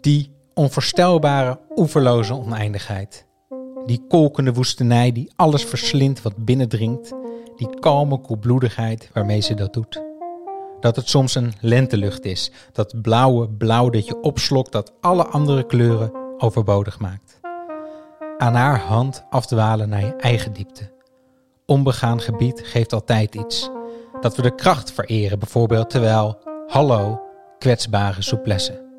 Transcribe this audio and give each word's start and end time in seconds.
Die 0.00 0.32
onvoorstelbare, 0.54 1.58
oeverloze 1.76 2.34
oneindigheid. 2.34 3.26
Die 3.84 4.04
kolkende 4.08 4.52
woestenij 4.52 5.12
die 5.12 5.32
alles 5.36 5.64
verslindt 5.64 6.22
wat 6.22 6.44
binnendringt. 6.44 7.12
Die 7.56 7.78
kalme 7.78 8.18
koelbloedigheid 8.20 9.10
waarmee 9.12 9.40
ze 9.40 9.54
dat 9.54 9.72
doet. 9.72 10.02
Dat 10.80 10.96
het 10.96 11.08
soms 11.08 11.34
een 11.34 11.52
lentelucht 11.60 12.24
is. 12.24 12.52
Dat 12.72 13.02
blauwe 13.02 13.48
blauw 13.48 13.90
dat 13.90 14.06
je 14.06 14.20
opslokt 14.20 14.72
dat 14.72 14.92
alle 15.00 15.26
andere 15.26 15.66
kleuren 15.66 16.12
overbodig 16.38 16.98
maakt. 16.98 17.40
Aan 18.38 18.54
haar 18.54 18.80
hand 18.80 19.24
afdwalen 19.30 19.88
naar 19.88 20.04
je 20.04 20.16
eigen 20.16 20.52
diepte. 20.52 20.92
Onbegaan 21.66 22.20
gebied 22.20 22.60
geeft 22.64 22.92
altijd 22.92 23.34
iets. 23.34 23.70
Dat 24.20 24.36
we 24.36 24.42
de 24.42 24.54
kracht 24.54 24.92
vereren 24.92 25.38
bijvoorbeeld 25.38 25.90
terwijl, 25.90 26.38
hallo, 26.66 27.20
kwetsbare 27.58 28.22
souplesse. 28.22 28.89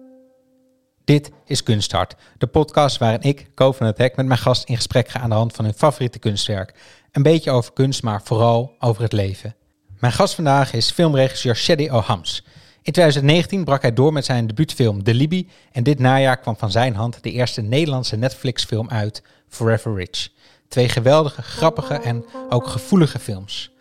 Dit 1.05 1.31
is 1.45 1.63
Kunsthart, 1.63 2.15
de 2.37 2.47
podcast 2.47 2.97
waarin 2.97 3.21
ik, 3.21 3.47
Ko 3.55 3.71
van 3.71 3.85
het 3.85 3.97
Hek, 3.97 4.15
met 4.15 4.25
mijn 4.25 4.39
gast 4.39 4.63
in 4.63 4.75
gesprek 4.75 5.07
ga 5.07 5.19
aan 5.19 5.29
de 5.29 5.35
hand 5.35 5.53
van 5.53 5.65
hun 5.65 5.73
favoriete 5.73 6.19
kunstwerk. 6.19 6.73
Een 7.11 7.23
beetje 7.23 7.51
over 7.51 7.73
kunst, 7.73 8.03
maar 8.03 8.21
vooral 8.23 8.75
over 8.79 9.01
het 9.01 9.13
leven. 9.13 9.55
Mijn 9.99 10.13
gast 10.13 10.35
vandaag 10.35 10.73
is 10.73 10.91
filmregisseur 10.91 11.55
Shadi 11.55 11.91
O'Hams. 11.91 12.43
In 12.81 12.93
2019 12.93 13.63
brak 13.63 13.81
hij 13.81 13.93
door 13.93 14.13
met 14.13 14.25
zijn 14.25 14.47
debuutfilm 14.47 15.03
De 15.03 15.13
Libby 15.13 15.47
en 15.71 15.83
dit 15.83 15.99
najaar 15.99 16.37
kwam 16.37 16.57
van 16.57 16.71
zijn 16.71 16.95
hand 16.95 17.23
de 17.23 17.31
eerste 17.31 17.61
Nederlandse 17.61 18.15
Netflix-film 18.15 18.89
uit, 18.89 19.23
Forever 19.47 19.95
Rich. 19.95 20.29
Twee 20.67 20.89
geweldige, 20.89 21.41
grappige 21.41 21.93
en 21.93 22.25
ook 22.49 22.67
gevoelige 22.67 23.19
films. 23.19 23.71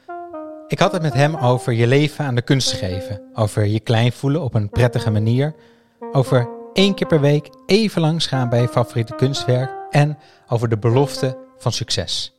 Ik 0.68 0.78
had 0.78 0.92
het 0.92 1.02
met 1.02 1.14
hem 1.14 1.36
over 1.36 1.72
je 1.72 1.86
leven 1.86 2.24
aan 2.24 2.34
de 2.34 2.42
kunst 2.42 2.72
geven, 2.72 3.20
over 3.34 3.66
je 3.66 3.80
klein 3.80 4.12
voelen 4.12 4.42
op 4.42 4.54
een 4.54 4.68
prettige 4.68 5.10
manier, 5.10 5.54
over 6.12 6.59
één 6.80 6.94
keer 6.94 7.06
per 7.06 7.20
week 7.20 7.50
even 7.66 8.00
langs 8.00 8.26
gaan 8.26 8.48
bij 8.48 8.60
je 8.60 8.68
favoriete 8.68 9.14
kunstwerk 9.14 9.70
en 9.90 10.18
over 10.48 10.68
de 10.68 10.78
belofte 10.78 11.38
van 11.58 11.72
succes. 11.72 12.32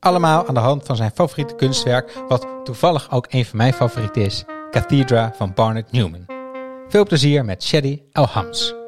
Allemaal 0.00 0.46
aan 0.46 0.54
de 0.54 0.60
hand 0.60 0.84
van 0.84 0.96
zijn 0.96 1.10
favoriete 1.14 1.54
kunstwerk, 1.54 2.12
wat 2.28 2.46
toevallig 2.64 3.10
ook 3.10 3.26
een 3.30 3.44
van 3.44 3.56
mijn 3.56 3.72
favorieten 3.72 4.22
is, 4.22 4.44
Cathedra 4.70 5.32
van 5.36 5.52
Barnett 5.54 5.92
Newman. 5.92 6.26
Veel 6.88 7.04
plezier 7.04 7.44
met 7.44 7.62
Shadi 7.62 8.02
Elhams. 8.12 8.81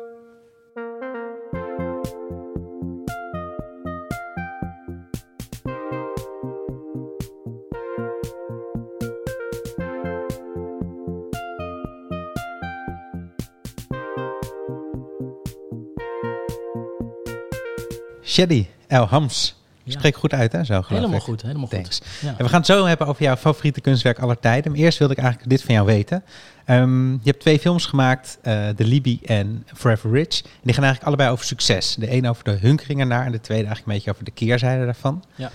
Shadi 18.24 18.68
Elhams. 18.86 19.62
Ja. 19.82 19.92
Spreek 19.92 20.16
goed 20.16 20.32
uit, 20.32 20.52
hè? 20.52 20.58
Zo 20.64 20.74
geloof 20.74 20.88
Helemaal 20.88 21.16
ik. 21.16 21.22
goed, 21.22 21.42
helemaal 21.42 21.68
Thanks. 21.68 21.96
goed. 21.98 22.06
Ja. 22.20 22.28
En 22.28 22.36
we 22.44 22.48
gaan 22.48 22.58
het 22.58 22.66
zo 22.66 22.84
hebben 22.86 23.06
over 23.06 23.22
jouw 23.22 23.36
favoriete 23.36 23.80
kunstwerk 23.80 24.18
aller 24.18 24.38
tijden. 24.40 24.72
Maar 24.72 24.80
eerst 24.80 24.98
wilde 24.98 25.14
ik 25.14 25.18
eigenlijk 25.20 25.50
dit 25.50 25.62
van 25.62 25.74
jou 25.74 25.86
weten. 25.86 26.24
Ehm, 26.64 27.10
je 27.12 27.18
hebt 27.22 27.40
twee 27.40 27.58
films 27.58 27.86
gemaakt, 27.86 28.38
eh 28.42 28.68
The 28.68 28.84
Libby 28.84 29.18
en 29.24 29.66
Forever 29.74 30.10
Rich. 30.10 30.40
En 30.42 30.48
die 30.62 30.74
gaan 30.74 30.84
eigenlijk 30.84 31.04
allebei 31.04 31.30
over 31.30 31.44
succes. 31.44 31.94
De 31.94 32.12
een 32.12 32.28
over 32.28 32.44
de 32.44 32.50
hunkering 32.50 33.00
ernaar 33.00 33.26
en 33.26 33.32
de 33.32 33.40
tweede 33.40 33.66
eigenlijk 33.66 33.86
een 33.86 33.94
beetje 33.94 34.10
over 34.10 34.24
de 34.24 34.30
keerzijde 34.44 34.84
daarvan. 34.84 35.24
Ja. 35.34 35.50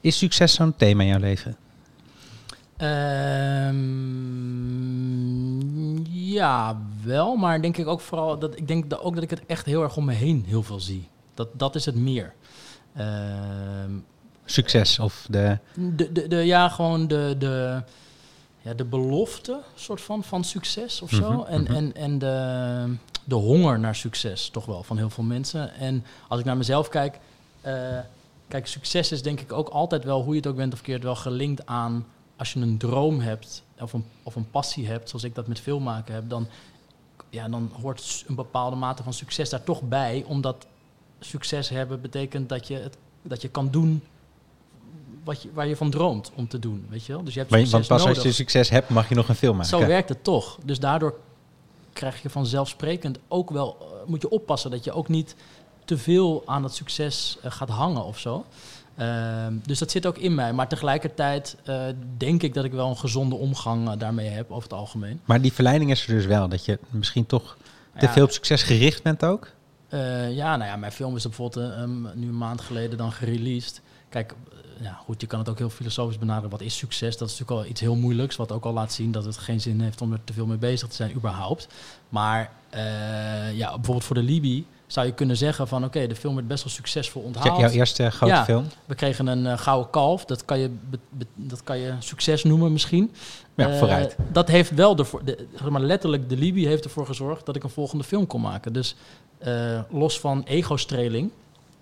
Is 0.00 0.18
succes 0.18 0.54
zo'n 0.54 0.76
thema 0.76 1.02
in 1.02 1.08
jouw 1.08 1.18
leven? 1.18 1.56
Ehm, 5.14 6.04
ja, 6.32 6.78
wel, 7.04 7.36
maar 7.36 7.62
denk 7.62 7.76
ik 7.76 7.86
ook 7.86 8.00
vooral 8.00 8.38
dat 8.38 8.56
ik 8.58 8.68
denk 8.68 8.90
dat 8.90 9.00
ook 9.00 9.14
dat 9.14 9.22
ik 9.22 9.30
het 9.30 9.42
echt 9.46 9.66
heel 9.66 9.82
erg 9.82 9.96
om 9.96 10.04
me 10.04 10.12
heen 10.12 10.44
heel 10.46 10.62
veel 10.62 10.80
zie. 10.80 11.08
Dat, 11.34 11.48
dat 11.52 11.74
is 11.74 11.84
het 11.84 11.94
meer. 11.94 12.34
Ehm, 12.94 13.90
Succes 14.44 14.98
of 14.98 15.26
de... 15.30 15.58
de, 15.74 16.12
de, 16.12 16.28
de, 16.28 16.36
ja, 16.36 16.68
gewoon 16.68 17.06
de, 17.06 17.34
de, 17.38 17.82
ja, 18.60 18.74
de 18.74 18.84
belofte 18.84 19.60
soort 19.74 20.00
van, 20.00 20.24
van 20.24 20.44
succes 20.44 21.02
of 21.02 21.10
zo. 21.10 21.32
Mhm, 21.32 21.46
en 21.46 21.62
mhm. 21.62 21.74
en, 21.74 21.94
en 21.94 22.18
de, 22.18 22.96
de 23.24 23.34
honger 23.34 23.78
naar 23.78 23.94
succes 23.94 24.48
toch 24.48 24.64
wel 24.64 24.82
van 24.82 24.96
heel 24.96 25.10
veel 25.10 25.24
mensen. 25.24 25.74
En 25.74 26.04
als 26.28 26.40
ik 26.40 26.46
naar 26.46 26.56
mezelf 26.56 26.88
kijk, 26.88 27.18
eh, 27.60 27.98
kijk, 28.48 28.66
succes 28.66 29.12
is 29.12 29.22
denk 29.22 29.40
ik 29.40 29.52
ook 29.52 29.68
altijd 29.68 30.04
wel, 30.04 30.22
hoe 30.22 30.30
je 30.30 30.40
het 30.40 30.46
ook 30.46 30.56
bent 30.56 30.72
of 30.72 30.80
keert, 30.80 31.02
wel 31.02 31.16
gelinkt 31.16 31.66
aan 31.66 32.06
als 32.36 32.52
je 32.52 32.60
een 32.60 32.78
droom 32.78 33.20
hebt 33.20 33.62
of 33.80 33.92
een, 33.92 34.04
of 34.22 34.34
een 34.34 34.50
passie 34.50 34.86
hebt, 34.86 35.08
zoals 35.08 35.24
ik 35.24 35.34
dat 35.34 35.46
met 35.46 35.60
filmmaken 35.60 36.14
heb, 36.14 36.28
dan, 36.28 36.48
ja, 37.30 37.48
dan 37.48 37.70
hoort 37.80 38.24
een 38.26 38.34
bepaalde 38.34 38.76
mate 38.76 39.02
van 39.02 39.12
succes 39.12 39.50
daar 39.50 39.64
toch 39.64 39.82
bij. 39.82 40.24
Omdat 40.26 40.66
succes 41.24 41.68
hebben 41.68 42.00
betekent 42.00 42.48
dat 42.48 42.68
je, 42.68 42.74
het, 42.74 42.96
dat 43.22 43.42
je 43.42 43.48
kan 43.48 43.70
doen 43.70 44.02
wat 45.24 45.42
je, 45.42 45.48
waar 45.52 45.66
je 45.66 45.76
van 45.76 45.90
droomt 45.90 46.32
om 46.34 46.48
te 46.48 46.58
doen. 46.58 46.86
Weet 46.88 47.04
je 47.04 47.12
wel? 47.12 47.24
Dus 47.24 47.32
je 47.34 47.38
hebt 47.38 47.50
Maar, 47.50 47.60
succes 47.60 47.88
want 47.88 48.02
pas 48.02 48.16
als 48.16 48.24
je 48.24 48.32
succes 48.32 48.68
hebt, 48.70 48.88
mag 48.88 49.08
je 49.08 49.14
nog 49.14 49.28
een 49.28 49.34
film 49.34 49.56
maken. 49.56 49.78
Zo 49.78 49.86
werkt 49.86 50.08
het 50.08 50.24
toch. 50.24 50.58
Dus 50.64 50.78
daardoor 50.78 51.18
krijg 51.92 52.22
je 52.22 52.30
vanzelfsprekend 52.30 53.18
ook 53.28 53.50
wel, 53.50 53.76
eh, 53.80 53.86
moet 54.08 54.22
je 54.22 54.28
oppassen 54.28 54.70
dat 54.70 54.84
je 54.84 54.92
ook 54.92 55.08
niet 55.08 55.34
te 55.84 55.98
veel 55.98 56.42
aan 56.46 56.62
het 56.62 56.74
succes 56.74 57.38
eh, 57.42 57.50
gaat 57.50 57.68
hangen 57.68 58.04
of 58.04 58.18
zo. 58.18 58.44
Ehm, 58.96 59.54
dus 59.66 59.78
dat 59.78 59.90
zit 59.90 60.06
ook 60.06 60.18
in 60.18 60.34
mij. 60.34 60.52
Maar 60.52 60.68
tegelijkertijd 60.68 61.56
eh, 61.64 61.82
denk 62.16 62.42
ik 62.42 62.54
dat 62.54 62.64
ik 62.64 62.72
wel 62.72 62.88
een 62.88 62.96
gezonde 62.96 63.34
omgang 63.34 63.92
daarmee 63.92 64.28
heb 64.28 64.50
over 64.50 64.62
het 64.62 64.78
algemeen. 64.78 65.20
Maar 65.24 65.40
die 65.40 65.52
verleiding 65.52 65.90
is 65.90 66.06
er 66.06 66.14
dus 66.14 66.26
wel. 66.26 66.48
Dat 66.48 66.64
je 66.64 66.78
misschien 66.90 67.26
toch 67.26 67.56
te 67.98 68.06
Ja. 68.06 68.12
veel 68.12 68.24
op 68.24 68.30
succes 68.30 68.62
gericht 68.62 69.02
bent 69.02 69.24
ook. 69.24 69.50
Eh, 69.94 70.32
ja, 70.32 70.56
nou 70.56 70.70
ja, 70.70 70.76
mijn 70.76 70.92
film 70.92 71.16
is 71.16 71.22
bijvoorbeeld 71.22 71.72
eh, 71.72 71.80
um, 71.80 72.08
nu 72.14 72.28
een 72.28 72.38
maand 72.38 72.60
geleden 72.60 72.98
dan 72.98 73.12
gereleased. 73.12 73.80
Kijk, 74.08 74.32
eh, 74.32 74.84
ja, 74.84 74.92
goed, 74.92 75.20
je 75.20 75.26
kan 75.26 75.38
het 75.38 75.48
ook 75.48 75.58
heel 75.58 75.70
filosofisch 75.70 76.18
benaderen. 76.18 76.50
Wat 76.50 76.60
is 76.60 76.76
succes? 76.76 77.16
Dat 77.16 77.28
is 77.28 77.38
natuurlijk 77.38 77.66
al 77.66 77.70
iets 77.70 77.80
heel 77.80 77.96
moeilijks. 77.96 78.36
Wat 78.36 78.52
ook 78.52 78.64
al 78.64 78.72
laat 78.72 78.92
zien 78.92 79.12
dat 79.12 79.24
het 79.24 79.36
geen 79.36 79.60
zin 79.60 79.80
heeft 79.80 80.00
om 80.00 80.12
er 80.12 80.24
te 80.24 80.32
veel 80.32 80.46
mee 80.46 80.56
bezig 80.56 80.88
te 80.88 80.94
zijn, 80.94 81.14
überhaupt. 81.14 81.68
Maar 82.08 82.50
eh, 82.70 83.56
ja, 83.56 83.74
bijvoorbeeld 83.74 84.04
voor 84.04 84.16
de 84.16 84.22
Libi 84.22 84.66
zou 84.86 85.06
je 85.06 85.12
kunnen 85.12 85.36
zeggen 85.36 85.68
van... 85.68 85.84
oké, 85.84 86.06
de 86.06 86.14
film 86.16 86.34
werd 86.34 86.48
best 86.48 86.64
wel 86.64 86.72
succesvol 86.72 87.22
onthaald. 87.22 87.60
Jouw 87.60 87.70
eerste 87.70 88.10
grote 88.10 88.32
Ja. 88.34 88.44
film. 88.44 88.66
We 88.84 88.94
kregen 88.94 89.26
een 89.26 89.46
eh, 89.46 89.58
gouden 89.58 89.90
kalf. 89.90 90.24
Dat 90.24 90.44
kan, 90.44 90.58
je 90.58 90.70
dat 91.34 91.62
kan 91.62 91.78
je 91.78 91.92
succes 91.98 92.44
noemen 92.44 92.72
misschien. 92.72 93.12
Ja, 93.54 93.68
Eh, 93.68 93.78
vooruit. 93.78 94.16
Dat 94.32 94.48
heeft 94.48 94.70
wel 94.70 94.96
ervoor, 94.96 95.24
de, 95.24 95.46
maar 95.70 95.80
letterlijk, 95.80 96.28
de 96.28 96.36
Libi 96.36 96.66
heeft 96.66 96.84
ervoor 96.84 97.06
gezorgd 97.06 97.46
dat 97.46 97.56
ik 97.56 97.62
een 97.64 97.70
volgende 97.70 98.04
film 98.04 98.26
kon 98.26 98.40
maken. 98.40 98.72
Dus 98.72 98.94
eh, 99.38 99.80
los 99.90 100.20
van 100.20 100.42
ego-streling, 100.44 101.30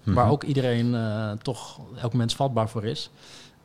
waar 0.02 0.24
Mhm. 0.24 0.32
ook 0.32 0.42
iedereen 0.44 0.94
eh, 0.94 1.30
toch, 1.42 1.80
elk 2.00 2.12
mens 2.12 2.34
vatbaar 2.34 2.68
voor 2.68 2.84
is, 2.84 3.10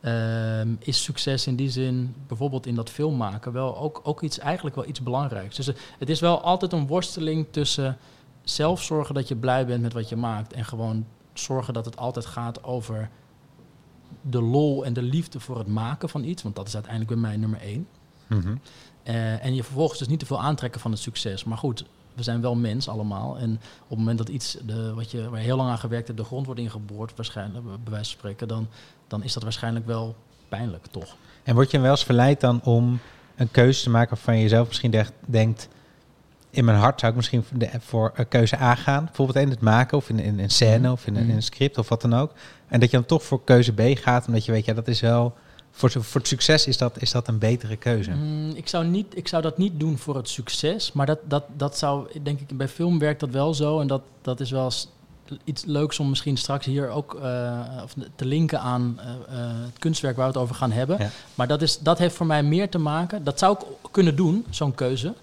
ehm, 0.02 0.68
is 0.80 1.03
succes 1.03 1.47
in 1.47 1.56
die 1.56 1.70
zin, 1.70 2.16
bijvoorbeeld 2.28 2.66
in 2.66 2.76
dat 2.76 2.90
film 2.90 3.18
maken, 3.18 3.52
wel 3.52 3.78
ook, 3.78 4.02
ook 4.03 4.22
iets, 4.22 4.40
eigenlijk 4.40 4.76
wel 4.76 4.86
iets 4.88 5.02
belangrijks. 5.02 5.56
Dus 5.56 5.68
eh, 5.68 5.76
het 6.00 6.09
is 6.09 6.20
wel 6.20 6.42
altijd 6.42 6.74
een 6.74 6.88
worsteling 6.88 7.46
tussen 7.52 7.97
zelf 8.50 8.84
zorgen 8.84 9.16
dat 9.16 9.28
je 9.28 9.35
blij 9.35 9.66
bent 9.66 9.81
met 9.81 9.94
wat 9.94 10.09
je 10.09 10.16
maakt 10.16 10.53
en 10.53 10.66
gewoon 10.66 11.06
zorgen 11.34 11.74
dat 11.74 11.85
het 11.85 11.97
altijd 11.97 12.25
gaat 12.25 12.63
over 12.63 13.09
de 14.22 14.41
lol 14.41 14.85
en 14.85 14.94
de 14.94 15.02
liefde 15.02 15.40
voor 15.40 15.58
het 15.58 15.68
maken 15.68 16.09
van 16.09 16.24
iets, 16.24 16.44
want 16.44 16.56
dat 16.56 16.68
is 16.68 16.74
uiteindelijk 16.74 17.13
bij 17.13 17.22
mij 17.22 17.38
nummer 17.38 17.59
één. 17.62 17.88
Mhm. 18.28 18.56
Eh, 19.03 19.46
en 19.46 19.56
je 19.56 19.63
vervolgens 19.63 20.00
dus 20.00 20.08
niet 20.08 20.19
te 20.19 20.25
veel 20.25 20.41
aantrekken 20.41 20.81
van 20.81 20.91
het 20.91 21.00
succes. 21.00 21.44
Maar 21.44 21.58
goed, 21.58 21.85
we 22.13 22.24
zijn 22.24 22.41
wel 22.41 22.56
mens 22.56 22.90
allemaal. 22.90 23.38
En 23.38 23.52
op 23.84 23.90
het 23.90 23.97
moment 23.97 24.18
dat 24.18 24.30
iets 24.30 24.58
de, 24.66 24.94
wat 24.94 25.12
je, 25.12 25.29
waar 25.29 25.40
je 25.40 25.46
heel 25.46 25.58
lang 25.58 25.69
aan 25.69 25.78
gewerkt 25.78 26.08
hebt, 26.08 26.19
de 26.19 26.25
grond 26.25 26.46
wordt 26.46 26.62
ingeboord, 26.62 27.16
waarschijnlijk, 27.16 27.66
bij 27.66 27.74
wijze 27.84 28.09
van 28.09 28.19
spreken, 28.19 28.47
dan, 28.47 28.68
dan 29.08 29.24
is 29.24 29.34
dat 29.34 29.44
waarschijnlijk 29.44 29.85
wel 29.85 30.16
pijnlijk, 30.50 30.85
toch? 30.85 31.16
En 31.44 31.56
word 31.56 31.72
je 31.72 31.79
wel 31.79 31.91
eens 31.91 32.03
verleid 32.03 32.41
dan 32.41 32.64
om 32.64 33.00
een 33.35 33.52
keuze 33.52 33.84
te 33.84 33.90
maken 33.90 34.09
waarvan 34.09 34.35
je 34.35 34.41
jezelf 34.41 34.68
misschien 34.68 35.06
denkt... 35.25 35.68
in 36.50 36.66
mijn 36.66 36.78
hart 36.78 37.00
zou 37.00 37.12
ik 37.12 37.18
misschien 37.18 37.44
voor, 37.44 37.58
de, 37.59 37.69
voor 37.80 38.12
eh, 38.16 38.25
keuze 38.30 38.59
A 38.62 38.75
gaan. 38.75 39.05
Bijvoorbeeld 39.05 39.38
in 39.38 39.49
het 39.49 39.61
maken 39.61 39.97
of 39.97 40.09
in, 40.09 40.20
in 40.20 40.40
een 40.40 40.49
scène 40.49 40.78
Mhm. 40.78 40.91
of 40.91 41.08
in, 41.08 41.14
Mhm. 41.14 41.29
een 41.29 41.44
script 41.44 41.78
of 41.78 41.90
wat 41.90 42.02
dan 42.02 42.16
ook. 42.16 42.32
En 42.67 42.79
dat 42.79 42.91
je 42.91 42.97
dan 42.97 43.05
toch 43.05 43.23
voor 43.23 43.44
keuze 43.44 43.73
B 43.73 43.82
gaat. 43.97 44.28
Omdat 44.28 44.46
je 44.46 44.52
weet, 44.52 44.66
ja, 44.66 44.73
dat 44.73 44.88
is 44.88 44.99
wel... 45.02 45.34
Voor, 45.72 45.91
voor 45.91 46.20
het 46.22 46.29
succes 46.29 46.67
is 46.67 46.78
dat, 46.78 47.02
is 47.02 47.11
dat 47.11 47.28
een 47.28 47.38
betere 47.38 47.76
keuze. 47.76 48.11
Mm, 48.11 48.49
ik, 48.55 48.67
zou 48.67 48.85
niet, 48.85 49.05
ik 49.17 49.28
zou 49.28 49.41
dat 49.41 49.58
niet 49.58 49.79
doen 49.79 49.97
voor 49.97 50.16
het 50.16 50.29
succes. 50.29 50.91
Maar 50.91 51.05
dat, 51.05 51.20
dat, 51.23 51.44
dat 51.58 51.78
zou, 51.78 52.08
denk 52.23 52.40
ik, 52.40 52.58
bij 52.58 52.67
film 52.67 52.99
werkt 52.99 53.20
dat 53.20 53.29
wel 53.29 53.53
zo. 53.53 53.79
En 53.79 53.88
dat, 53.88 54.02
dat 54.22 54.40
is 54.40 54.52
wel 54.52 54.72
iets 55.44 55.66
leuks 55.66 55.99
om 55.99 56.09
misschien 56.09 56.38
straks 56.38 56.66
hier 56.66 56.90
ook 56.90 57.14
eh, 57.22 57.59
of 57.84 57.94
te 58.16 58.26
linken 58.26 58.59
aan 58.59 58.99
eh, 58.99 59.05
het 59.66 59.79
kunstwerk 59.79 60.16
waar 60.16 60.26
we 60.28 60.32
het 60.34 60.41
over 60.41 60.55
gaan 60.55 60.72
hebben. 60.72 60.97
Ja. 60.99 61.09
Maar 61.35 61.47
dat, 61.47 61.61
is, 61.61 61.79
dat 61.79 61.97
heeft 61.97 62.16
voor 62.16 62.26
mij 62.26 62.44
meer 62.44 62.70
te 62.70 62.78
maken. 62.78 63.23
Dat 63.23 63.40
zou 63.40 63.58
ik 63.59 63.66
kunnen 63.91 64.16
doen, 64.16 64.46
zo'n 64.49 64.76
keuze. 64.76 65.14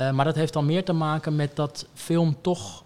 Eh, 0.00 0.10
maar 0.10 0.24
dat 0.24 0.34
heeft 0.34 0.52
dan 0.52 0.66
meer 0.66 0.84
te 0.84 0.92
maken 0.92 1.36
met 1.36 1.56
dat 1.56 1.86
film 1.94 2.36
toch 2.40 2.84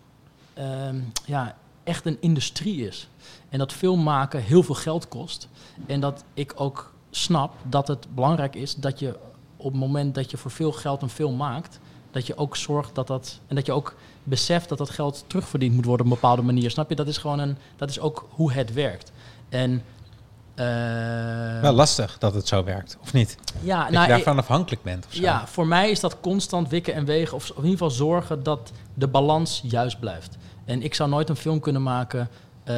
ehm, 0.55 1.01
ja, 1.25 1.57
echt 1.85 2.07
een 2.07 2.17
industrie 2.21 2.87
is. 2.87 3.09
En 3.49 3.59
dat 3.59 3.73
film 3.73 4.03
maken 4.03 4.43
heel 4.43 4.63
veel 4.63 4.75
geld 4.75 5.09
kost. 5.09 5.49
En 5.87 6.01
dat 6.01 6.25
ik 6.35 6.53
ook 6.57 6.93
snap 7.11 7.55
dat 7.69 7.89
het 7.89 8.15
belangrijk 8.15 8.55
is 8.55 8.75
dat 8.75 8.99
je 8.99 9.19
op 9.57 9.71
het 9.71 9.81
moment 9.81 10.15
dat 10.15 10.31
je 10.31 10.37
voor 10.37 10.51
veel 10.51 10.73
geld 10.73 11.03
een 11.03 11.09
film 11.09 11.37
maakt, 11.37 11.79
dat 12.11 12.27
je 12.27 12.37
ook 12.37 12.57
zorgt 12.57 12.95
dat 12.95 13.07
dat. 13.07 13.41
En 13.47 13.55
dat 13.55 13.67
je 13.67 13.73
ook 13.73 13.95
beseft 14.23 14.69
dat 14.69 14.79
dat 14.79 14.91
geld 14.91 15.25
terugverdiend 15.27 15.75
moet 15.75 15.85
worden 15.85 16.07
op 16.07 16.13
een 16.13 16.19
bepaalde 16.21 16.43
manier. 16.43 16.71
Snap 16.71 16.89
je? 16.89 16.95
Dat 16.95 17.09
is 17.09 17.19
gewoon 17.19 17.39
een. 17.39 17.57
Dat 17.77 17.91
is 17.91 18.01
ook 18.01 18.27
hoe 18.31 18.53
het 18.53 18.73
werkt. 18.73 19.13
En. 19.49 19.83
Eh, 20.55 21.61
Wel 21.61 21.73
lastig 21.73 22.19
dat 22.19 22.35
het 22.35 22.49
zo 22.49 22.65
werkt, 22.65 22.97
of 23.03 23.13
niet? 23.13 23.37
ja, 23.61 23.83
Dat 23.83 23.91
nou, 23.93 24.03
je 24.07 24.09
daarvan 24.13 24.39
afhankelijk 24.39 24.83
bent 24.83 25.07
of 25.07 25.15
zo. 25.15 25.21
ja, 25.23 25.47
voor 25.47 25.67
mij 25.67 25.91
is 25.91 26.01
dat 26.01 26.17
constant 26.21 26.69
wikken 26.69 26.95
en 26.95 27.05
wegen. 27.05 27.37
Of 27.37 27.49
in 27.49 27.55
ieder 27.57 27.71
geval 27.71 27.91
zorgen 27.91 28.43
dat 28.43 28.73
de 28.95 29.09
balans 29.09 29.61
juist 29.65 30.01
blijft. 30.01 30.37
En 30.65 30.83
ik 30.83 30.95
zou 30.95 31.09
nooit 31.11 31.29
een 31.29 31.37
film 31.37 31.61
kunnen 31.61 31.83
maken. 31.83 32.29
eh, 32.65 32.75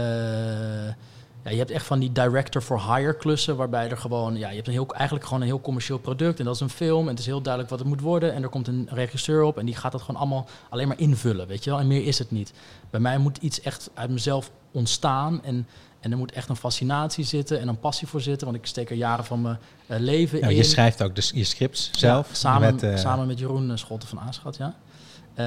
ja, 1.45 1.53
je 1.53 1.59
hebt 1.59 1.71
echt 1.71 1.87
van 1.87 1.99
die 1.99 2.13
director 2.13 2.63
for 2.63 2.95
hire 2.95 3.17
klussen. 3.17 3.57
Waarbij 3.57 3.91
er 3.91 3.97
gewoon. 3.99 4.37
Ja, 4.37 4.49
je 4.49 4.55
hebt 4.55 4.67
een 4.67 4.73
heel, 4.73 4.87
eigenlijk 4.95 5.27
gewoon 5.27 5.41
een 5.41 5.47
heel 5.47 5.61
commercieel 5.61 5.99
product. 5.99 6.39
En 6.39 6.45
dat 6.45 6.55
is 6.55 6.61
een 6.61 6.71
film. 6.71 7.03
En 7.03 7.09
het 7.11 7.19
is 7.19 7.27
heel 7.27 7.41
duidelijk 7.41 7.71
wat 7.73 7.79
het 7.81 7.89
moet 7.89 8.01
worden. 8.01 8.33
En 8.35 8.43
er 8.43 8.49
komt 8.49 8.69
een 8.69 8.89
regisseur 8.91 9.43
op. 9.43 9.59
En 9.59 9.67
die 9.67 9.77
gaat 9.77 9.93
dat 9.93 10.01
gewoon 10.03 10.21
allemaal 10.21 10.47
alleen 10.71 10.89
maar 10.89 10.99
invullen. 10.99 11.47
Weet 11.47 11.65
je 11.65 11.71
wel? 11.71 11.79
En 11.79 11.87
meer 11.87 12.05
is 12.07 12.19
het 12.19 12.31
niet. 12.31 12.53
Bij 12.91 13.01
mij 13.01 13.19
moet 13.19 13.37
iets 13.39 13.61
echt 13.61 13.91
uit 13.95 14.11
mezelf 14.11 14.51
ontstaan. 14.71 15.45
En. 15.45 15.67
En 16.07 16.13
er 16.13 16.19
moet 16.19 16.33
echt 16.33 16.49
een 16.49 16.57
fascinatie 16.57 17.25
zitten 17.25 17.61
en 17.61 17.69
een 17.69 17.79
passie 17.79 18.09
voor 18.09 18.21
zitten. 18.21 18.47
Want 18.47 18.59
ik 18.59 18.67
steek 18.67 18.91
er 18.91 18.97
jaren 18.97 19.25
van 19.25 19.41
mijn 19.43 19.59
eh, 19.87 19.99
leven 19.99 20.41
in. 20.41 20.55
je 20.55 20.63
schrijft 20.63 21.03
ook 21.03 21.15
dus 21.15 21.31
je 21.35 21.45
scripts 21.45 21.91
zelf. 21.93 22.29
Ja, 22.29 22.35
samen, 22.35 22.75
met, 22.75 22.83
eh, 22.83 22.97
samen 22.97 23.27
met 23.27 23.39
Jeroen 23.39 23.71
eh, 23.71 23.77
Schotten 23.77 24.09
van 24.09 24.21
Aanschat, 24.21 24.57
ja. 24.57 24.75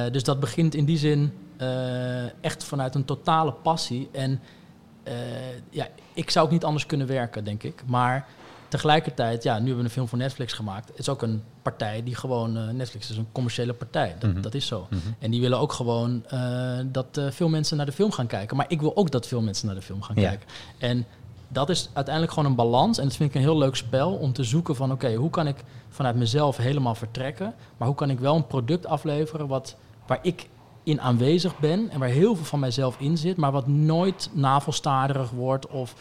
Dus 0.10 0.24
dat 0.24 0.40
begint 0.40 0.76
in 0.76 0.86
die 0.86 0.98
zin 0.98 1.34
echt 2.42 2.64
vanuit 2.64 2.96
een 2.96 3.06
totale 3.06 3.52
passie. 3.52 4.10
En 4.12 4.42
ja, 5.70 5.88
ik 6.14 6.30
zou 6.30 6.46
ook 6.46 6.52
niet 6.52 6.64
anders 6.64 6.86
kunnen 6.86 7.08
werken, 7.08 7.44
denk 7.44 7.64
ik. 7.64 7.84
Maar 7.86 8.28
tegelijkertijd, 8.70 9.44
ja, 9.44 9.54
nu 9.54 9.60
hebben 9.66 9.78
we 9.78 9.84
een 9.84 9.90
film 9.90 10.08
voor 10.08 10.18
Netflix 10.18 10.54
gemaakt. 10.54 10.88
Het 10.90 11.00
is 11.00 11.10
ook 11.10 11.22
een 11.22 11.44
partij 11.62 12.04
die 12.04 12.16
gewoon... 12.16 12.58
eh, 12.58 12.68
Netflix 12.70 13.10
is 13.10 13.18
een 13.18 13.28
commerciële 13.32 13.74
partij, 13.74 14.16
dat, 14.20 14.30
Mhm. 14.32 14.42
dat 14.42 14.54
is 14.54 14.68
zo. 14.68 14.88
mhm. 14.90 15.00
En 15.20 15.32
die 15.32 15.42
willen 15.42 15.60
ook 15.60 15.74
gewoon 15.74 16.24
eh, 16.28 16.80
dat 16.86 17.18
eh, 17.18 17.26
veel 17.32 17.50
mensen 17.50 17.78
naar 17.78 17.86
de 17.86 17.92
film 17.92 18.12
gaan 18.12 18.28
kijken. 18.28 18.58
Maar 18.58 18.66
ik 18.70 18.82
wil 18.82 18.96
ook 18.96 19.12
dat 19.12 19.28
veel 19.28 19.42
mensen 19.42 19.66
naar 19.66 19.76
de 19.76 19.82
film 19.82 20.02
gaan 20.02 20.16
Ja. 20.20 20.28
kijken. 20.28 20.48
En 20.78 21.06
dat 21.48 21.70
is 21.70 21.90
uiteindelijk 21.94 22.34
gewoon 22.34 22.50
een 22.50 22.56
balans. 22.56 22.98
En 22.98 23.04
dat 23.04 23.16
vind 23.16 23.30
ik 23.30 23.36
een 23.36 23.42
heel 23.42 23.58
leuk 23.58 23.76
spel 23.76 24.12
om 24.14 24.34
te 24.34 24.44
zoeken 24.44 24.76
van... 24.76 24.92
oké, 24.92 25.14
hoe 25.14 25.30
kan 25.30 25.48
ik 25.48 25.64
vanuit 25.90 26.16
mezelf 26.16 26.58
helemaal 26.58 26.96
vertrekken... 26.96 27.54
maar 27.78 27.88
hoe 27.88 27.98
kan 27.98 28.10
ik 28.10 28.20
wel 28.20 28.36
een 28.36 28.48
product 28.48 28.86
afleveren 28.86 29.48
wat, 29.48 29.76
waar 30.08 30.20
ik 30.22 30.50
in 30.84 31.02
aanwezig 31.02 31.60
ben... 31.60 31.90
en 31.90 32.00
waar 32.00 32.10
heel 32.10 32.36
veel 32.36 32.46
van 32.46 32.60
mijzelf 32.60 32.96
in 33.00 33.18
zit... 33.18 33.38
maar 33.38 33.52
wat 33.52 33.68
nooit 33.68 34.30
navelstaderig 34.34 35.30
wordt... 35.30 35.68
of 35.68 35.96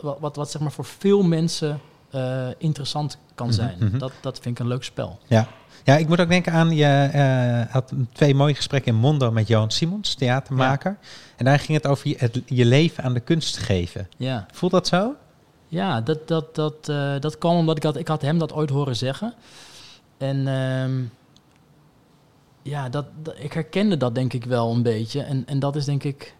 wat, 0.00 0.16
wat, 0.20 0.36
wat 0.36 0.50
zeg 0.50 0.60
maar 0.62 0.72
voor 0.72 0.84
veel 0.84 1.22
mensen 1.22 1.80
eh, 2.12 2.46
interessant 2.58 3.18
kan 3.34 3.46
Mhm, 3.46 3.54
zijn. 3.56 3.76
mhm. 3.80 3.98
Dat, 3.98 4.12
dat 4.20 4.38
vind 4.38 4.58
ik 4.58 4.64
een 4.64 4.70
leuk 4.70 4.84
spel. 4.84 5.18
Ja. 5.26 5.46
ja, 5.84 5.96
ik 5.96 6.08
moet 6.08 6.20
ook 6.20 6.28
denken 6.28 6.52
aan, 6.52 6.70
je 6.74 6.84
eh, 7.12 7.72
had 7.72 7.92
twee 8.12 8.34
mooie 8.34 8.54
gesprekken 8.54 8.92
in 8.94 8.98
Mondo 9.00 9.30
met 9.30 9.48
Johan 9.48 9.70
Simons, 9.70 10.14
theatermaker. 10.14 10.96
En 11.36 11.44
daar 11.44 11.58
ging 11.58 11.78
het 11.82 11.86
over 11.86 12.08
je, 12.08 12.14
het, 12.18 12.42
je 12.46 12.64
leven 12.64 13.04
aan 13.04 13.14
de 13.14 13.20
kunst 13.20 13.56
geven. 13.56 14.08
Ja. 14.16 14.46
Voelt 14.52 14.72
dat 14.72 14.86
zo? 14.88 15.14
Ja, 15.68 16.00
dat, 16.00 16.28
dat, 16.28 16.54
dat, 16.54 16.88
eh, 16.88 17.14
dat 17.20 17.38
kwam 17.38 17.56
omdat 17.56 17.76
ik 17.76 17.82
had, 17.82 17.96
ik 17.96 18.08
had 18.08 18.22
hem 18.22 18.38
dat 18.38 18.52
ooit 18.52 18.70
horen 18.70 18.96
zeggen. 18.96 19.34
En 20.18 20.46
ehm, 20.48 21.00
ja, 22.62 22.88
dat, 22.88 23.06
dat- 23.22 23.34
ik 23.38 23.52
herkende 23.52 23.96
dat 23.96 24.14
denk 24.14 24.32
ik 24.32 24.44
wel 24.44 24.72
een 24.72 24.82
beetje. 24.82 25.22
En, 25.22 25.42
en 25.46 25.58
dat 25.58 25.76
is 25.76 25.84
denk 25.84 26.02
ik, 26.04 26.34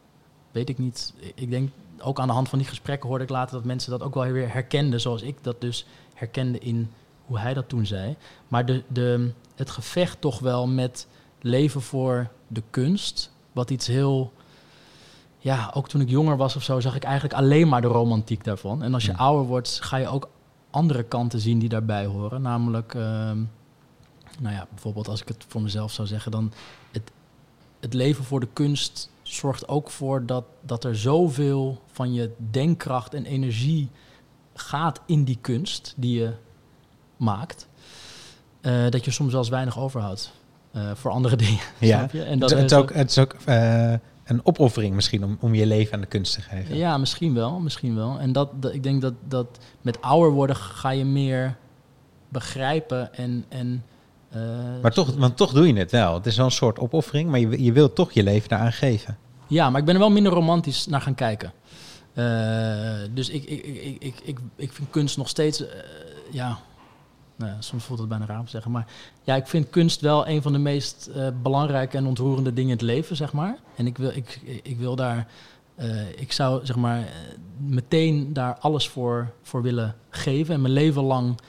weet 0.50 0.68
ik 0.68 0.78
niet. 0.78 1.12
Ik 1.34 1.50
denk 1.50 1.70
ook 2.02 2.20
aan 2.20 2.26
de 2.26 2.32
hand 2.32 2.48
van 2.48 2.58
die 2.58 2.68
gesprekken 2.68 3.08
hoorde 3.08 3.24
ik 3.24 3.30
later 3.30 3.56
dat 3.56 3.64
mensen 3.64 3.90
dat 3.90 4.02
ook 4.02 4.14
wel 4.14 4.24
weer 4.24 4.52
herkenden. 4.52 5.00
Zoals 5.00 5.22
ik 5.22 5.36
dat 5.42 5.60
dus 5.60 5.86
herkende 6.14 6.58
in 6.58 6.90
hoe 7.26 7.38
hij 7.38 7.54
dat 7.54 7.68
toen 7.68 7.86
zei. 7.86 8.16
Maar 8.48 8.66
de, 8.66 8.82
de, 8.88 9.32
het 9.54 9.70
gevecht 9.70 10.20
toch 10.20 10.38
wel 10.38 10.66
met 10.66 11.06
leven 11.40 11.82
voor 11.82 12.28
de 12.46 12.62
kunst. 12.70 13.30
Wat 13.52 13.70
iets 13.70 13.86
heel 13.86 14.32
ja, 15.38 15.70
ook 15.74 15.88
toen 15.88 16.00
ik 16.00 16.08
jonger 16.08 16.36
was 16.36 16.56
of 16.56 16.62
zo, 16.62 16.80
zag 16.80 16.94
ik 16.94 17.04
eigenlijk 17.04 17.34
alleen 17.34 17.68
maar 17.68 17.80
de 17.80 17.86
romantiek 17.86 18.44
daarvan. 18.44 18.82
En 18.82 18.94
als 18.94 19.04
je 19.04 19.12
Hmm. 19.12 19.20
ouder 19.20 19.46
wordt, 19.46 19.78
ga 19.82 19.96
je 19.96 20.08
ook 20.08 20.28
andere 20.70 21.02
kanten 21.02 21.40
zien 21.40 21.58
die 21.58 21.68
daarbij 21.68 22.04
horen. 22.04 22.42
Namelijk, 22.42 22.94
ehm, 22.94 23.38
nou 24.38 24.54
ja, 24.54 24.66
bijvoorbeeld 24.70 25.08
als 25.08 25.20
ik 25.20 25.28
het 25.28 25.44
voor 25.48 25.62
mezelf 25.62 25.92
zou 25.92 26.08
zeggen, 26.08 26.30
dan 26.30 26.52
het, 26.90 27.10
het 27.80 27.94
leven 27.94 28.24
voor 28.24 28.40
de 28.40 28.48
kunst 28.52 29.10
zorgt 29.22 29.68
ook 29.68 29.90
voor 29.90 30.26
dat, 30.26 30.44
dat 30.60 30.84
er 30.84 30.96
zoveel 30.96 31.81
van 31.92 32.12
je 32.12 32.30
denkkracht 32.50 33.14
en 33.14 33.24
energie 33.24 33.90
gaat 34.54 35.00
in 35.06 35.24
die 35.24 35.38
kunst 35.40 35.94
die 35.96 36.18
je 36.18 36.32
maakt, 37.16 37.68
eh, 38.60 38.88
dat 38.88 39.04
je 39.04 39.10
soms 39.10 39.30
zelfs 39.30 39.48
weinig 39.48 39.78
overhoudt 39.78 40.32
eh, 40.72 40.90
voor 40.94 41.10
andere 41.10 41.36
dingen. 41.46 41.60
Ja. 41.78 41.98
snap 41.98 42.12
je? 42.12 42.22
En 42.22 42.30
Het, 42.30 42.40
dat 42.40 42.50
het 42.50 42.74
ook, 42.74 42.92
het 42.92 43.10
is 43.10 43.18
ook 43.18 43.36
eh, 43.44 43.92
een 44.24 44.40
opoffering 44.42 44.94
misschien 44.94 45.24
om, 45.24 45.36
om 45.40 45.54
je 45.54 45.66
leven 45.66 45.94
aan 45.94 46.00
de 46.00 46.06
kunst 46.06 46.34
te 46.34 46.40
geven. 46.40 46.76
Ja, 46.76 46.98
misschien 46.98 47.34
wel, 47.34 47.60
misschien 47.60 47.94
wel. 47.94 48.18
En 48.18 48.32
dat, 48.32 48.62
dat, 48.62 48.74
ik 48.74 48.82
denk 48.82 49.00
dat, 49.00 49.14
dat 49.28 49.58
met 49.80 50.00
ouder 50.00 50.30
worden 50.30 50.56
ga 50.56 50.90
je 50.90 51.04
meer 51.04 51.56
begrijpen 52.28 53.14
en... 53.14 53.44
en 53.48 53.84
Maar 54.82 54.92
toch, 54.92 55.16
want 55.16 55.36
toch 55.36 55.52
doe 55.52 55.66
je 55.66 55.74
het 55.74 55.90
wel. 55.90 56.14
Het 56.14 56.26
is 56.26 56.36
wel 56.36 56.46
een 56.46 56.52
soort 56.52 56.78
opoffering, 56.78 57.30
maar 57.30 57.40
je, 57.40 57.62
je 57.62 57.72
wilt 57.72 57.94
toch 57.94 58.12
je 58.12 58.22
leven 58.22 58.48
daaraan 58.48 58.72
geven. 58.72 59.16
Ja, 59.52 59.70
maar 59.70 59.80
ik 59.80 59.86
ben 59.86 59.94
er 59.94 60.00
wel 60.00 60.10
minder 60.10 60.32
romantisch 60.32 60.86
naar 60.86 61.00
gaan 61.00 61.14
kijken. 61.14 61.52
Eh, 62.12 62.24
dus 63.10 63.28
ik, 63.28 63.44
ik, 63.44 63.64
ik, 63.64 63.96
ik, 63.98 64.20
ik, 64.24 64.38
ik, 64.56 64.72
vind 64.72 64.90
kunst 64.90 65.16
nog 65.16 65.28
steeds... 65.28 65.66
eh, 65.66 65.78
ja, 66.30 66.58
nou 67.36 67.52
soms 67.58 67.84
voelt 67.84 67.98
het 67.98 68.08
bijna 68.08 68.26
raar 68.26 68.38
om 68.38 68.44
te 68.44 68.50
zeggen. 68.50 68.70
Maar 68.70 68.86
ja, 69.22 69.34
ik 69.34 69.46
vind 69.46 69.70
kunst 69.70 70.00
wel 70.00 70.28
een 70.28 70.42
van 70.42 70.52
de 70.52 70.58
meest 70.58 71.10
eh, 71.14 71.28
belangrijke 71.42 71.96
en 71.96 72.06
ontroerende 72.06 72.52
dingen 72.52 72.70
in 72.70 72.76
het 72.76 72.86
leven, 72.86 73.16
zeg 73.16 73.32
maar. 73.32 73.58
En 73.76 73.86
ik 73.86 73.98
wil, 73.98 74.10
ik, 74.10 74.40
ik 74.62 74.78
wil 74.78 74.96
daar... 74.96 75.26
ik 76.16 76.32
zou 76.32 76.66
zeg 76.66 76.76
maar 76.76 77.08
meteen 77.56 78.32
daar 78.32 78.58
alles 78.58 78.88
voor, 78.88 79.32
voor 79.42 79.62
willen 79.62 79.94
geven. 80.10 80.54
En 80.54 80.60
mijn 80.60 80.74
leven 80.74 81.02
lang 81.02 81.40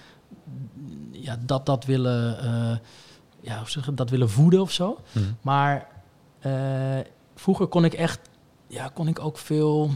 ja, 1.11 1.38
dat, 1.39 1.65
dat 1.65 1.85
willen... 1.85 2.38
ja, 3.41 3.63
dat 3.94 4.09
willen 4.09 4.29
voeden 4.29 4.61
of 4.61 4.71
zo. 4.71 5.00
Mhm. 5.11 5.25
Maar 5.41 5.88
vroeger 7.43 7.67
kon 7.67 7.85
ik 7.85 7.93
echt, 7.93 8.19
ja, 8.67 8.89
kon 8.93 9.07
ik 9.07 9.19
ook 9.19 9.37
veel 9.37 9.89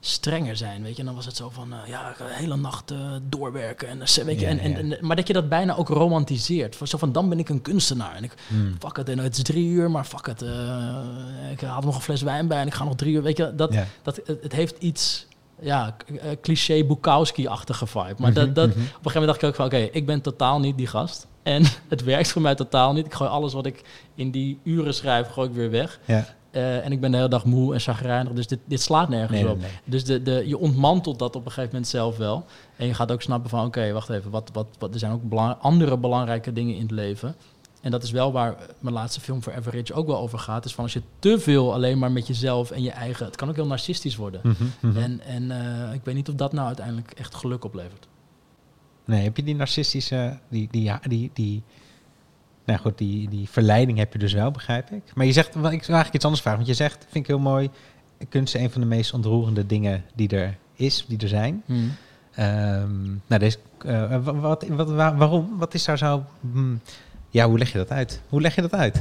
strenger 0.00 0.56
zijn, 0.56 0.82
weet 0.82 0.92
je. 0.92 0.98
En 0.98 1.04
dan 1.06 1.14
was 1.14 1.26
het 1.26 1.36
zo 1.36 1.50
van, 1.50 1.72
eh, 1.72 1.78
ja, 1.88 2.10
ik 2.10 2.16
ga 2.16 2.26
de 2.26 2.34
hele 2.34 2.56
nacht 2.56 2.90
eh, 2.90 2.98
doorwerken. 3.22 3.88
En, 3.88 4.00
eh, 4.02 4.06
weet 4.24 4.40
je, 4.40 4.46
Ja, 4.46 4.52
en, 4.52 4.58
en, 4.58 4.70
ja. 4.88 4.96
en- 4.96 5.06
maar 5.06 5.16
dat 5.16 5.26
je 5.26 5.32
dat 5.32 5.48
bijna 5.48 5.76
ook 5.76 5.88
romantiseert. 5.88 6.76
Van, 6.76 6.86
zo 6.86 6.98
van, 6.98 7.12
dan 7.12 7.28
ben 7.28 7.38
ik 7.38 7.48
een 7.48 7.62
kunstenaar. 7.62 8.14
En 8.14 8.24
ik, 8.24 8.32
Hmm. 8.48 8.74
fuck 8.78 8.96
het, 8.96 9.08
en 9.08 9.18
het 9.18 9.36
is 9.36 9.42
drie 9.42 9.68
uur, 9.68 9.90
maar 9.90 10.04
fuck 10.04 10.26
het. 10.26 10.42
ik 11.52 11.60
had 11.60 11.84
nog 11.84 11.94
een 11.94 12.00
fles 12.02 12.22
wijn 12.22 12.48
bij 12.48 12.60
en 12.60 12.66
ik 12.66 12.74
ga 12.74 12.84
nog 12.84 12.94
drie 12.94 13.14
uur, 13.14 13.22
weet 13.22 13.36
je. 13.36 13.54
Dat, 13.54 13.72
Ja. 13.72 13.84
dat, 14.02 14.20
het, 14.26 14.42
het 14.42 14.52
heeft 14.52 14.76
iets, 14.78 15.26
ja, 15.60 15.96
cliché 16.42 16.84
Bukowski-achtige 16.84 17.86
vibe. 17.86 18.14
Maar 18.18 18.32
dat, 18.32 18.44
Mhm, 18.44 18.54
dat, 18.54 18.68
mhm. 18.68 18.78
op 18.78 18.84
een 18.84 18.90
gegeven 18.92 19.20
moment 19.20 19.26
dacht 19.26 19.42
ik 19.42 19.48
ook 19.48 19.54
van, 19.54 19.64
oké, 19.66 19.76
ik 19.92 20.06
ben 20.06 20.20
totaal 20.20 20.60
niet 20.60 20.76
die 20.76 20.86
gast. 20.86 21.26
En 21.42 21.62
het 21.88 22.02
werkt 22.04 22.30
voor 22.32 22.42
mij 22.42 22.54
totaal 22.54 22.92
niet. 22.92 23.06
Ik 23.06 23.14
gooi 23.14 23.30
alles 23.30 23.52
wat 23.52 23.66
ik 23.66 23.82
in 24.14 24.30
die 24.30 24.58
uren 24.62 24.94
schrijf, 24.94 25.28
gooi 25.28 25.48
ik 25.48 25.54
weer 25.54 25.70
weg. 25.70 26.00
Ja. 26.04 26.36
Eh, 26.58 26.84
en 26.84 26.92
ik 26.92 27.00
ben 27.00 27.10
de 27.10 27.16
hele 27.16 27.28
dag 27.28 27.44
moe 27.44 27.74
en 27.74 27.80
chagrijnig, 27.80 28.32
dus 28.32 28.46
dit, 28.46 28.58
dit 28.64 28.80
slaat 28.82 29.08
nergens 29.08 29.40
Nee, 29.40 29.50
op. 29.50 29.58
nee. 29.60 29.70
Dus 29.84 30.04
de, 30.04 30.22
de, 30.22 30.42
je 30.46 30.58
ontmantelt 30.58 31.18
dat 31.18 31.36
op 31.36 31.44
een 31.44 31.50
gegeven 31.50 31.70
moment 31.70 31.88
zelf 31.88 32.16
wel. 32.16 32.44
En 32.76 32.86
je 32.86 32.94
gaat 32.94 33.12
ook 33.12 33.22
snappen 33.22 33.50
van, 33.50 33.66
oké, 33.66 33.92
wacht 33.92 34.08
even, 34.08 34.30
wat, 34.30 34.50
wat, 34.52 34.66
wat, 34.78 34.92
er 34.92 34.98
zijn 34.98 35.12
ook 35.12 35.22
belang- 35.22 35.56
andere 35.60 35.96
belangrijke 35.96 36.52
dingen 36.52 36.74
in 36.74 36.82
het 36.82 36.90
leven. 36.90 37.34
En 37.80 37.90
dat 37.90 38.02
is 38.02 38.10
wel 38.10 38.32
waar 38.32 38.56
mijn 38.78 38.94
laatste 38.94 39.20
film 39.20 39.42
voor 39.42 39.54
Average 39.54 39.94
ook 39.94 40.06
wel 40.06 40.18
over 40.18 40.38
gaat. 40.38 40.64
Is 40.64 40.74
van 40.74 40.84
als 40.84 40.92
je 40.92 41.02
te 41.18 41.38
veel 41.38 41.72
alleen 41.74 41.98
maar 41.98 42.12
met 42.12 42.26
jezelf 42.26 42.70
en 42.70 42.82
je 42.82 42.90
eigen... 42.90 43.26
Het 43.26 43.36
kan 43.36 43.48
ook 43.48 43.54
heel 43.56 43.66
narcistisch 43.66 44.16
worden. 44.16 44.40
Mhm, 44.44 44.64
mhm. 44.80 44.96
En, 44.96 45.20
en 45.20 45.50
eh, 45.50 45.94
ik 45.94 46.00
weet 46.04 46.14
niet 46.14 46.28
of 46.28 46.34
dat 46.34 46.52
nou 46.52 46.66
uiteindelijk 46.66 47.10
echt 47.10 47.34
geluk 47.34 47.64
oplevert. 47.64 48.08
Nee, 49.04 49.22
heb 49.22 49.36
je 49.36 49.42
die 49.42 49.54
narcistische, 49.54 50.38
die, 50.48 50.68
die, 50.70 50.82
ja, 50.82 51.00
die, 51.08 51.30
die, 51.34 51.62
nou 52.68 52.80
goed, 52.80 52.98
die, 52.98 53.28
die 53.28 53.48
verleiding 53.48 53.98
heb 53.98 54.12
je 54.12 54.18
dus 54.18 54.32
wel, 54.32 54.50
begrijp 54.50 54.90
ik. 54.90 55.02
Maar 55.14 55.26
je 55.26 55.32
zegt, 55.32 55.54
wel, 55.54 55.64
ik 55.64 55.70
wil 55.70 55.72
eigenlijk 55.78 56.14
iets 56.14 56.24
anders 56.24 56.42
vragen, 56.42 56.60
want 56.64 56.70
je 56.76 56.82
zegt, 56.84 56.96
vind 57.10 57.14
ik 57.24 57.26
heel 57.26 57.38
mooi, 57.38 57.70
kunst 58.28 58.54
is 58.54 58.60
een 58.60 58.70
van 58.70 58.80
de 58.80 58.86
meest 58.86 59.12
ontroerende 59.12 59.66
dingen 59.66 60.04
die 60.14 60.28
er 60.28 60.56
is, 60.74 61.04
die 61.08 61.18
er 61.18 61.28
zijn. 61.28 61.62
Ehm, 62.34 63.04
nou, 63.26 63.38
deze, 63.38 63.58
wa- 63.82 64.20
wat, 64.22 64.64
wat, 64.68 64.90
wa- 64.90 65.16
waarom? 65.16 65.58
Wat 65.58 65.74
is 65.74 65.84
daar 65.84 65.98
zo, 65.98 66.24
hmm, 66.40 66.80
ja, 67.30 67.48
hoe 67.48 67.58
leg 67.58 67.72
je 67.72 67.78
dat 67.78 67.90
uit? 67.90 68.20
Hoe 68.28 68.40
leg 68.40 68.54
je 68.54 68.60
dat 68.60 68.72
uit? 68.74 68.96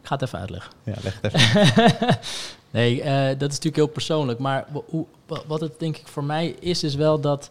Ik 0.00 0.10
ga 0.10 0.14
het 0.14 0.22
even 0.22 0.38
uitleggen. 0.38 0.72
Ja, 0.82 0.94
leg 1.02 1.20
het 1.20 1.34
even. 1.34 2.18
nee, 2.70 3.02
eh, 3.02 3.26
dat 3.26 3.50
is 3.50 3.56
natuurlijk 3.56 3.76
heel 3.76 3.86
persoonlijk. 3.86 4.38
Maar 4.38 4.64
hoe, 4.86 5.06
wa- 5.26 5.42
wat 5.46 5.60
het 5.60 5.78
denk 5.78 5.96
ik 5.96 6.08
voor 6.08 6.24
mij 6.24 6.48
is, 6.48 6.82
is 6.84 6.94
wel 6.94 7.20
dat. 7.20 7.50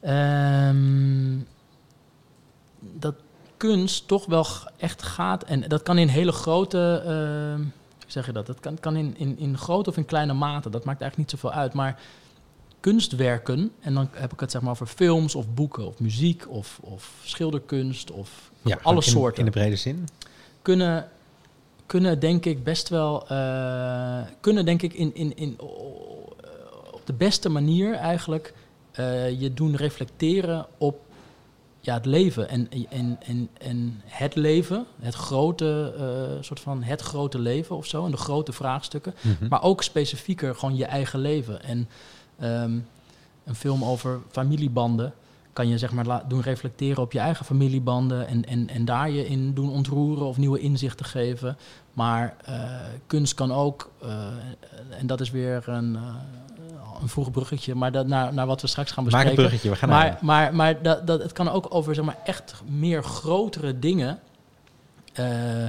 ehm, 0.00 1.38
dat 2.80 3.14
kunst 3.56 4.08
toch 4.08 4.26
wel 4.26 4.46
echt 4.76 5.02
gaat. 5.02 5.44
En 5.44 5.60
dat 5.68 5.82
kan 5.82 5.98
in 5.98 6.08
hele 6.08 6.32
grote. 6.32 7.02
ehm, 7.04 7.60
hoe 8.02 8.14
zeg 8.14 8.26
je 8.26 8.32
dat? 8.32 8.46
Dat 8.46 8.60
kan, 8.60 8.78
kan 8.80 8.96
in, 8.96 9.14
in, 9.18 9.38
in 9.38 9.58
grote 9.58 9.90
of 9.90 9.96
in 9.96 10.04
kleine 10.04 10.32
mate. 10.32 10.70
Dat 10.70 10.84
maakt 10.84 11.00
eigenlijk 11.00 11.16
niet 11.30 11.40
zoveel 11.40 11.58
uit. 11.58 11.72
Maar 11.72 12.00
kunstwerken, 12.80 13.72
en 13.80 13.94
dan 13.94 14.08
heb 14.12 14.32
ik 14.32 14.40
het 14.40 14.50
zeg 14.50 14.62
maar 14.62 14.70
over 14.70 14.86
films 14.86 15.34
of 15.34 15.46
boeken 15.54 15.86
of 15.86 15.98
muziek 16.00 16.48
of, 16.48 16.78
of 16.82 17.12
schilderkunst 17.24 18.10
of 18.10 18.50
Ja, 18.62 18.78
alle 18.82 18.96
in, 18.96 19.02
soorten, 19.02 19.38
In 19.38 19.44
de 19.44 19.50
brede 19.58 19.76
zin. 19.76 20.08
kunnen, 20.62 21.08
kunnen 21.86 22.18
denk 22.20 22.44
ik 22.44 22.64
best 22.64 22.88
wel, 22.88 23.28
eh, 23.28 24.20
kunnen 24.40 24.64
denk 24.64 24.82
ik 24.82 24.92
in, 24.92 25.14
in, 25.14 25.36
in, 25.36 25.60
op 26.92 27.02
de 27.04 27.12
beste 27.12 27.48
manier 27.48 27.94
eigenlijk 27.94 28.54
eh, 28.92 29.40
je 29.40 29.54
doen 29.54 29.76
reflecteren 29.76 30.66
op 30.78 31.00
ja, 31.86 31.94
het 31.94 32.06
leven 32.06 32.48
en, 32.48 32.68
en, 32.90 33.18
en, 33.20 33.48
en 33.58 34.00
het 34.04 34.34
leven, 34.34 34.86
het 35.00 35.14
grote, 35.14 35.94
eh, 35.98 36.42
soort 36.42 36.60
van 36.60 36.82
het 36.82 37.00
grote 37.00 37.38
leven 37.38 37.76
of 37.76 37.86
zo, 37.86 38.04
en 38.04 38.10
de 38.10 38.16
grote 38.16 38.52
vraagstukken. 38.52 39.14
Mhm. 39.20 39.48
Maar 39.48 39.62
ook 39.62 39.82
specifieker 39.82 40.54
gewoon 40.54 40.76
je 40.76 40.84
eigen 40.84 41.20
leven. 41.20 41.62
En 41.62 41.88
ehm, 42.38 42.78
een 43.44 43.54
film 43.54 43.84
over 43.84 44.20
familiebanden 44.30 45.14
kan 45.52 45.68
je 45.68 45.78
zeg 45.78 45.92
maar 45.92 46.28
doen 46.28 46.40
reflecteren 46.40 47.02
op 47.02 47.12
je 47.12 47.18
eigen 47.18 47.44
familiebanden 47.44 48.26
en, 48.26 48.44
en, 48.44 48.68
en 48.68 48.84
daar 48.84 49.10
je 49.10 49.26
in 49.26 49.54
doen 49.54 49.70
ontroeren 49.70 50.26
of 50.26 50.36
nieuwe 50.36 50.58
inzichten 50.58 51.06
geven. 51.06 51.56
Maar 51.92 52.36
eh, 52.44 52.70
kunst 53.06 53.34
kan 53.34 53.52
ook, 53.52 53.90
eh, 54.02 54.26
en 54.98 55.06
dat 55.06 55.20
is 55.20 55.30
weer 55.30 55.68
een, 55.68 55.98
een 57.02 57.08
vroeg 57.08 57.30
bruggetje, 57.30 57.74
maar 57.74 57.92
dat, 57.92 58.06
naar, 58.06 58.34
naar 58.34 58.46
wat 58.46 58.60
we 58.60 58.66
straks 58.66 58.90
gaan 58.92 59.04
Maak 59.04 59.12
bespreken. 59.12 59.38
een 59.42 59.44
bruggetje, 59.48 59.70
we 59.70 59.76
gaan 59.76 59.88
Maar, 59.88 60.06
naar. 60.10 60.18
maar, 60.22 60.54
maar 60.54 60.82
dat, 60.82 61.06
dat, 61.06 61.22
het 61.22 61.32
kan 61.32 61.48
ook 61.48 61.66
over 61.74 61.94
zeg 61.94 62.04
maar, 62.04 62.18
echt 62.24 62.54
meer 62.66 63.04
grotere 63.04 63.78
dingen. 63.78 64.18
eh, 65.12 65.64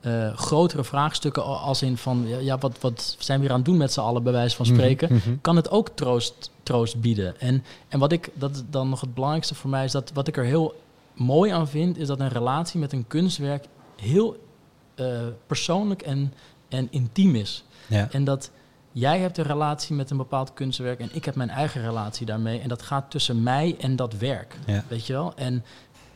eh, 0.00 0.36
grotere 0.36 0.84
vraagstukken 0.84 1.44
als 1.44 1.82
in 1.82 1.96
van 1.96 2.24
ja, 2.40 2.58
wat, 2.58 2.80
wat 2.80 3.16
zijn 3.18 3.38
we 3.38 3.44
hier 3.44 3.52
aan 3.52 3.60
het 3.60 3.68
doen 3.68 3.76
met 3.76 3.92
z'n 3.92 4.00
allen 4.00 4.22
bij 4.22 4.32
wijze 4.32 4.56
van 4.56 4.66
spreken. 4.66 5.12
Mhm, 5.14 5.28
mhm. 5.28 5.38
Kan 5.40 5.56
het 5.56 5.70
ook 5.70 5.88
troost, 5.94 6.50
troost 6.62 7.00
bieden. 7.00 7.40
En, 7.40 7.64
en 7.88 7.98
wat 7.98 8.12
ik, 8.12 8.30
dat 8.34 8.64
dan 8.70 8.88
nog 8.88 9.00
het 9.00 9.14
belangrijkste 9.14 9.54
voor 9.54 9.70
mij 9.70 9.84
is 9.84 9.92
dat 9.92 10.10
wat 10.14 10.28
ik 10.28 10.36
er 10.36 10.44
heel 10.44 10.80
mooi 11.14 11.50
aan 11.52 11.68
vind, 11.68 11.98
is 11.98 12.06
dat 12.06 12.20
een 12.20 12.28
relatie 12.28 12.80
met 12.80 12.92
een 12.92 13.04
kunstwerk 13.06 13.64
heel 13.96 14.46
eh, 14.94 15.06
persoonlijk 15.46 16.02
en, 16.02 16.32
en 16.68 16.88
intiem 16.90 17.34
is. 17.34 17.64
Ja. 17.86 18.08
En 18.10 18.24
dat 18.24 18.50
jij 18.98 19.18
hebt 19.18 19.38
een 19.38 19.44
relatie 19.44 19.94
met 19.96 20.10
een 20.10 20.16
bepaald 20.16 20.52
kunstwerk 20.54 21.00
en 21.00 21.08
ik 21.12 21.24
heb 21.24 21.34
mijn 21.34 21.50
eigen 21.50 21.80
relatie 21.82 22.26
daarmee. 22.26 22.60
En 22.60 22.68
dat 22.68 22.82
gaat 22.82 23.10
tussen 23.10 23.42
mij 23.42 23.76
en 23.80 23.96
dat 23.96 24.14
werk. 24.14 24.54
Ja. 24.66 24.84
Weet 24.88 25.06
je 25.06 25.12
wel? 25.12 25.32
En 25.36 25.64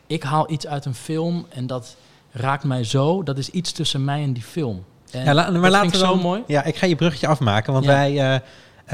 ik 0.07 0.23
haal 0.23 0.51
iets 0.51 0.67
uit 0.67 0.85
een 0.85 0.93
film 0.95 1.45
en 1.49 1.67
dat 1.67 1.95
raakt 2.31 2.63
mij 2.63 2.83
zo. 2.83 3.23
Dat 3.23 3.37
is 3.37 3.49
iets 3.49 3.71
tussen 3.71 4.03
mij 4.03 4.23
en 4.23 4.33
die 4.33 4.43
film. 4.43 4.83
En 5.11 5.23
Ja, 5.23 5.33
la- 5.33 5.51
maar 5.51 5.69
laten 5.71 5.91
we 5.91 5.97
zo 5.97 6.15
mooi. 6.15 6.43
Ja, 6.47 6.63
ik 6.63 6.75
ga 6.75 6.85
je 6.85 6.95
bruggetje 6.95 7.27
afmaken, 7.27 7.73
want 7.73 7.85
Ja. 7.85 7.91
wij... 7.91 8.33
eh, 8.33 8.39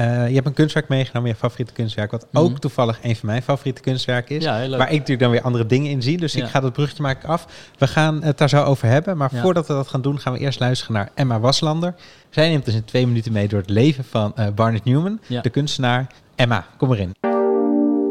eh, 0.00 0.28
je 0.28 0.34
hebt 0.34 0.46
een 0.46 0.52
kunstwerk 0.52 0.88
meegenomen, 0.88 1.30
je 1.30 1.36
favoriete 1.36 1.72
kunstwerk, 1.72 2.10
wat 2.10 2.26
Mhm. 2.30 2.44
ook 2.44 2.58
toevallig 2.58 2.98
een 3.02 3.16
van 3.16 3.28
mijn 3.28 3.42
favoriete 3.42 3.80
kunstwerken 3.80 4.36
is. 4.36 4.44
Ja, 4.44 4.56
heel 4.58 4.68
leuk. 4.68 4.78
Waar 4.78 4.86
ik 4.86 4.92
natuurlijk 4.92 5.20
dan 5.20 5.30
weer 5.30 5.42
andere 5.42 5.66
dingen 5.66 5.90
in 5.90 6.02
zie. 6.02 6.16
Dus 6.18 6.32
Ja. 6.32 6.44
ik 6.44 6.50
ga 6.50 6.60
dat 6.60 6.72
bruggetje 6.72 7.02
maken 7.02 7.28
af. 7.28 7.46
We 7.78 7.86
gaan 7.86 8.22
het 8.22 8.38
daar 8.38 8.48
zo 8.48 8.62
over 8.62 8.88
hebben. 8.88 9.16
Maar 9.16 9.30
Ja. 9.32 9.40
voordat 9.42 9.66
we 9.66 9.72
dat 9.72 9.88
gaan 9.88 10.02
doen, 10.02 10.18
gaan 10.18 10.32
we 10.32 10.38
eerst 10.38 10.60
luisteren 10.60 10.94
naar 10.94 11.08
Emma 11.14 11.40
Waslander. 11.40 11.94
Zij 12.30 12.48
neemt 12.48 12.64
dus 12.64 12.74
in 12.74 12.84
twee 12.84 13.06
minuten 13.06 13.32
mee 13.32 13.48
door 13.48 13.60
het 13.60 13.70
leven 13.70 14.04
van 14.04 14.32
eh, 14.36 14.46
Barnett 14.54 14.84
Newman, 14.84 15.18
Ja. 15.26 15.40
de 15.40 15.50
kunstenaar. 15.50 16.06
Emma, 16.34 16.66
kom 16.76 16.92
erin. 16.92 17.12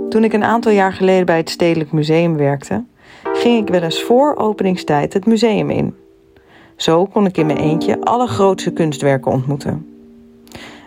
Toen 0.09 0.23
ik 0.23 0.33
een 0.33 0.43
aantal 0.43 0.71
jaar 0.71 0.93
geleden 0.93 1.25
bij 1.25 1.37
het 1.37 1.49
Stedelijk 1.49 1.91
Museum 1.91 2.37
werkte, 2.37 2.83
ging 3.33 3.61
ik 3.67 3.73
wel 3.73 3.81
eens 3.81 4.03
voor 4.03 4.35
openingstijd 4.35 5.13
het 5.13 5.25
museum 5.25 5.69
in. 5.69 5.95
Zo 6.75 7.05
kon 7.05 7.25
ik 7.25 7.37
in 7.37 7.45
mijn 7.45 7.57
eentje 7.57 8.01
alle 8.01 8.27
grootste 8.27 8.71
kunstwerken 8.71 9.31
ontmoeten. 9.31 9.88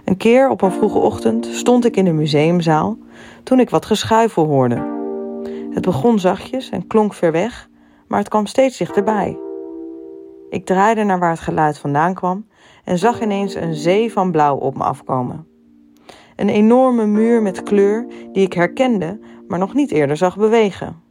Een 0.04 0.16
keer 0.16 0.48
op 0.48 0.62
een 0.62 0.72
vroege 0.72 0.98
ochtend 0.98 1.46
stond 1.46 1.84
ik 1.84 1.96
in 1.96 2.04
de 2.04 2.12
museumzaal 2.12 2.98
toen 3.42 3.60
ik 3.60 3.70
wat 3.70 3.86
geschuifel 3.86 4.46
hoorde. 4.46 4.90
Het 5.70 5.82
begon 5.82 6.18
zachtjes 6.18 6.70
en 6.70 6.86
klonk 6.86 7.14
ver 7.14 7.32
weg, 7.32 7.68
maar 8.08 8.18
het 8.18 8.28
kwam 8.28 8.46
steeds 8.46 8.76
dichterbij. 8.78 9.38
Ik 10.50 10.66
draaide 10.66 11.04
naar 11.04 11.18
waar 11.18 11.30
het 11.30 11.40
geluid 11.40 11.78
vandaan 11.78 12.14
kwam 12.14 12.46
en 12.84 12.98
zag 12.98 13.22
ineens 13.22 13.54
een 13.54 13.74
zee 13.74 14.12
van 14.12 14.30
blauw 14.30 14.56
op 14.56 14.76
me 14.76 14.82
afkomen. 14.84 15.46
Een 16.36 16.48
enorme 16.48 17.06
muur 17.06 17.42
met 17.42 17.62
kleur 17.62 18.06
die 18.32 18.44
ik 18.44 18.52
herkende, 18.52 19.20
maar 19.48 19.58
nog 19.58 19.74
niet 19.74 19.90
eerder 19.90 20.16
zag 20.16 20.36
bewegen. 20.36 21.02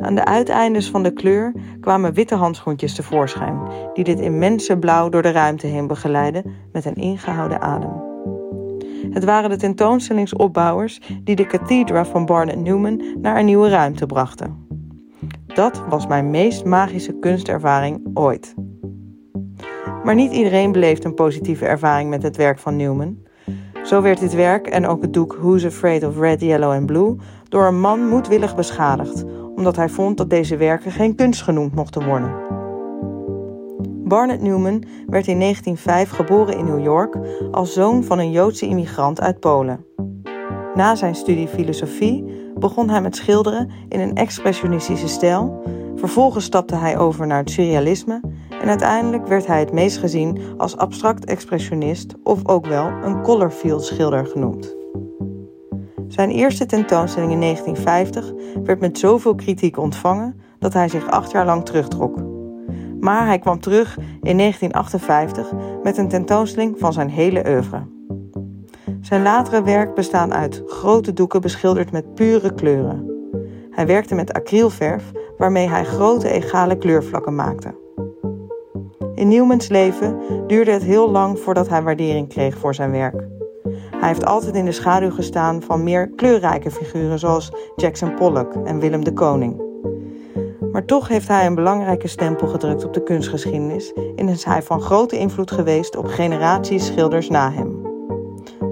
Aan 0.00 0.14
de 0.14 0.24
uiteindes 0.24 0.90
van 0.90 1.02
de 1.02 1.12
kleur 1.12 1.52
kwamen 1.80 2.12
witte 2.12 2.34
handschoentjes 2.34 2.94
tevoorschijn, 2.94 3.60
die 3.92 4.04
dit 4.04 4.20
immense 4.20 4.78
blauw 4.78 5.08
door 5.08 5.22
de 5.22 5.30
ruimte 5.30 5.66
heen 5.66 5.86
begeleidden 5.86 6.44
met 6.72 6.84
een 6.84 6.94
ingehouden 6.94 7.60
adem. 7.60 8.06
Het 9.10 9.24
waren 9.24 9.50
de 9.50 9.56
tentoonstellingsopbouwers 9.56 11.00
die 11.24 11.36
de 11.36 11.46
Cathedra 11.46 12.04
van 12.04 12.26
Barnett 12.26 12.58
Newman 12.58 13.02
naar 13.20 13.38
een 13.38 13.44
nieuwe 13.44 13.68
ruimte 13.68 14.06
brachten. 14.06 14.66
Dat 15.46 15.82
was 15.88 16.06
mijn 16.06 16.30
meest 16.30 16.64
magische 16.64 17.18
kunstervaring 17.18 18.10
ooit. 18.14 18.54
Maar 20.04 20.14
niet 20.14 20.32
iedereen 20.32 20.72
beleeft 20.72 21.04
een 21.04 21.14
positieve 21.14 21.66
ervaring 21.66 22.10
met 22.10 22.22
het 22.22 22.36
werk 22.36 22.58
van 22.58 22.76
Newman. 22.76 23.16
Zo 23.84 24.02
werd 24.02 24.20
dit 24.20 24.34
werk 24.34 24.66
en 24.66 24.86
ook 24.86 25.02
het 25.02 25.12
doek 25.12 25.36
Who's 25.40 25.64
Afraid 25.64 26.04
of 26.04 26.18
Red, 26.18 26.40
Yellow 26.40 26.72
and 26.72 26.86
Blue 26.86 27.16
door 27.48 27.66
een 27.66 27.80
man 27.80 28.08
moedwillig 28.08 28.56
beschadigd, 28.56 29.24
omdat 29.58 29.76
hij 29.76 29.88
vond 29.88 30.16
dat 30.16 30.30
deze 30.30 30.56
werken 30.56 30.90
geen 30.90 31.14
kunst 31.14 31.42
genoemd 31.42 31.74
mochten 31.74 32.06
worden. 32.06 32.32
Barnett 34.04 34.42
Newman 34.42 34.84
werd 35.06 35.26
in 35.26 35.38
1905 35.40 36.10
geboren 36.10 36.58
in 36.58 36.64
New 36.64 36.84
York 36.84 37.16
als 37.50 37.72
zoon 37.72 38.04
van 38.04 38.18
een 38.18 38.30
Joodse 38.30 38.66
immigrant 38.66 39.20
uit 39.20 39.40
Polen. 39.40 39.84
Na 40.74 40.94
zijn 40.94 41.14
studie 41.14 41.48
filosofie 41.48 42.24
begon 42.58 42.90
hij 42.90 43.00
met 43.00 43.16
schilderen 43.16 43.70
in 43.88 44.00
een 44.00 44.14
expressionistische 44.14 45.08
stijl. 45.08 45.62
Vervolgens 45.94 46.44
stapte 46.44 46.76
hij 46.76 46.98
over 46.98 47.26
naar 47.26 47.38
het 47.38 47.50
surrealisme 47.50 48.20
en 48.60 48.68
uiteindelijk 48.68 49.26
werd 49.26 49.46
hij 49.46 49.60
het 49.60 49.72
meest 49.72 49.98
gezien 49.98 50.38
als 50.56 50.76
abstract 50.76 51.24
expressionist 51.24 52.14
of 52.22 52.48
ook 52.48 52.66
wel 52.66 52.86
een 52.86 53.22
colorfield 53.22 53.84
schilder 53.84 54.26
genoemd. 54.26 54.76
Zijn 56.08 56.30
eerste 56.30 56.66
tentoonstelling 56.66 57.32
in 57.32 57.40
1950 57.40 58.32
werd 58.64 58.80
met 58.80 58.98
zoveel 58.98 59.34
kritiek 59.34 59.78
ontvangen 59.78 60.40
dat 60.58 60.72
hij 60.72 60.88
zich 60.88 61.10
acht 61.10 61.30
jaar 61.30 61.44
lang 61.44 61.64
terugtrok. 61.64 62.16
Maar 63.00 63.26
hij 63.26 63.38
kwam 63.38 63.60
terug 63.60 63.96
in 64.22 64.36
1958 64.36 65.52
met 65.82 65.96
een 65.96 66.08
tentoonstelling 66.08 66.78
van 66.78 66.92
zijn 66.92 67.10
hele 67.10 67.44
oeuvre. 67.48 67.86
Zijn 69.00 69.22
latere 69.22 69.62
werk 69.62 69.94
bestaat 69.94 70.30
uit 70.30 70.62
grote 70.66 71.12
doeken 71.12 71.40
beschilderd 71.40 71.92
met 71.92 72.14
pure 72.14 72.54
kleuren. 72.54 73.10
Hij 73.70 73.86
werkte 73.86 74.14
met 74.14 74.32
acrylverf, 74.32 75.12
waarmee 75.36 75.68
hij 75.68 75.84
grote 75.84 76.30
egale 76.30 76.78
kleurvlakken 76.78 77.34
maakte. 77.34 77.74
In 79.14 79.28
Newmans 79.28 79.68
leven 79.68 80.18
duurde 80.46 80.70
het 80.70 80.82
heel 80.82 81.10
lang 81.10 81.38
voordat 81.38 81.68
hij 81.68 81.82
waardering 81.82 82.28
kreeg 82.28 82.58
voor 82.58 82.74
zijn 82.74 82.90
werk. 82.90 83.37
Hij 83.98 84.08
heeft 84.08 84.24
altijd 84.24 84.54
in 84.54 84.64
de 84.64 84.72
schaduw 84.72 85.10
gestaan 85.10 85.62
van 85.62 85.82
meer 85.82 86.10
kleurrijke 86.10 86.70
figuren 86.70 87.18
zoals 87.18 87.50
Jackson 87.76 88.14
Pollock 88.14 88.54
en 88.54 88.80
Willem 88.80 89.04
de 89.04 89.12
Koning. 89.12 89.62
Maar 90.72 90.84
toch 90.84 91.08
heeft 91.08 91.28
hij 91.28 91.46
een 91.46 91.54
belangrijke 91.54 92.08
stempel 92.08 92.46
gedrukt 92.46 92.84
op 92.84 92.94
de 92.94 93.02
kunstgeschiedenis 93.02 93.92
en 94.16 94.28
is 94.28 94.44
hij 94.44 94.62
van 94.62 94.80
grote 94.80 95.18
invloed 95.18 95.50
geweest 95.50 95.96
op 95.96 96.06
generaties 96.06 96.86
schilders 96.86 97.28
na 97.28 97.52
hem. 97.52 97.86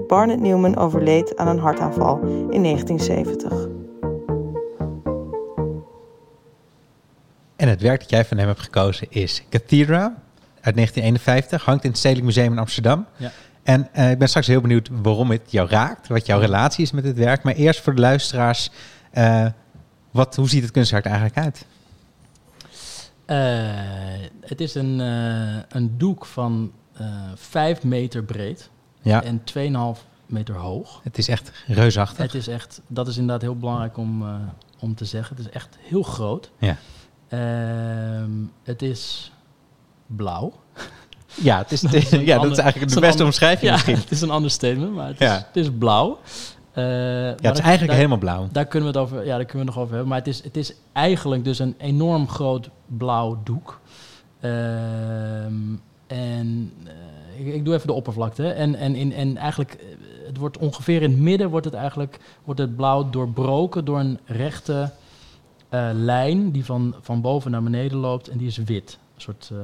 Barnett 0.07 0.41
Newman 0.41 0.77
overleed 0.77 1.37
aan 1.37 1.47
een 1.47 1.59
hartaanval 1.59 2.19
in 2.49 2.63
1970. 2.63 3.67
En 7.55 7.67
het 7.67 7.81
werk 7.81 7.99
dat 7.99 8.09
jij 8.09 8.25
van 8.25 8.37
hem 8.37 8.47
hebt 8.47 8.59
gekozen 8.59 9.07
is 9.09 9.43
Cathedra 9.49 10.03
uit 10.61 10.75
1951. 10.75 11.65
Hangt 11.65 11.83
in 11.83 11.89
het 11.89 11.99
Stedelijk 11.99 12.25
Museum 12.25 12.51
in 12.51 12.59
Amsterdam. 12.59 13.05
Ja. 13.17 13.31
En 13.67 13.93
eh, 13.93 14.11
ik 14.11 14.17
ben 14.17 14.27
straks 14.27 14.47
heel 14.47 14.61
benieuwd 14.61 14.89
waarom 14.91 15.31
het 15.31 15.51
jou 15.51 15.69
raakt. 15.69 16.07
Wat 16.07 16.25
jouw 16.25 16.39
relatie 16.39 16.83
is 16.83 16.91
met 16.91 17.03
dit 17.03 17.17
werk. 17.17 17.43
Maar 17.43 17.53
eerst 17.53 17.81
voor 17.81 17.95
de 17.95 18.01
luisteraars. 18.01 18.69
eh, 19.11 19.45
wat, 20.11 20.35
hoe 20.35 20.49
ziet 20.49 20.61
het 20.61 20.71
kunstwerk 20.71 21.05
er 21.05 21.11
eigenlijk 21.11 21.39
uit? 21.45 21.65
Eh, 23.25 24.27
het 24.41 24.61
is 24.61 24.75
een, 24.75 24.99
een 25.69 25.97
doek 25.97 26.25
van 26.25 26.71
eh 26.93 27.05
5 27.35 27.83
meter 27.83 28.23
breed 28.23 28.69
Ja, 29.01 29.23
en 29.23 29.43
2,5 29.95 30.01
meter 30.25 30.55
hoog. 30.55 30.99
het 31.03 31.17
is 31.17 31.27
echt 31.27 31.51
reusachtig. 31.67 32.17
Het 32.17 32.33
is 32.33 32.47
echt, 32.47 32.81
dat 32.87 33.07
is 33.07 33.15
inderdaad 33.17 33.41
heel 33.41 33.57
belangrijk 33.57 33.97
om, 33.97 34.25
om 34.79 34.95
te 34.95 35.05
zeggen. 35.05 35.35
Het 35.35 35.45
is 35.45 35.51
echt 35.51 35.77
heel 35.81 36.03
groot. 36.03 36.51
Ja. 36.57 36.77
Ehm, 37.27 38.31
het 38.63 38.81
is 38.81 39.31
blauw. 40.05 40.53
Ja, 41.41 41.57
het 41.57 41.71
is, 41.71 41.81
ja, 41.81 41.87
dat 41.89 42.35
ander- 42.35 42.51
is 42.51 42.57
eigenlijk 42.57 42.77
de 42.93 42.99
beste 42.99 43.05
ander- 43.09 43.25
omschrijving 43.25 43.65
Ja, 43.65 43.71
misschien. 43.71 43.95
het 44.05 44.11
is 44.11 44.21
een 44.21 44.33
understatement, 44.33 44.93
maar 44.93 45.07
het, 45.07 45.19
Ja. 45.19 45.35
is, 45.37 45.43
het 45.47 45.55
is 45.55 45.69
blauw. 45.79 46.19
Eh, 46.71 46.83
Ja, 46.83 46.89
het 47.29 47.35
is 47.35 47.41
dat- 47.41 47.59
eigenlijk 47.59 47.85
daar, 47.87 47.95
helemaal 47.95 48.17
blauw. 48.17 48.47
Daar 48.51 48.65
kunnen 48.65 48.91
we 48.93 48.99
het 48.99 49.07
over, 49.07 49.25
ja, 49.25 49.35
daar 49.37 49.45
kunnen 49.45 49.51
we 49.51 49.57
het 49.65 49.67
nog 49.75 49.77
over 49.77 49.89
hebben. 49.89 50.07
Maar 50.07 50.17
het 50.17 50.27
is, 50.27 50.43
het 50.43 50.57
is 50.57 50.73
eigenlijk 50.93 51.43
dus 51.43 51.59
een 51.59 51.75
enorm 51.77 52.29
groot 52.29 52.69
blauw 52.85 53.39
doek. 53.43 53.79
Ehm, 54.39 55.53
en 56.07 56.71
eh, 56.85 57.47
ik, 57.47 57.53
ik 57.53 57.65
doe 57.65 57.73
even 57.73 57.87
de 57.87 57.93
oppervlakte. 57.93 58.47
En, 58.51 58.75
en, 58.75 58.95
in, 58.95 59.13
en 59.13 59.37
eigenlijk, 59.37 59.71
eh, 59.73 59.85
het 60.27 60.37
wordt 60.37 60.57
ongeveer 60.57 61.01
in 61.01 61.11
het 61.11 61.19
midden 61.19 61.49
wordt 61.49 61.65
het 61.65 61.75
eigenlijk 61.75 62.19
wordt 62.43 62.59
het 62.59 62.75
blauw 62.75 63.09
doorbroken 63.09 63.85
door 63.85 63.99
een 63.99 64.19
rechte 64.25 64.91
eh, 65.69 65.89
lijn 65.93 66.51
die 66.51 66.65
van, 66.65 66.95
van 67.01 67.21
boven 67.21 67.51
naar 67.51 67.63
beneden 67.63 67.97
loopt 67.97 68.27
en 68.27 68.37
die 68.37 68.47
is 68.47 68.57
wit. 68.57 68.97
Een 69.15 69.21
soort 69.21 69.49
eh, 69.51 69.57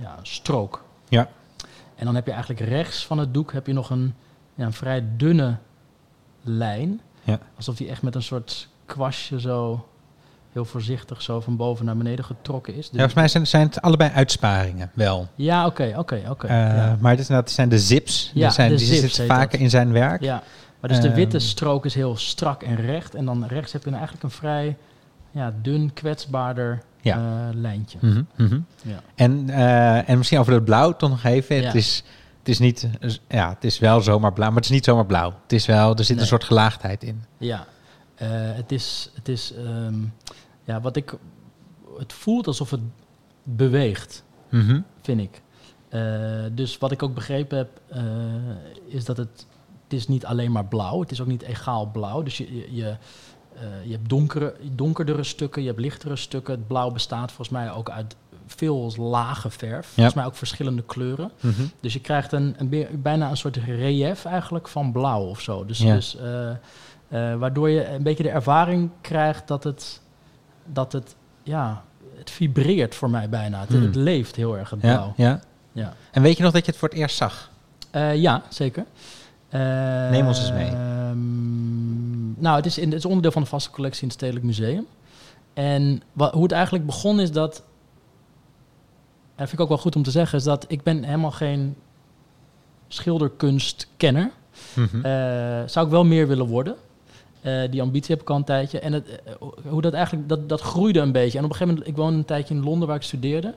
ja, 0.00 0.16
strook. 0.22 0.84
Ja. 1.08 1.28
En 1.96 2.04
dan 2.04 2.14
heb 2.14 2.26
je 2.26 2.32
eigenlijk 2.32 2.60
rechts 2.60 3.06
van 3.06 3.18
het 3.18 3.34
doek 3.34 3.52
heb 3.52 3.66
je 3.66 3.72
nog 3.72 3.90
een, 3.90 4.14
ja, 4.54 4.64
een 4.64 4.72
vrij 4.72 5.04
dunne 5.16 5.56
lijn. 6.42 7.00
Ja. 7.22 7.38
Alsof 7.56 7.76
die 7.76 7.88
echt 7.88 8.02
met 8.02 8.14
een 8.14 8.22
soort 8.22 8.68
kwastje 8.86 9.40
zo 9.40 9.86
heel 10.52 10.64
voorzichtig 10.64 11.22
zo 11.22 11.40
van 11.40 11.56
boven 11.56 11.84
naar 11.84 11.96
beneden 11.96 12.24
getrokken 12.24 12.74
is. 12.74 12.84
Ja, 12.84 12.90
volgens 12.92 13.14
mij 13.14 13.28
zijn, 13.28 13.46
zijn 13.46 13.66
het 13.66 13.80
allebei 13.82 14.10
uitsparingen 14.10 14.90
wel. 14.94 15.28
Ja, 15.34 15.66
oké, 15.66 15.94
oké, 15.96 16.22
oké. 16.28 16.46
Eh, 16.46 16.56
ja. 16.56 16.96
Maar 17.00 17.16
dit, 17.16 17.28
dat 17.28 17.50
zijn 17.50 17.68
de 17.68 17.78
zips. 17.78 18.30
Ja, 18.34 18.40
die 18.46 18.50
zijn, 18.54 18.70
de 18.70 18.76
die 18.76 18.86
zips 18.86 19.00
zitten 19.00 19.26
vaker 19.26 19.50
dat. 19.50 19.60
in 19.60 19.70
zijn 19.70 19.92
werk. 19.92 20.22
Ja, 20.22 20.42
maar 20.80 20.90
dus 20.90 21.00
de 21.00 21.14
witte 21.14 21.36
Ehm. 21.36 21.46
strook 21.46 21.84
is 21.84 21.94
heel 21.94 22.16
strak 22.16 22.62
en 22.62 22.76
recht. 22.76 23.14
En 23.14 23.24
dan 23.24 23.44
rechts 23.46 23.72
heb 23.72 23.84
je 23.84 23.90
nou 23.90 24.02
eigenlijk 24.02 24.32
een 24.32 24.38
vrij 24.38 24.76
ja, 25.30 25.52
dun, 25.62 25.92
kwetsbaarder 25.92 26.82
Ja. 27.06 27.48
eh, 27.48 27.54
lijntje. 27.54 27.98
Mhm, 28.00 28.22
mhm. 28.36 28.60
Ja. 28.82 29.00
En, 29.14 29.50
eh, 29.50 30.08
en 30.08 30.16
misschien 30.18 30.38
over 30.38 30.52
het 30.52 30.64
blauw 30.64 30.92
toch 30.96 31.10
nog 31.10 31.24
even. 31.24 31.56
Ja. 31.56 31.62
Het, 31.66 31.74
is, 31.74 32.04
het 32.38 32.48
is 32.48 32.58
niet, 32.58 32.88
ja, 33.28 33.48
het 33.48 33.64
is 33.64 33.78
wel 33.78 34.00
zomaar 34.00 34.32
blauw, 34.32 34.48
maar 34.48 34.56
het 34.56 34.64
is 34.64 34.70
niet 34.70 34.84
zomaar 34.84 35.06
blauw. 35.06 35.34
Het 35.42 35.52
is 35.52 35.66
wel, 35.66 35.90
er 35.96 36.04
zit 36.04 36.08
Nee. 36.08 36.18
een 36.20 36.26
soort 36.30 36.44
gelaagdheid 36.44 37.02
in. 37.02 37.22
Ja, 37.38 37.66
Eh, 38.16 38.28
het 38.30 38.72
is, 38.72 39.10
het 39.14 39.28
is 39.28 39.52
ehm, 39.54 39.94
ja, 40.64 40.80
wat 40.80 40.96
ik, 40.96 41.14
het 41.98 42.12
voelt 42.12 42.46
alsof 42.46 42.70
het 42.70 42.80
beweegt, 43.42 44.24
Mhm. 44.50 44.80
vind 45.02 45.20
ik. 45.20 45.42
Dus 46.52 46.78
wat 46.78 46.92
ik 46.92 47.02
ook 47.02 47.14
begrepen 47.14 47.58
heb, 47.58 47.80
is 48.86 49.04
dat 49.04 49.16
het, 49.16 49.46
het 49.84 49.92
is 49.92 50.08
niet 50.08 50.24
alleen 50.26 50.52
maar 50.52 50.64
blauw, 50.64 51.00
het 51.00 51.10
is 51.10 51.20
ook 51.20 51.26
niet 51.26 51.42
egaal 51.42 51.86
blauw. 51.90 52.22
Dus 52.22 52.36
je, 52.36 52.54
je, 52.56 52.74
je, 52.74 52.96
je 53.84 53.90
hebt 53.92 54.08
donkere, 54.08 54.54
donkerdere 54.72 55.24
stukken, 55.24 55.62
je 55.62 55.68
hebt 55.68 55.80
lichtere 55.80 56.16
stukken. 56.16 56.54
Het 56.54 56.66
blauw 56.66 56.90
bestaat 56.90 57.26
volgens 57.32 57.48
mij 57.58 57.70
ook 57.72 57.90
uit 57.90 58.16
veel 58.46 58.92
lage 58.96 59.50
verf, 59.50 59.86
volgens 59.86 60.14
mij 60.14 60.24
ook 60.24 60.34
verschillende 60.34 60.82
kleuren. 60.82 61.30
Mhm. 61.40 61.62
Dus 61.80 61.92
je 61.92 62.00
krijgt 62.00 62.32
een, 62.32 62.54
een, 62.58 62.86
bijna 63.02 63.30
een 63.30 63.36
soort 63.36 63.56
relief 63.56 64.24
eigenlijk 64.24 64.68
van 64.68 64.92
blauw 64.92 65.22
of 65.24 65.40
zo. 65.40 65.64
Dus, 65.64 65.78
Ja. 65.78 65.94
dus 65.94 66.16
eh, 66.16 66.50
eh, 66.50 67.38
waardoor 67.38 67.70
je 67.70 67.88
een 67.88 68.02
beetje 68.02 68.22
de 68.22 68.30
ervaring 68.30 68.90
krijgt 69.00 69.48
dat 69.48 69.64
het, 69.64 70.00
dat 70.66 70.92
het, 70.92 71.14
ja, 71.42 71.82
het 72.18 72.30
vibreert 72.30 72.94
voor 72.94 73.10
mij 73.10 73.28
bijna. 73.28 73.60
Het, 73.60 73.68
Hmm. 73.68 73.82
het 73.82 73.94
leeft 73.94 74.36
heel 74.36 74.56
erg, 74.58 74.70
het 74.70 74.80
Ja, 74.82 74.94
blauw. 74.96 75.12
ja. 75.16 75.40
Ja, 75.72 75.92
En 76.10 76.22
weet 76.22 76.36
je 76.36 76.42
nog 76.42 76.52
dat 76.52 76.64
je 76.64 76.70
het 76.70 76.80
voor 76.80 76.88
het 76.88 76.98
eerst 76.98 77.16
zag? 77.16 77.50
Eh, 77.90 78.16
ja 78.16 78.42
zeker. 78.48 78.84
Eh, 79.48 79.60
Neem 80.10 80.26
ons 80.26 80.38
eens 80.38 80.52
mee. 80.52 80.70
ehm, 80.70 82.05
nou, 82.38 82.56
het 82.56 82.66
is, 82.66 82.78
in, 82.78 82.88
het 82.88 82.98
is 82.98 83.04
onderdeel 83.04 83.32
van 83.32 83.42
de 83.42 83.48
vaste 83.48 83.70
collectie 83.70 84.02
in 84.02 84.08
het 84.08 84.16
Stedelijk 84.16 84.44
Museum. 84.44 84.86
En 85.54 86.02
wat, 86.12 86.32
hoe 86.32 86.42
het 86.42 86.52
eigenlijk 86.52 86.86
begon 86.86 87.20
is 87.20 87.32
dat... 87.32 87.56
En 87.56 89.42
dat 89.42 89.48
vind 89.48 89.52
ik 89.52 89.60
ook 89.60 89.68
wel 89.68 89.78
goed 89.78 89.96
om 89.96 90.02
te 90.02 90.10
zeggen... 90.10 90.38
is 90.38 90.44
dat 90.44 90.64
ik 90.68 90.82
ben 90.82 91.02
helemaal 91.02 91.30
geen 91.30 91.76
schilderkunstkenner. 92.88 94.30
Eh, 95.02 95.62
zou 95.66 95.86
ik 95.86 95.92
wel 95.92 96.04
meer 96.04 96.28
willen 96.28 96.46
worden. 96.46 96.76
Eh, 97.40 97.70
die 97.70 97.82
ambitie 97.82 98.14
heb 98.14 98.22
ik 98.22 98.30
al 98.30 98.36
een 98.36 98.44
tijdje. 98.44 98.80
En 98.80 98.92
het, 98.92 99.22
eh, 99.24 99.32
hoe 99.68 99.82
dat 99.82 99.92
eigenlijk, 99.92 100.28
dat, 100.28 100.48
dat 100.48 100.60
groeide 100.60 101.00
een 101.00 101.12
beetje. 101.12 101.38
En 101.38 101.44
op 101.44 101.50
een 101.50 101.56
gegeven 101.56 101.74
moment, 101.74 101.90
ik 101.90 102.02
woonde 102.02 102.18
een 102.18 102.24
tijdje 102.24 102.54
in 102.54 102.64
Londen 102.64 102.88
waar 102.88 102.96
ik 102.96 103.02
studeerde. 103.02 103.54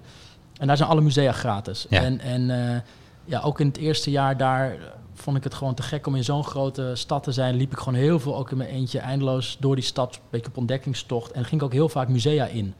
En 0.59 0.67
daar 0.67 0.77
zijn 0.77 0.89
alle 0.89 1.01
musea 1.01 1.31
gratis. 1.31 1.85
Ja. 1.89 2.03
En, 2.03 2.19
en 2.19 2.83
ja, 3.25 3.41
ook 3.41 3.59
in 3.59 3.67
het 3.67 3.77
eerste 3.77 4.11
jaar 4.11 4.37
daar 4.37 4.77
vond 5.21 5.37
ik 5.37 5.43
het 5.43 5.53
gewoon 5.53 5.73
te 5.73 5.81
gek 5.81 6.07
om 6.07 6.15
in 6.15 6.23
zo'n 6.23 6.43
grote 6.43 6.91
stad 6.93 7.23
te 7.23 7.31
zijn. 7.31 7.55
Liep 7.55 7.71
ik 7.71 7.77
gewoon 7.77 7.99
heel 7.99 8.19
veel, 8.19 8.37
ook 8.37 8.51
in 8.51 8.57
mijn 8.57 8.69
eentje, 8.69 8.99
eindeloos 8.99 9.57
door 9.59 9.75
die 9.75 9.83
stad. 9.83 10.15
Een 10.15 10.21
beetje 10.29 10.47
op 10.47 10.57
ontdekkingstocht. 10.57 11.31
En 11.31 11.45
ging 11.45 11.61
ik 11.61 11.67
ook 11.67 11.73
heel 11.73 11.89
vaak 11.89 12.07
musea 12.07 12.45
in. 12.45 12.73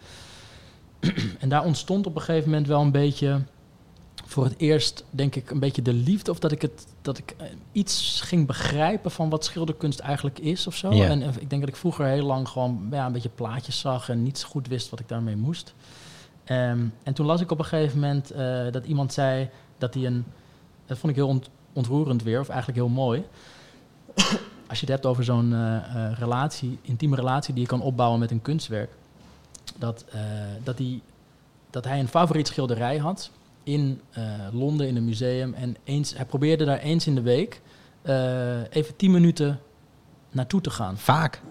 en 1.39 1.49
daar 1.49 1.65
ontstond 1.65 2.05
op 2.05 2.15
een 2.15 2.21
gegeven 2.21 2.49
moment 2.49 2.67
wel 2.67 2.81
een 2.81 2.91
beetje 2.91 3.41
voor 4.25 4.43
het 4.43 4.53
eerst, 4.57 5.03
denk 5.09 5.35
ik, 5.35 5.51
een 5.51 5.59
beetje 5.59 5.81
de 5.81 5.93
liefde. 5.93 6.31
Of 6.31 6.39
dat 6.39 6.51
ik, 6.51 6.61
het, 6.61 6.87
dat 7.01 7.17
ik 7.17 7.35
eh, 7.37 7.47
iets 7.71 8.21
ging 8.21 8.47
begrijpen 8.47 9.11
van 9.11 9.29
wat 9.29 9.45
schilderkunst 9.45 9.99
eigenlijk 9.99 10.39
is 10.39 10.67
of 10.67 10.75
zo. 10.75 10.93
Ja. 10.93 11.07
En, 11.07 11.21
eh, 11.21 11.27
ik 11.39 11.49
denk 11.49 11.61
dat 11.61 11.69
ik 11.69 11.75
vroeger 11.75 12.05
heel 12.05 12.25
lang 12.25 12.47
gewoon 12.47 12.87
ja, 12.91 13.05
een 13.05 13.11
beetje 13.11 13.29
plaatjes 13.29 13.79
zag 13.79 14.09
en 14.09 14.23
niet 14.23 14.37
zo 14.37 14.47
goed 14.47 14.67
wist 14.67 14.89
wat 14.89 14.99
ik 14.99 15.07
daarmee 15.07 15.35
moest. 15.35 15.73
Ehm, 16.43 16.85
en 17.03 17.13
toen 17.13 17.25
las 17.25 17.41
ik 17.41 17.51
op 17.51 17.59
een 17.59 17.65
gegeven 17.65 17.99
moment 17.99 18.31
eh, 18.31 18.71
dat 18.71 18.85
iemand 18.85 19.13
zei 19.13 19.49
dat 19.77 19.93
hij 19.93 20.05
een. 20.05 20.25
Dat 20.85 20.97
vond 20.97 21.11
ik 21.11 21.17
heel 21.17 21.27
ont- 21.27 21.49
ontroerend 21.73 22.23
weer, 22.23 22.39
of 22.39 22.49
eigenlijk 22.49 22.79
heel 22.79 22.89
mooi. 22.89 23.23
Als 24.69 24.79
je 24.79 24.85
het 24.85 24.93
hebt 24.93 25.05
over 25.05 25.23
zo'n 25.23 25.53
eh, 25.53 25.75
eh, 25.75 26.17
relatie, 26.17 26.79
intieme 26.81 27.15
relatie 27.15 27.53
die 27.53 27.63
je 27.63 27.69
kan 27.69 27.81
opbouwen 27.81 28.19
met 28.19 28.31
een 28.31 28.41
kunstwerk. 28.41 28.89
Dat, 29.77 30.05
eh, 30.11 30.21
dat, 30.63 30.77
hij, 30.77 31.01
dat 31.69 31.83
hij 31.83 31.99
een 31.99 32.07
favoriet 32.07 32.47
schilderij 32.47 32.97
had 32.97 33.31
in 33.63 34.01
Londen 34.51 34.87
in 34.87 34.95
een 34.95 35.05
museum. 35.05 35.53
En 35.53 35.75
eens, 35.83 36.15
hij 36.15 36.25
probeerde 36.25 36.65
daar 36.65 36.79
eens 36.79 37.07
in 37.07 37.15
de 37.15 37.21
week 37.21 37.61
even 38.69 38.95
tien 38.95 39.11
minuten 39.11 39.59
naartoe 40.31 40.61
te 40.61 40.69
gaan. 40.69 40.97
Vaak. 40.97 41.41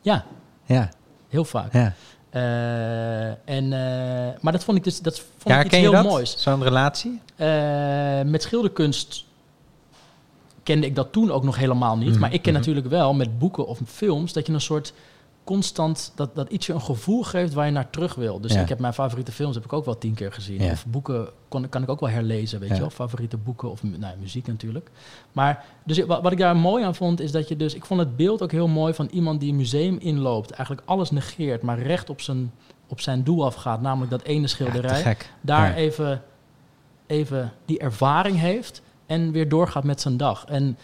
Ja, 0.00 0.24
Ja, 0.64 0.90
heel 1.28 1.44
vaak. 1.44 1.72
ja. 1.72 1.94
En, 3.44 3.68
maar 4.40 4.52
dat 4.52 4.64
vond 4.64 4.76
ik 4.76 4.84
dus 4.84 5.00
dat 5.00 5.18
vond 5.18 5.54
ja 5.54 5.60
ik 5.60 5.66
iets 5.66 5.76
heel 5.76 5.92
dat? 5.92 6.04
moois. 6.04 6.42
Zo'n 6.42 6.62
relatie? 6.62 7.20
Met 8.24 8.42
schilderkunst 8.42 9.24
kende 10.68 10.86
ik 10.86 10.94
dat 10.94 11.12
toen 11.12 11.30
ook 11.30 11.42
nog 11.44 11.56
helemaal 11.56 11.96
niet. 11.96 12.10
Mhm, 12.10 12.18
Maar 12.20 12.32
ik 12.32 12.42
ken 12.42 12.52
mhm. 12.52 12.60
natuurlijk 12.60 12.88
wel 12.88 13.14
met 13.14 13.38
boeken 13.38 13.66
of 13.66 13.80
films 13.84 14.32
dat 14.32 14.46
je 14.46 14.52
een 14.52 14.60
soort 14.60 14.92
constant 15.44 16.12
dat, 16.14 16.34
dat 16.34 16.48
iets 16.50 16.66
je 16.66 16.72
een 16.72 16.80
gevoel 16.80 17.22
geeft 17.22 17.52
waar 17.52 17.66
je 17.66 17.72
naar 17.72 17.90
terug 17.90 18.14
wil. 18.14 18.40
Dus 18.40 18.52
Ja. 18.52 18.60
ik 18.60 18.68
heb 18.68 18.78
mijn 18.78 18.92
favoriete 18.92 19.32
films 19.32 19.54
heb 19.54 19.64
ik 19.64 19.72
ook 19.72 19.84
wel 19.84 19.98
tien 19.98 20.14
keer 20.14 20.32
gezien. 20.32 20.62
Ja. 20.62 20.72
Of 20.72 20.86
boeken 20.86 21.28
kon, 21.48 21.68
kan 21.68 21.82
ik 21.82 21.88
ook 21.88 22.00
wel 22.00 22.08
herlezen, 22.08 22.60
weet 22.60 22.68
Ja. 22.68 22.74
je 22.74 22.80
wel. 22.80 22.90
Favoriete 22.90 23.36
boeken 23.36 23.70
of 23.70 23.82
nou, 23.82 24.14
muziek 24.20 24.46
natuurlijk. 24.46 24.90
Maar 25.32 25.64
dus 25.84 26.04
wat, 26.04 26.22
wat 26.22 26.32
ik 26.32 26.38
daar 26.38 26.56
mooi 26.56 26.84
aan 26.84 26.94
vond 26.94 27.20
is 27.20 27.32
dat 27.32 27.48
je 27.48 27.56
dus 27.56 27.74
ik 27.74 27.84
vond 27.84 28.00
het 28.00 28.16
beeld 28.16 28.42
ook 28.42 28.52
heel 28.52 28.68
mooi 28.68 28.94
van 28.94 29.08
iemand 29.10 29.40
die 29.40 29.50
een 29.50 29.56
museum 29.56 29.96
inloopt, 30.00 30.50
eigenlijk 30.50 30.88
alles 30.88 31.10
negeert, 31.10 31.62
maar 31.62 31.78
recht 31.78 32.10
op 32.10 32.20
zijn 32.20 32.52
op 32.86 33.00
zijn 33.00 33.24
doel 33.24 33.44
afgaat, 33.44 33.80
namelijk 33.80 34.10
dat 34.10 34.22
ene 34.22 34.46
schilderij 34.46 35.16
daar 35.40 35.74
even, 35.74 36.22
even 37.06 37.52
die 37.64 37.78
ervaring 37.78 38.38
heeft 38.38 38.82
en 39.08 39.32
weer 39.32 39.48
doorgaat 39.48 39.84
met 39.84 40.00
zijn 40.00 40.16
dag. 40.16 40.44
En 40.48 40.76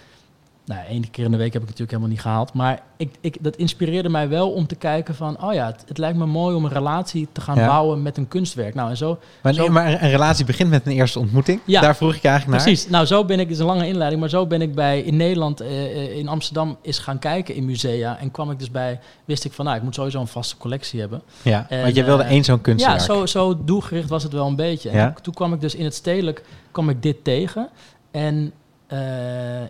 nou, 0.67 0.81
één 0.89 1.11
keer 1.11 1.25
in 1.25 1.31
de 1.31 1.37
week 1.37 1.53
heb 1.53 1.63
ik 1.63 1.69
het 1.69 1.79
natuurlijk 1.79 1.91
helemaal 1.91 2.11
niet 2.11 2.21
gehaald. 2.21 2.53
Maar 2.53 2.81
ik, 2.97 3.11
ik, 3.21 3.37
dat 3.41 3.57
inspireerde 3.57 4.09
mij 4.09 4.29
wel 4.29 4.51
om 4.53 4.67
te 4.67 4.75
kijken 4.75 5.15
van... 5.15 5.43
oh 5.45 5.53
ja, 5.55 5.67
het, 5.67 5.85
het 5.89 5.99
lijkt 5.99 6.19
me 6.19 6.27
mooi 6.27 6.57
om 6.57 6.65
een 6.65 6.71
relatie 6.73 7.29
te 7.33 7.41
gaan 7.41 7.57
Ja. 7.57 7.67
bouwen 7.67 8.03
met 8.03 8.17
een 8.17 8.29
kunstwerk. 8.29 8.75
Nou, 8.75 8.91
en 8.91 8.97
zo... 8.97 9.19
Maar, 9.43 9.55
zo- 9.55 9.61
nee, 9.61 9.71
maar 9.71 9.87
een 10.03 10.11
relatie 10.11 10.45
begint 10.45 10.71
met 10.71 10.87
een 10.87 10.93
eerste 10.93 11.19
ontmoeting. 11.19 11.61
Ja. 11.65 11.81
Daar 11.81 11.97
vroeg 11.97 12.15
ik 12.15 12.25
eigenlijk 12.25 12.57
naar. 12.57 12.67
Precies. 12.67 12.89
Nou, 12.91 13.07
zo 13.07 13.25
ben 13.25 13.39
ik, 13.41 13.45
het 13.47 13.55
is 13.55 13.59
een 13.61 13.67
lange 13.67 13.87
inleiding, 13.87 14.21
maar 14.21 14.31
zo 14.31 14.47
ben 14.47 14.63
ik 14.63 14.75
bij 14.75 15.01
in 15.01 15.17
Nederland, 15.17 15.61
eh, 15.61 15.85
eh, 15.85 16.17
in 16.17 16.29
Amsterdam, 16.29 16.77
eens 16.83 16.99
gaan 16.99 17.19
kijken 17.19 17.55
in 17.55 17.65
musea. 17.65 18.19
En 18.19 18.31
kwam 18.31 18.51
ik 18.51 18.59
dus 18.59 18.71
bij, 18.71 19.01
wist 19.25 19.45
ik 19.45 19.53
van, 19.53 19.65
nou, 19.65 19.77
ik 19.77 19.83
moet 19.83 19.95
sowieso 19.95 20.21
een 20.21 20.27
vaste 20.27 20.57
collectie 20.57 21.01
hebben. 21.01 21.23
Ja, 21.43 21.67
En, 21.69 21.83
want 21.83 21.95
je 21.95 22.05
wilde 22.05 22.23
eh, 22.23 22.31
één 22.31 22.45
zo'n 22.45 22.61
kunstwerk. 22.61 22.99
Ja, 22.99 23.05
zo, 23.05 23.27
zo 23.27 23.65
doelgericht 23.65 24.09
was 24.09 24.23
het 24.23 24.33
wel 24.33 24.47
een 24.47 24.57
beetje. 24.57 24.91
En 24.91 24.97
Ja. 24.97 25.13
toen- 25.13 25.23
toen 25.23 25.35
kwam 25.35 25.53
ik 25.53 25.61
dus 25.61 25.75
in 25.75 25.85
het 25.85 25.95
stedelijk 25.95 26.45
kwam 26.71 26.89
ik 26.89 27.03
dit 27.03 27.25
tegen. 27.25 27.69
En 28.15 28.53
eh, 28.87 29.63
eh, 29.63 29.69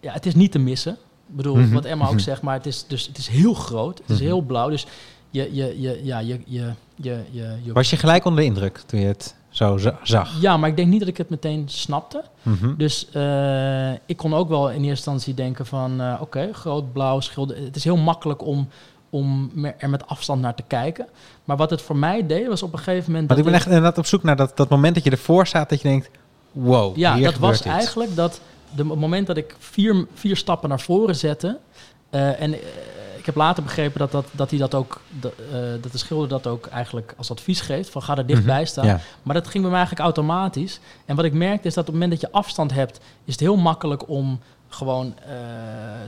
ja, 0.00 0.12
het 0.12 0.26
is 0.26 0.34
niet 0.34 0.52
te 0.52 0.58
missen. 0.58 0.92
Ik 1.28 1.36
bedoel, 1.36 1.56
Mhm, 1.56 1.72
wat 1.74 1.84
Emma 1.84 2.04
ook 2.04 2.10
mhm. 2.10 2.18
zegt, 2.20 2.42
maar 2.42 2.54
het 2.54 2.66
is, 2.66 2.84
dus, 2.86 3.06
het 3.06 3.18
is 3.18 3.28
heel 3.28 3.54
groot. 3.54 3.98
Het 3.98 4.10
is 4.10 4.16
Mhm. 4.16 4.24
heel 4.26 4.40
blauw. 4.40 4.68
Dus 4.68 4.86
je, 5.30 5.54
je, 5.54 5.80
je, 5.80 6.00
ja, 6.04 6.18
je, 6.18 6.40
je, 6.46 6.72
je, 6.94 7.22
je, 7.30 7.72
Was 7.72 7.90
je 7.90 7.96
gelijk 7.96 8.24
onder 8.24 8.40
de 8.40 8.46
indruk 8.46 8.78
toen 8.86 9.00
je 9.00 9.06
het 9.06 9.34
zo 9.48 9.76
za- 9.78 9.98
zag? 10.02 10.40
ja, 10.40 10.56
maar 10.56 10.68
ik 10.68 10.76
denk 10.76 10.88
niet 10.88 10.98
dat 11.00 11.08
ik 11.08 11.16
het 11.16 11.30
meteen 11.30 11.64
snapte. 11.68 12.24
Dus 12.76 13.08
eh, 13.12 13.92
ik 13.92 14.16
kon 14.16 14.34
ook 14.34 14.48
wel 14.48 14.66
in 14.70 14.74
eerste 14.76 14.88
instantie 14.88 15.34
denken 15.34 15.66
van... 15.66 16.02
oké, 16.20 16.48
groot 16.52 16.92
blauw 16.92 17.20
schilder. 17.20 17.56
Het 17.62 17.76
is 17.76 17.84
heel 17.84 17.96
makkelijk 17.96 18.42
om, 18.46 18.68
om 19.10 19.50
er 19.78 19.90
met 19.90 20.06
afstand 20.06 20.40
naar 20.40 20.54
te 20.54 20.62
kijken. 20.66 21.06
Maar 21.44 21.56
wat 21.56 21.70
het 21.70 21.82
voor 21.82 21.96
mij 21.96 22.26
deed, 22.26 22.46
was 22.46 22.62
op 22.62 22.72
een 22.72 22.78
gegeven 22.78 23.10
moment... 23.10 23.28
Want 23.28 23.40
ik 23.40 23.46
ben 23.46 23.54
echt 23.54 23.66
inderdaad 23.66 23.98
op 23.98 24.06
zoek 24.06 24.22
naar 24.22 24.36
dat, 24.36 24.56
dat 24.56 24.68
moment 24.68 24.94
dat 24.94 25.04
je 25.04 25.10
ervoor 25.10 25.46
staat 25.46 25.68
dat 25.68 25.80
je 25.82 25.88
denkt, 25.88 26.10
wow, 26.54 26.96
Ja, 26.96 27.16
dat 27.18 27.36
was 27.38 27.62
eigenlijk 27.62 28.16
dat 28.16 28.40
de 28.74 28.84
het 28.86 28.98
moment 28.98 29.26
dat 29.26 29.36
ik 29.36 29.56
vier, 29.58 30.06
vier 30.14 30.36
stappen 30.36 30.68
naar 30.68 30.80
voren 30.80 31.16
zette. 31.16 31.58
eh, 32.10 32.40
en 32.40 32.52
eh, 32.52 32.58
ik 33.18 33.26
heb 33.26 33.34
later 33.38 33.62
begrepen 33.62 33.98
dat, 33.98 34.12
dat, 34.12 34.26
dat 34.32 34.50
hij 34.50 34.58
dat 34.58 34.74
ook, 34.74 35.00
dat, 35.10 35.32
eh, 35.52 35.58
dat 35.80 35.92
de 35.92 35.98
schilder 35.98 36.28
dat 36.28 36.46
ook 36.46 36.66
eigenlijk 36.66 37.14
als 37.16 37.30
advies 37.30 37.60
geeft: 37.60 37.90
van 37.90 38.02
ga 38.02 38.16
er 38.16 38.26
dichtbij 38.26 38.56
Mhm, 38.60 38.66
staan. 38.66 38.86
Ja. 38.86 39.00
Maar 39.22 39.34
dat 39.34 39.46
ging 39.48 39.62
bij 39.62 39.72
mij 39.72 39.80
eigenlijk 39.84 40.06
automatisch. 40.16 40.80
En 41.04 41.16
wat 41.16 41.24
ik 41.24 41.32
merkte 41.32 41.68
is 41.68 41.74
dat 41.74 41.88
op 41.88 41.92
het 41.94 42.00
moment 42.02 42.20
dat 42.20 42.30
je 42.30 42.36
afstand 42.36 42.72
hebt, 42.72 43.00
is 43.24 43.32
het 43.32 43.40
heel 43.40 43.56
makkelijk 43.56 44.08
om 44.08 44.40
gewoon 44.68 45.14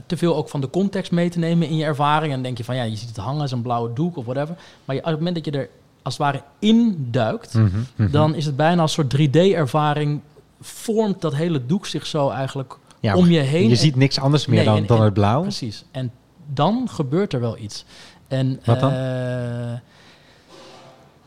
te 0.05 0.17
veel 0.17 0.35
ook 0.35 0.49
van 0.49 0.61
de 0.61 0.69
context 0.69 1.11
mee 1.11 1.29
te 1.29 1.39
nemen 1.39 1.67
in 1.67 1.75
je 1.77 1.83
ervaring. 1.85 2.25
En 2.27 2.33
dan 2.33 2.41
denk 2.43 2.57
je 2.57 2.63
van 2.63 2.75
ja, 2.75 2.83
je 2.83 2.95
ziet 2.95 3.07
het 3.07 3.17
hangen 3.17 3.41
als 3.41 3.51
een 3.51 3.61
blauwe 3.61 3.93
doek 3.93 4.17
of 4.17 4.25
whatever. 4.25 4.55
Maar 4.85 4.95
je, 4.95 5.01
op 5.01 5.07
het 5.07 5.17
moment 5.17 5.35
dat 5.35 5.45
je 5.45 5.51
er 5.59 5.69
als 6.01 6.17
het 6.17 6.23
ware 6.25 6.41
induikt, 6.59 7.53
Mhm, 7.53 7.67
mhm. 7.95 8.11
dan 8.11 8.35
is 8.35 8.45
het 8.45 8.55
bijna 8.55 8.81
een 8.81 8.89
soort 8.89 9.09
3D-ervaring 9.17 10.19
vormt 10.61 11.21
dat 11.21 11.35
hele 11.35 11.65
doek 11.65 11.85
zich 11.85 12.05
zo 12.05 12.29
eigenlijk 12.29 12.77
Ja, 12.99 13.15
om 13.15 13.29
je 13.29 13.39
heen. 13.39 13.63
Je 13.63 13.69
En- 13.69 13.77
ziet 13.77 13.95
niks 13.95 14.19
anders 14.19 14.45
meer 14.45 14.55
Nee, 14.57 14.65
dan, 14.65 14.77
en- 14.77 14.85
dan 14.85 14.97
en- 14.97 15.03
het 15.03 15.13
blauw. 15.13 15.41
Precies. 15.41 15.83
En 15.91 16.11
dan 16.53 16.87
gebeurt 16.89 17.33
er 17.33 17.39
wel 17.39 17.57
iets. 17.57 17.85
En, 18.27 18.59
Wat 18.65 18.79
dan? 18.79 18.91
eh, 18.91 19.73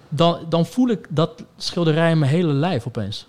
dan? 0.09 0.39
Dan 0.49 0.67
voel 0.67 0.89
ik 0.89 1.07
dat 1.11 1.45
schilderij 1.57 2.11
in 2.11 2.19
mijn 2.19 2.31
hele 2.31 2.53
lijf 2.53 2.87
opeens. 2.87 3.27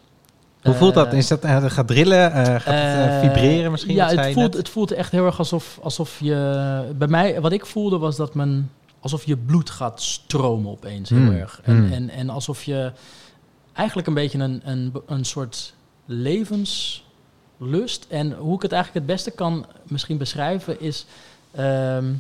Hoe 0.62 0.74
voelt 0.74 0.94
dat? 0.94 1.08
Eh, 1.12 1.18
Is 1.18 1.28
dat 1.28 1.44
eh, 1.44 1.64
gaat 1.66 1.88
drillen? 1.88 2.32
gaat 2.62 2.64
het 2.66 3.20
vibreren 3.22 3.72
misschien? 3.72 3.96
Ja, 3.96 4.08
het 4.08 4.34
voelt, 4.34 4.54
het 4.54 4.70
voelt 4.70 4.92
echt 4.92 5.12
heel 5.12 5.26
erg 5.26 5.38
alsof, 5.38 5.80
alsof 5.82 6.20
je... 6.20 6.92
Bij 6.98 7.08
mij, 7.08 7.42
wat 7.42 7.52
ik 7.52 7.66
voelde 7.66 7.98
was 7.98 8.16
dat 8.16 8.34
men... 8.34 8.72
Alsof 9.00 9.24
je 9.26 9.38
bloed 9.38 9.70
gaat 9.70 10.02
stromen 10.02 10.72
opeens 10.72 11.10
heel 11.10 11.18
Hmm, 11.18 11.32
erg. 11.32 11.60
En, 11.64 11.76
hmm. 11.78 11.92
en, 11.92 12.10
en 12.10 12.30
alsof 12.30 12.64
je 12.64 12.92
eigenlijk 13.74 14.08
een 14.08 14.14
beetje 14.14 14.40
een, 14.40 14.62
een, 14.64 14.94
een 15.08 15.26
soort 15.26 15.74
levenslust... 16.12 18.06
En 18.08 18.32
hoe 18.32 18.56
ik 18.56 18.62
het 18.62 18.72
eigenlijk 18.72 19.06
het 19.06 19.16
beste 19.16 19.32
kan 19.32 19.66
misschien 19.84 20.18
beschrijven 20.18 20.82
is... 20.82 21.06
ehm, 21.52 22.14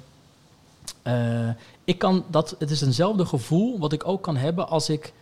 eh, 1.03 1.49
ik 1.83 1.97
kan 1.97 2.23
dat, 2.29 2.55
het 2.59 2.71
is 2.71 2.81
eenzelfde 2.81 3.25
gevoel 3.25 3.79
wat 3.79 3.93
ik 3.93 4.07
ook 4.07 4.21
kan 4.23 4.37
hebben 4.37 4.67
als 4.67 4.89
ik 4.89 5.13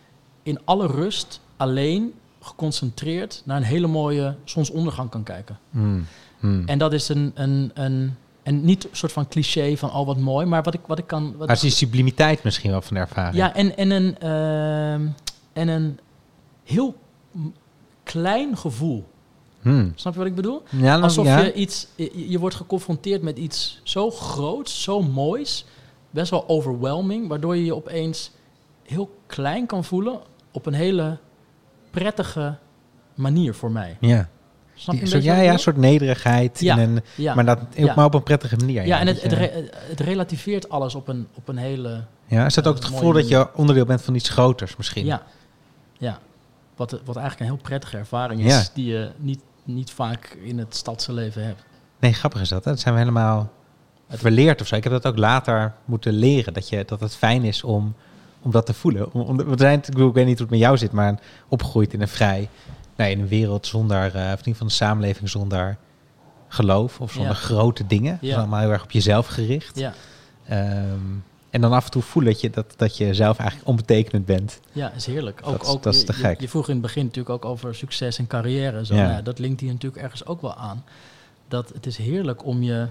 in 0.42 0.58
alle 0.64 0.86
rust 0.86 1.40
alleen 1.56 2.14
geconcentreerd 2.40 3.42
naar 3.44 3.56
een 3.56 3.62
hele 3.62 3.86
mooie 3.86 4.34
zonsondergang 4.44 5.10
kan 5.10 5.22
kijken. 5.22 5.58
Hmm, 5.70 6.06
hmm. 6.38 6.62
En 6.66 6.78
dat 6.78 6.92
is 6.92 7.08
een, 7.08 7.32
een, 7.34 7.70
een 7.74 8.16
en 8.42 8.64
niet 8.64 8.84
een 8.84 8.96
soort 8.96 9.12
van 9.12 9.28
cliché 9.28 9.76
van 9.76 9.92
oh 9.92 10.06
wat 10.06 10.18
mooi, 10.18 10.46
maar 10.46 10.62
wat 10.62 10.74
ik, 10.74 10.80
wat 10.86 10.98
ik 10.98 11.06
kan. 11.06 11.36
Wat 11.36 11.46
Maar 11.46 11.56
is 11.56 11.62
die 11.62 11.70
sublimiteit 11.70 12.42
misschien 12.42 12.70
wel 12.70 12.82
van 12.82 12.94
de 12.94 13.02
ervaring? 13.02 13.36
ja, 13.36 13.54
en, 13.54 13.76
en, 13.76 13.90
een, 13.90 14.18
ehm, 14.18 15.06
en 15.52 15.68
een 15.68 15.98
heel 16.64 16.96
klein 18.12 18.56
gevoel. 18.56 19.04
Hmm. 19.60 19.92
Snap 19.94 20.12
je 20.12 20.18
wat 20.18 20.28
ik 20.28 20.34
bedoel? 20.34 20.62
Ja, 20.70 20.92
dan- 20.92 21.02
Alsof 21.02 21.26
ja. 21.26 21.38
je 21.40 21.52
iets, 21.52 21.86
je, 21.96 22.28
je 22.30 22.38
wordt 22.38 22.54
geconfronteerd 22.56 23.22
met 23.22 23.38
iets 23.38 23.80
zo 23.82 24.10
groots, 24.10 24.82
zo 24.82 25.02
moois, 25.02 25.64
best 26.10 26.30
wel 26.30 26.48
overwhelming, 26.48 27.28
waardoor 27.28 27.56
je 27.56 27.64
je 27.64 27.74
opeens 27.74 28.30
heel 28.82 29.10
klein 29.26 29.66
kan 29.66 29.84
voelen 29.84 30.20
op 30.52 30.66
een 30.66 30.72
hele 30.74 31.18
prettige 31.90 32.56
manier 33.14 33.54
voor 33.54 33.70
mij. 33.70 33.96
Ja. 34.00 34.28
Snap 34.74 34.94
je 34.96 35.06
zo, 35.06 35.18
ja, 35.18 35.40
ja, 35.40 35.52
een 35.52 35.58
soort 35.58 35.76
nederigheid. 35.76 36.60
Ja, 36.60 36.78
en 36.78 36.90
een, 36.96 37.02
ja. 37.16 37.34
Maar 37.34 37.44
dat 37.44 37.58
ook 37.80 37.94
maar 37.94 38.04
op 38.04 38.14
een 38.14 38.22
prettige 38.22 38.56
manier. 38.56 38.86
Ja, 38.86 39.00
en 39.00 39.06
het, 39.06 39.22
het, 39.22 39.30
je- 39.30 39.36
re- 39.36 39.68
het 39.72 40.00
relativeert 40.00 40.68
alles 40.68 40.94
op 40.94 41.08
een, 41.08 41.26
op 41.34 41.48
een 41.48 41.56
hele... 41.56 42.04
ja, 42.26 42.46
is 42.46 42.54
dat 42.54 42.66
ook 42.66 42.74
het 42.74 42.84
een 42.84 42.90
gevoel 42.90 43.12
dat 43.12 43.28
je 43.28 43.48
onderdeel 43.54 43.84
bent 43.84 44.02
van 44.02 44.14
iets 44.14 44.28
groters 44.28 44.76
misschien? 44.76 45.04
Ja, 45.04 45.22
ja. 45.98 46.18
Wat, 46.80 46.90
wat 47.04 47.16
eigenlijk 47.16 47.40
een 47.40 47.56
heel 47.56 47.64
prettige 47.64 47.96
ervaring 47.96 48.40
is, 48.40 48.52
Ja. 48.52 48.62
die 48.74 48.86
je 48.86 49.10
niet, 49.16 49.40
niet 49.64 49.90
vaak 49.90 50.38
in 50.42 50.58
het 50.58 50.74
stadse 50.76 51.12
leven 51.12 51.44
hebt. 51.44 51.62
Nee, 51.98 52.12
grappig 52.12 52.40
is 52.40 52.48
dat. 52.48 52.64
Hè? 52.64 52.70
Dat 52.70 52.80
zijn 52.80 52.94
we 52.94 53.00
helemaal 53.00 53.50
verleerd 54.08 54.60
of 54.60 54.66
zo. 54.66 54.74
Ik 54.76 54.84
heb 54.84 54.92
dat 54.92 55.06
ook 55.06 55.16
later 55.18 55.72
moeten 55.84 56.12
leren. 56.12 56.52
Dat, 56.52 56.68
je, 56.68 56.84
dat 56.84 57.00
het 57.00 57.16
fijn 57.16 57.44
is 57.44 57.64
om, 57.64 57.94
om 58.42 58.50
dat 58.50 58.66
te 58.66 58.74
voelen. 58.74 59.12
Om, 59.12 59.20
om, 59.20 59.36
we 59.36 59.54
zijn, 59.56 59.78
ik, 59.78 59.84
bedoel, 59.86 60.08
ik 60.08 60.14
weet 60.14 60.26
niet 60.26 60.34
hoe 60.38 60.42
het 60.46 60.50
met 60.50 60.60
jou 60.64 60.78
zit, 60.78 60.92
maar 60.92 61.20
opgegroeid 61.48 61.92
in 61.92 62.00
een 62.00 62.08
vrij... 62.08 62.48
Nou, 62.96 63.10
in 63.10 63.20
een 63.20 63.28
wereld 63.28 63.66
zonder, 63.66 64.04
eh 64.04 64.06
of 64.06 64.14
in 64.14 64.28
ieder 64.30 64.44
geval 64.44 64.66
een 64.66 64.70
samenleving 64.72 65.28
zonder 65.28 65.76
geloof 66.48 67.00
of 67.00 67.12
zonder 67.12 67.32
Ja. 67.32 67.38
grote 67.38 67.86
dingen. 67.86 68.12
Het 68.12 68.22
is 68.22 68.28
Ja. 68.28 68.36
allemaal 68.36 68.60
heel 68.60 68.70
erg 68.70 68.82
op 68.82 68.90
jezelf 68.90 69.26
gericht. 69.26 69.78
Ja, 69.78 69.92
Ehm, 70.46 70.98
en 71.50 71.60
dan 71.60 71.72
af 71.72 71.84
en 71.84 71.90
toe 71.90 72.02
voelen 72.02 72.32
dat 72.32 72.40
je, 72.40 72.50
dat, 72.50 72.74
dat 72.76 72.96
je 72.96 73.14
zelf 73.14 73.38
eigenlijk 73.38 73.68
onbetekenend 73.68 74.26
bent. 74.26 74.60
ja 74.72 74.90
is 74.92 75.06
heerlijk. 75.06 75.40
Ook, 75.44 75.52
Dat 75.52 75.62
is- 75.62 75.68
ook, 75.68 75.82
dat 75.82 75.94
is 75.94 76.04
te 76.04 76.12
gek. 76.12 76.40
Je, 76.40 76.48
vroeg 76.48 76.66
in 76.66 76.72
het 76.72 76.82
begin 76.82 77.04
natuurlijk 77.04 77.34
ook 77.34 77.44
over 77.44 77.74
succes 77.74 78.18
en 78.18 78.26
carrière. 78.26 78.84
Zo. 78.86 78.94
Ja. 78.94 79.02
Nou 79.02 79.12
ja, 79.14 79.22
dat 79.22 79.38
linkt 79.38 79.60
hier 79.60 79.72
natuurlijk 79.72 80.02
ergens 80.02 80.26
ook 80.26 80.40
wel 80.40 80.54
aan. 80.54 80.84
Dat 81.48 81.68
het 81.74 81.86
is 81.86 81.96
heerlijk 81.96 82.44
om 82.44 82.62
je, 82.62 82.86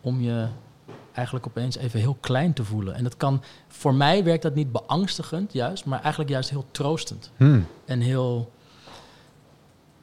om 0.00 0.20
je 0.20 0.46
eigenlijk 1.12 1.46
opeens 1.46 1.76
even 1.76 2.00
heel 2.00 2.16
klein 2.20 2.52
te 2.52 2.64
voelen. 2.64 2.94
En 2.94 3.02
dat 3.04 3.16
kan, 3.16 3.42
voor 3.68 3.94
mij 3.94 4.24
werkt 4.24 4.42
dat 4.42 4.54
niet 4.54 4.72
beangstigend 4.72 5.52
juist, 5.52 5.84
maar 5.84 6.00
eigenlijk 6.00 6.30
juist 6.30 6.50
heel 6.50 6.64
troostend. 6.70 7.30
Hmm. 7.36 7.66
En 7.84 8.00
heel, 8.00 8.52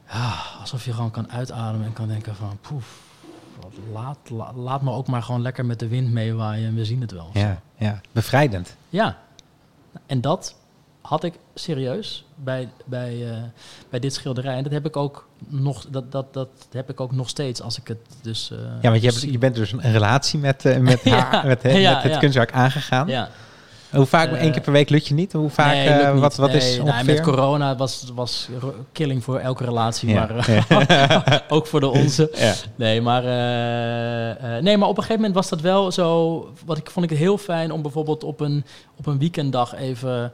ja, 0.08 0.34
alsof 0.60 0.84
je 0.84 0.92
gewoon 0.92 1.10
kan 1.10 1.30
uitademen 1.30 1.86
en 1.86 1.92
kan 1.92 2.08
denken 2.08 2.34
van, 2.34 2.58
poef, 2.60 3.00
laat, 3.92 4.18
la- 4.30 4.52
laat 4.54 4.82
me 4.82 4.90
ook 4.92 5.06
maar 5.06 5.22
gewoon 5.22 5.42
lekker 5.42 5.66
met 5.66 5.78
de 5.78 5.88
wind 5.88 6.12
meewaaien 6.12 6.68
en 6.68 6.74
we 6.74 6.84
zien 6.84 7.00
het 7.00 7.10
wel. 7.12 7.30
Ja, 7.32 7.60
ja, 7.76 8.00
bevrijdend. 8.12 8.76
Ja, 8.88 9.18
en 10.06 10.20
dat 10.20 10.56
had 11.00 11.24
ik 11.24 11.34
serieus 11.54 12.24
bij, 12.34 12.68
bij, 12.84 13.30
eh, 13.30 13.36
bij 13.90 13.98
dit 14.00 14.14
schilderij. 14.14 14.56
En 14.56 14.62
dat 14.62 14.72
heb 14.72 14.86
ik 14.86 14.96
ook 14.96 15.28
nog, 15.48 15.86
dat, 15.90 16.12
dat, 16.12 16.32
dat 16.34 16.48
heb 16.70 16.90
ik 16.90 17.00
ook 17.00 17.12
nog 17.12 17.28
steeds 17.28 17.62
als 17.62 17.78
ik 17.78 17.88
het 17.88 17.98
dus. 18.22 18.50
eh, 18.50 18.58
Ja, 18.80 18.90
want 18.90 19.02
je, 19.02 19.08
hebt, 19.08 19.20
je 19.22 19.38
bent 19.38 19.54
dus 19.54 19.72
een 19.72 19.80
relatie 19.92 20.38
met, 20.38 20.64
eh, 20.64 20.78
met, 20.78 21.00
Ja, 21.04 21.18
haar, 21.30 21.46
met, 21.46 21.62
he- 21.62 21.70
ja, 21.70 21.94
met 21.94 22.02
het 22.02 22.12
ja. 22.12 22.18
kunstwerk 22.18 22.52
aangegaan. 22.52 23.06
Ja, 23.08 23.28
Hoe 23.90 24.06
vaak? 24.06 24.32
Eh, 24.32 24.42
Eén 24.42 24.52
keer 24.52 24.60
per 24.62 24.72
week 24.72 24.88
lukt 24.88 25.06
je 25.06 25.14
niet? 25.14 25.32
Hoe 25.32 25.50
vaak? 25.50 25.72
nee, 25.72 25.88
eh, 25.88 26.12
niet. 26.12 26.20
wat 26.20 26.36
wat 26.36 26.54
is 26.54 26.76
nou, 26.76 26.88
ongeveer? 26.88 27.14
met 27.14 27.20
corona 27.20 27.76
was 27.76 28.04
was 28.14 28.48
killing 28.92 29.24
voor 29.24 29.38
elke 29.38 29.64
relatie, 29.64 30.08
Ja, 30.08 30.28
maar 30.28 30.48
eh, 30.88 31.38
ook 31.56 31.66
voor 31.66 31.80
de 31.80 31.88
onze. 31.88 32.30
ja. 32.34 32.54
Nee, 32.74 33.00
maar, 33.00 33.22
nee, 34.62 34.76
maar 34.76 34.88
op 34.88 34.96
een 34.96 35.02
gegeven 35.02 35.16
moment 35.16 35.34
was 35.34 35.48
dat 35.48 35.60
wel 35.60 35.92
zo. 35.92 36.52
Wat 36.64 36.78
ik 36.78 36.90
vond 36.90 37.04
ik 37.04 37.10
het 37.10 37.20
heel 37.20 37.38
fijn 37.38 37.72
om 37.72 37.82
bijvoorbeeld 37.82 38.24
op 38.24 38.40
een, 38.40 38.64
op 38.96 39.06
een 39.06 39.18
weekenddag 39.18 39.74
even 39.74 40.32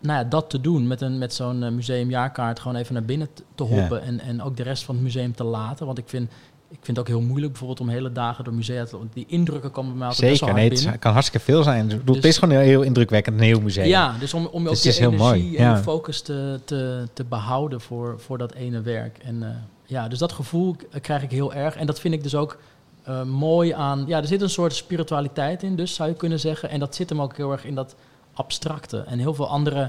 nou 0.00 0.18
ja, 0.18 0.24
dat 0.24 0.50
te 0.50 0.60
doen. 0.60 0.86
Met, 0.86 1.00
een, 1.00 1.18
met 1.18 1.34
zo'n 1.34 1.74
museumjaarkaart 1.74 2.60
gewoon 2.60 2.76
even 2.76 2.94
naar 2.94 3.04
binnen 3.04 3.28
te, 3.54 3.62
hoppen. 3.62 4.02
En, 4.02 4.20
en 4.20 4.42
ook 4.42 4.56
de 4.56 4.62
rest 4.62 4.82
van 4.82 4.94
het 4.94 5.04
museum 5.04 5.34
te 5.34 5.44
laten. 5.44 5.86
Want 5.86 5.98
ik 5.98 6.08
vind, 6.08 6.30
ik 6.78 6.84
vind 6.84 6.96
het 6.96 6.98
ook 6.98 7.16
heel 7.18 7.26
moeilijk 7.26 7.50
bijvoorbeeld 7.52 7.80
om 7.80 7.88
hele 7.88 8.12
dagen 8.12 8.44
door 8.44 8.54
musea 8.54 8.84
te... 8.84 8.98
want 8.98 9.12
Die 9.12 9.24
indrukken 9.28 9.70
komen 9.70 9.90
bij 9.90 9.98
mij 9.98 10.08
altijd 10.08 10.28
best 10.28 10.38
Zeker, 10.40 10.54
wel 10.54 10.62
nee, 10.64 10.72
het 10.74 10.82
binnen. 10.82 11.00
kan 11.00 11.12
hartstikke 11.12 11.44
veel 11.46 11.62
zijn. 11.62 11.86
Bedoel, 11.88 12.14
het 12.14 12.22
Dus- 12.22 12.32
is 12.32 12.38
gewoon 12.38 12.54
heel, 12.54 12.64
heel 12.66 12.82
indrukwekkend, 12.82 13.36
een 13.38 13.44
heel 13.44 13.60
museum. 13.60 13.86
Ja, 13.86 14.14
dus 14.18 14.34
om, 14.34 14.46
om 14.46 14.62
je 14.62 14.68
ook 14.68 14.74
Dus 14.74 14.82
je 14.82 14.88
is 14.88 14.98
heel 14.98 15.12
energie 15.12 15.42
mooi, 15.42 15.56
en 15.56 15.64
ja. 15.64 15.76
focus 15.82 16.20
te, 16.20 16.60
te, 16.64 17.08
te 17.12 17.24
behouden 17.24 17.80
voor, 17.80 18.20
voor 18.20 18.38
dat 18.38 18.52
ene 18.52 18.80
werk. 18.80 19.18
En 19.18 19.42
eh, 19.42 19.48
ja, 19.86 20.08
dus 20.08 20.18
dat 20.18 20.32
gevoel 20.32 20.76
krijg 21.00 21.22
ik 21.22 21.30
heel 21.30 21.52
erg. 21.54 21.76
En 21.76 21.86
dat 21.86 22.00
vind 22.00 22.14
ik 22.14 22.22
dus 22.22 22.34
ook 22.34 22.58
eh, 23.02 23.22
mooi 23.22 23.72
aan... 23.72 24.04
Ja, 24.06 24.18
er 24.18 24.26
zit 24.26 24.40
een 24.40 24.50
soort 24.50 24.74
spiritualiteit 24.74 25.62
in, 25.62 25.76
dus 25.76 25.94
zou 25.94 26.08
je 26.08 26.14
kunnen 26.14 26.40
zeggen. 26.40 26.70
En 26.70 26.78
dat 26.78 26.94
zit 26.94 27.08
hem 27.08 27.20
ook 27.22 27.36
heel 27.36 27.52
erg 27.52 27.64
in 27.64 27.74
dat 27.74 27.94
abstracte. 28.34 28.98
En 29.06 29.18
heel 29.18 29.34
veel 29.34 29.48
andere 29.48 29.88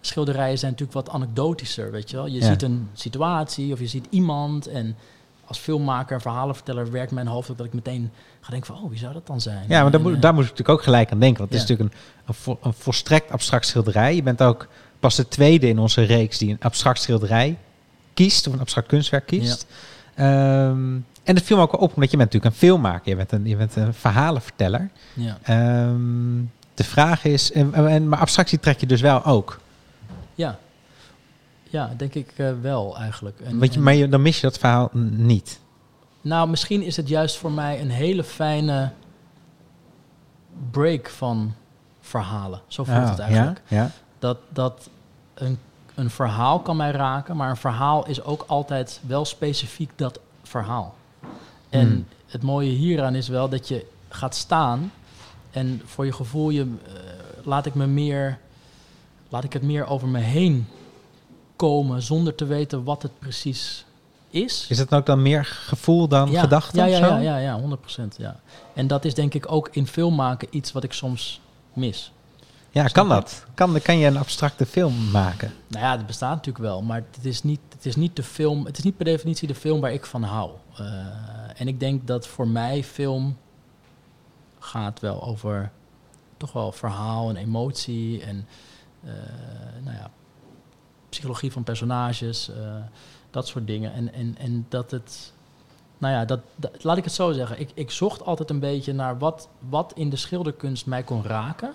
schilderijen 0.00 0.58
zijn 0.58 0.70
natuurlijk 0.70 1.06
wat 1.06 1.14
anekdotischer, 1.14 1.90
weet 1.90 2.10
je 2.10 2.16
wel. 2.16 2.26
Je 2.26 2.40
Ja. 2.40 2.46
ziet 2.46 2.62
een 2.62 2.88
situatie 2.92 3.72
of 3.72 3.78
je 3.78 3.86
ziet 3.86 4.06
iemand 4.10 4.66
en... 4.66 4.96
Als 5.52 5.60
filmmaker 5.60 6.14
en 6.14 6.20
verhalenverteller 6.20 6.90
werkt 6.90 7.12
mijn 7.12 7.26
hoofd 7.26 7.50
ook 7.50 7.56
dat 7.56 7.66
ik 7.66 7.72
meteen 7.72 8.10
ga 8.40 8.50
denken 8.50 8.74
van... 8.74 8.84
oh, 8.84 8.90
wie 8.90 8.98
zou 8.98 9.12
dat 9.12 9.26
dan 9.26 9.40
zijn? 9.40 9.64
Ja, 9.68 9.82
maar 9.82 9.90
daar, 9.90 10.00
moet, 10.00 10.14
eh, 10.14 10.20
daar 10.20 10.34
moet 10.34 10.42
ik 10.44 10.50
natuurlijk 10.50 10.78
ook 10.78 10.84
gelijk 10.84 11.10
aan 11.12 11.18
denken. 11.18 11.38
Want 11.38 11.52
het 11.52 11.62
is 11.62 11.68
natuurlijk 11.68 11.94
een, 11.94 12.00
een, 12.26 12.34
vo- 12.34 12.58
een 12.62 12.72
volstrekt 12.72 13.30
abstract 13.30 13.66
schilderij. 13.66 14.14
Je 14.14 14.22
bent 14.22 14.42
ook 14.42 14.66
pas 15.00 15.14
de 15.16 15.28
tweede 15.28 15.68
in 15.68 15.78
onze 15.78 16.02
reeks 16.02 16.38
die 16.38 16.50
een 16.50 16.60
abstract 16.60 17.00
schilderij 17.00 17.58
kiest. 18.14 18.46
Of 18.46 18.52
een 18.52 18.60
abstract 18.60 18.86
kunstwerk 18.88 19.26
kiest. 19.26 19.66
Ehm, 20.14 20.94
en 21.22 21.34
dat 21.34 21.42
viel 21.42 21.56
me 21.56 21.62
ook 21.62 21.80
op, 21.80 21.94
omdat 21.94 22.10
je 22.10 22.16
bent 22.16 22.32
natuurlijk 22.32 22.44
een 22.54 22.58
filmmaker. 22.68 23.08
Je 23.08 23.16
bent 23.16 23.32
een, 23.32 23.46
je 23.46 23.56
bent 23.56 23.76
een 23.76 23.94
verhalenverteller. 23.94 24.90
ja. 25.14 25.38
Ehm, 25.42 26.40
de 26.74 26.84
vraag 26.84 27.24
is, 27.24 27.52
en, 27.52 27.74
en, 27.74 28.08
maar 28.08 28.18
abstractie 28.18 28.60
trek 28.60 28.80
je 28.80 28.86
dus 28.86 29.00
wel 29.00 29.24
ook. 29.24 29.60
Ja, 31.72 31.90
denk 31.96 32.14
ik 32.14 32.32
eh, 32.36 32.50
wel 32.60 32.96
eigenlijk. 32.98 33.40
En, 33.40 33.58
Want 33.58 33.74
je, 33.74 33.80
maar 33.80 33.94
je, 33.94 34.08
dan 34.08 34.22
mis 34.22 34.36
je 34.40 34.46
dat 34.46 34.58
verhaal 34.58 34.88
niet. 35.10 35.60
Nou, 36.20 36.48
misschien 36.48 36.82
is 36.82 36.96
het 36.96 37.08
juist 37.08 37.36
voor 37.36 37.52
mij 37.52 37.80
een 37.80 37.90
hele 37.90 38.24
fijne 38.24 38.90
break 40.70 41.08
van 41.08 41.54
verhalen. 42.00 42.60
Zo 42.66 42.84
voelt 42.84 42.98
Ah, 42.98 43.10
het 43.10 43.18
eigenlijk. 43.18 43.60
Ja, 43.68 43.76
ja. 43.82 43.90
Dat, 44.18 44.38
dat 44.48 44.88
een, 45.34 45.58
een 45.94 46.10
verhaal 46.10 46.60
kan 46.60 46.76
mij 46.76 46.90
raken, 46.90 47.36
maar 47.36 47.50
een 47.50 47.56
verhaal 47.56 48.06
is 48.06 48.22
ook 48.22 48.44
altijd 48.46 49.00
wel 49.06 49.24
specifiek 49.24 49.90
dat 49.96 50.20
verhaal. 50.42 50.94
En 51.68 51.86
Hmm. 51.88 52.06
het 52.26 52.42
mooie 52.42 52.70
hieraan 52.70 53.14
is 53.14 53.28
wel 53.28 53.48
dat 53.48 53.68
je 53.68 53.86
gaat 54.08 54.34
staan 54.34 54.92
en 55.50 55.82
voor 55.84 56.04
je 56.04 56.12
gevoel 56.12 56.50
je, 56.50 56.60
eh, 56.86 56.92
laat 57.44 57.66
ik 57.66 57.74
me 57.74 57.86
meer, 57.86 58.38
laat 59.28 59.44
ik 59.44 59.52
het 59.52 59.62
meer 59.62 59.86
over 59.86 60.08
me 60.08 60.18
heen 60.18 60.66
komen 61.68 62.02
zonder 62.02 62.34
te 62.34 62.44
weten 62.44 62.84
wat 62.84 63.02
het 63.02 63.18
precies 63.18 63.84
is. 64.30 64.66
Is 64.68 64.78
het 64.78 64.94
ook 64.94 65.06
dan 65.06 65.22
meer 65.22 65.44
gevoel 65.44 66.08
dan 66.08 66.36
gedachte? 66.36 66.76
Ja, 66.76 66.84
ja, 66.84 66.98
ja, 66.98 67.18
ja, 67.18 67.36
ja, 67.38 67.60
100%. 67.60 68.02
Ja. 68.16 68.40
En 68.74 68.86
dat 68.86 69.04
is 69.04 69.14
denk 69.14 69.34
ik 69.34 69.52
ook 69.52 69.68
in 69.72 69.86
filmmaken 69.86 70.48
iets 70.50 70.72
wat 70.72 70.84
ik 70.84 70.92
soms 70.92 71.40
mis. 71.72 72.12
Ja, 72.70 72.86
kan 72.86 73.08
dat? 73.08 73.44
Kan, 73.54 73.80
kan 73.82 73.98
je 73.98 74.06
een 74.06 74.16
abstracte 74.16 74.66
film 74.66 75.10
maken? 75.10 75.52
Nou 75.68 75.84
ja, 75.84 75.96
het 75.96 76.06
bestaat 76.06 76.34
natuurlijk 76.34 76.64
wel, 76.64 76.82
maar 76.82 77.04
het 77.12 77.24
is 77.24 77.42
niet, 77.42 77.60
het 77.68 77.86
is 77.86 77.96
niet 77.96 78.16
de 78.16 78.22
film, 78.22 78.64
het 78.64 78.78
is 78.78 78.84
niet 78.84 78.96
per 78.96 79.04
definitie 79.04 79.48
de 79.48 79.54
film 79.54 79.80
waar 79.80 79.92
ik 79.92 80.06
van 80.06 80.22
hou. 80.22 80.50
Eh, 80.76 80.86
en 81.56 81.68
ik 81.68 81.80
denk 81.80 82.06
dat 82.06 82.26
voor 82.26 82.48
mij 82.48 82.84
film 82.84 83.36
gaat 84.58 85.00
wel 85.00 85.22
over 85.22 85.70
toch 86.36 86.52
wel 86.52 86.72
verhaal 86.72 87.28
en 87.28 87.36
emotie 87.36 88.22
en 88.22 88.46
eh, 89.04 89.10
nou 89.84 89.96
ja, 89.96 90.10
psychologie 91.12 91.52
van 91.52 91.62
personages, 91.62 92.48
eh, 92.48 92.56
dat 93.30 93.46
soort 93.46 93.66
dingen. 93.66 93.92
En, 93.92 94.12
en, 94.12 94.34
en 94.38 94.66
dat 94.68 94.90
het, 94.90 95.32
nou 95.98 96.14
ja, 96.14 96.24
dat, 96.24 96.40
laat 96.80 96.96
ik 96.96 97.04
het 97.04 97.12
zo 97.12 97.32
zeggen. 97.32 97.60
Ik, 97.60 97.70
ik 97.74 97.90
zocht 97.90 98.24
altijd 98.24 98.50
een 98.50 98.60
beetje 98.60 98.92
naar 98.92 99.18
wat, 99.18 99.48
wat 99.68 99.92
in 99.94 100.10
de 100.10 100.16
schilderkunst 100.16 100.86
mij 100.86 101.02
kon 101.02 101.24
raken. 101.24 101.74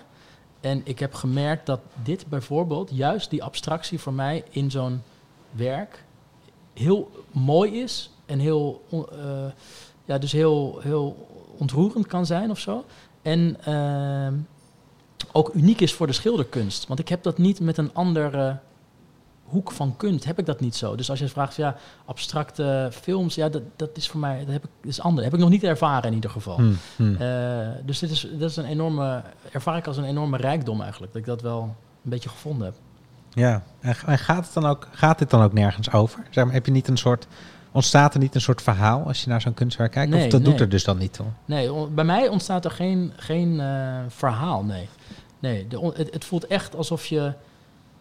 En 0.60 0.80
ik 0.84 0.98
heb 0.98 1.14
gemerkt 1.14 1.66
dat 1.66 1.80
dit 2.02 2.26
bijvoorbeeld, 2.26 2.90
juist 2.92 3.30
die 3.30 3.42
abstractie 3.42 3.98
voor 3.98 4.12
mij 4.12 4.44
in 4.50 4.70
zo'n 4.70 5.02
werk, 5.50 6.04
heel 6.72 7.10
mooi 7.30 7.80
is 7.80 8.10
en 8.26 8.38
heel, 8.38 8.84
eh, 8.90 9.46
ja, 10.04 10.18
dus 10.18 10.32
heel, 10.32 10.78
heel 10.82 11.28
ontroerend 11.58 12.06
kan 12.06 12.26
zijn 12.26 12.50
of 12.50 12.58
zo. 12.58 12.84
En 13.22 13.56
ehm, 13.64 14.34
ook 15.32 15.54
uniek 15.54 15.80
is 15.80 15.92
voor 15.92 16.06
de 16.06 16.12
schilderkunst. 16.12 16.86
Want 16.86 17.00
ik 17.00 17.08
heb 17.08 17.22
dat 17.22 17.38
niet 17.38 17.60
met 17.60 17.76
een 17.76 17.94
andere 17.94 18.58
hoek 19.48 19.72
van 19.72 19.96
kunst, 19.96 20.24
heb 20.24 20.38
ik 20.38 20.46
dat 20.46 20.60
niet 20.60 20.76
zo. 20.76 20.96
Dus 20.96 21.10
als 21.10 21.18
je 21.18 21.28
vraagt, 21.28 21.56
ja, 21.56 21.76
abstracte 22.04 22.88
films, 22.92 23.34
ja, 23.34 23.48
dat, 23.48 23.62
dat 23.76 23.96
is 23.96 24.08
voor 24.08 24.20
mij, 24.20 24.38
dat 24.38 24.52
heb 24.52 24.64
ik, 24.64 24.70
dat 24.80 24.90
is 24.90 25.00
anders. 25.00 25.24
heb 25.24 25.34
ik 25.34 25.40
nog 25.40 25.50
niet 25.50 25.64
ervaren 25.64 26.08
in 26.08 26.14
ieder 26.14 26.30
geval. 26.30 26.56
Hm, 26.56 26.72
hm. 26.96 27.14
Eh, 27.14 27.68
dus 27.84 27.98
dit 27.98 28.10
is, 28.10 28.28
dat 28.38 28.50
is 28.50 28.56
een 28.56 28.64
enorme, 28.64 29.22
ervaar 29.52 29.76
ik 29.76 29.86
als 29.86 29.96
een 29.96 30.04
enorme 30.04 30.36
rijkdom 30.36 30.80
eigenlijk, 30.80 31.12
dat 31.12 31.20
ik 31.20 31.28
dat 31.28 31.42
wel 31.42 31.62
een 32.04 32.10
beetje 32.10 32.28
gevonden 32.28 32.66
heb. 32.66 32.74
Ja, 33.32 33.62
en 33.80 34.18
gaat, 34.18 34.44
het 34.44 34.54
dan 34.54 34.66
ook, 34.66 34.88
gaat 34.90 35.18
dit 35.18 35.30
dan 35.30 35.42
ook 35.42 35.52
nergens 35.52 35.92
over? 35.92 36.26
Zeg 36.30 36.44
maar, 36.44 36.52
heb 36.52 36.66
je 36.66 36.72
niet 36.72 36.88
een 36.88 36.98
soort, 36.98 37.26
ontstaat 37.72 38.14
er 38.14 38.20
niet 38.20 38.34
een 38.34 38.40
soort 38.40 38.62
verhaal 38.62 39.06
als 39.06 39.22
je 39.22 39.30
naar 39.30 39.40
zo'n 39.40 39.54
kunstwerk 39.54 39.92
kijkt? 39.92 40.10
Nee, 40.10 40.24
of 40.24 40.30
dat 40.30 40.40
nee. 40.40 40.50
doet 40.50 40.60
er 40.60 40.68
dus 40.68 40.84
dan 40.84 40.98
niet 40.98 41.12
toe? 41.12 41.26
Nee, 41.44 41.86
bij 41.86 42.04
mij 42.04 42.28
ontstaat 42.28 42.64
er 42.64 42.70
geen, 42.70 43.12
geen 43.16 43.60
eh, 43.60 43.96
verhaal, 44.08 44.64
nee. 44.64 44.88
Nee, 45.38 45.68
de, 45.68 45.92
het, 45.94 46.12
het 46.12 46.24
voelt 46.24 46.46
echt 46.46 46.76
alsof 46.76 47.06
je... 47.06 47.32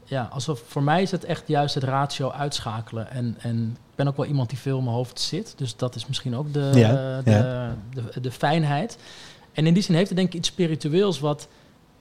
Ja, 0.09 0.29
alsof, 0.31 0.61
voor 0.67 0.83
mij 0.83 1.01
is 1.01 1.11
het 1.11 1.25
echt 1.25 1.43
juist 1.47 1.75
het 1.75 1.83
ratio 1.83 2.31
uitschakelen. 2.31 3.11
En, 3.11 3.35
en 3.39 3.77
ik 3.89 3.95
ben 3.95 4.07
ook 4.07 4.17
wel 4.17 4.25
iemand 4.25 4.49
die 4.49 4.57
veel 4.59 4.77
in 4.77 4.83
mijn 4.83 4.95
hoofd 4.95 5.19
zit. 5.19 5.53
Dus 5.57 5.75
dat 5.75 5.95
is 5.95 6.07
misschien 6.07 6.35
ook 6.35 6.53
de, 6.53 6.71
Ja, 6.73 6.89
eh, 6.89 7.23
de, 7.23 7.31
ja. 7.31 7.75
de, 8.13 8.21
de, 8.21 8.31
fijnheid. 8.31 8.97
En 9.53 9.67
in 9.67 9.73
die 9.73 9.83
zin 9.83 9.95
heeft 9.95 10.07
het 10.09 10.17
denk 10.17 10.29
ik 10.29 10.35
iets 10.35 10.47
spiritueels 10.47 11.19
wat... 11.19 11.47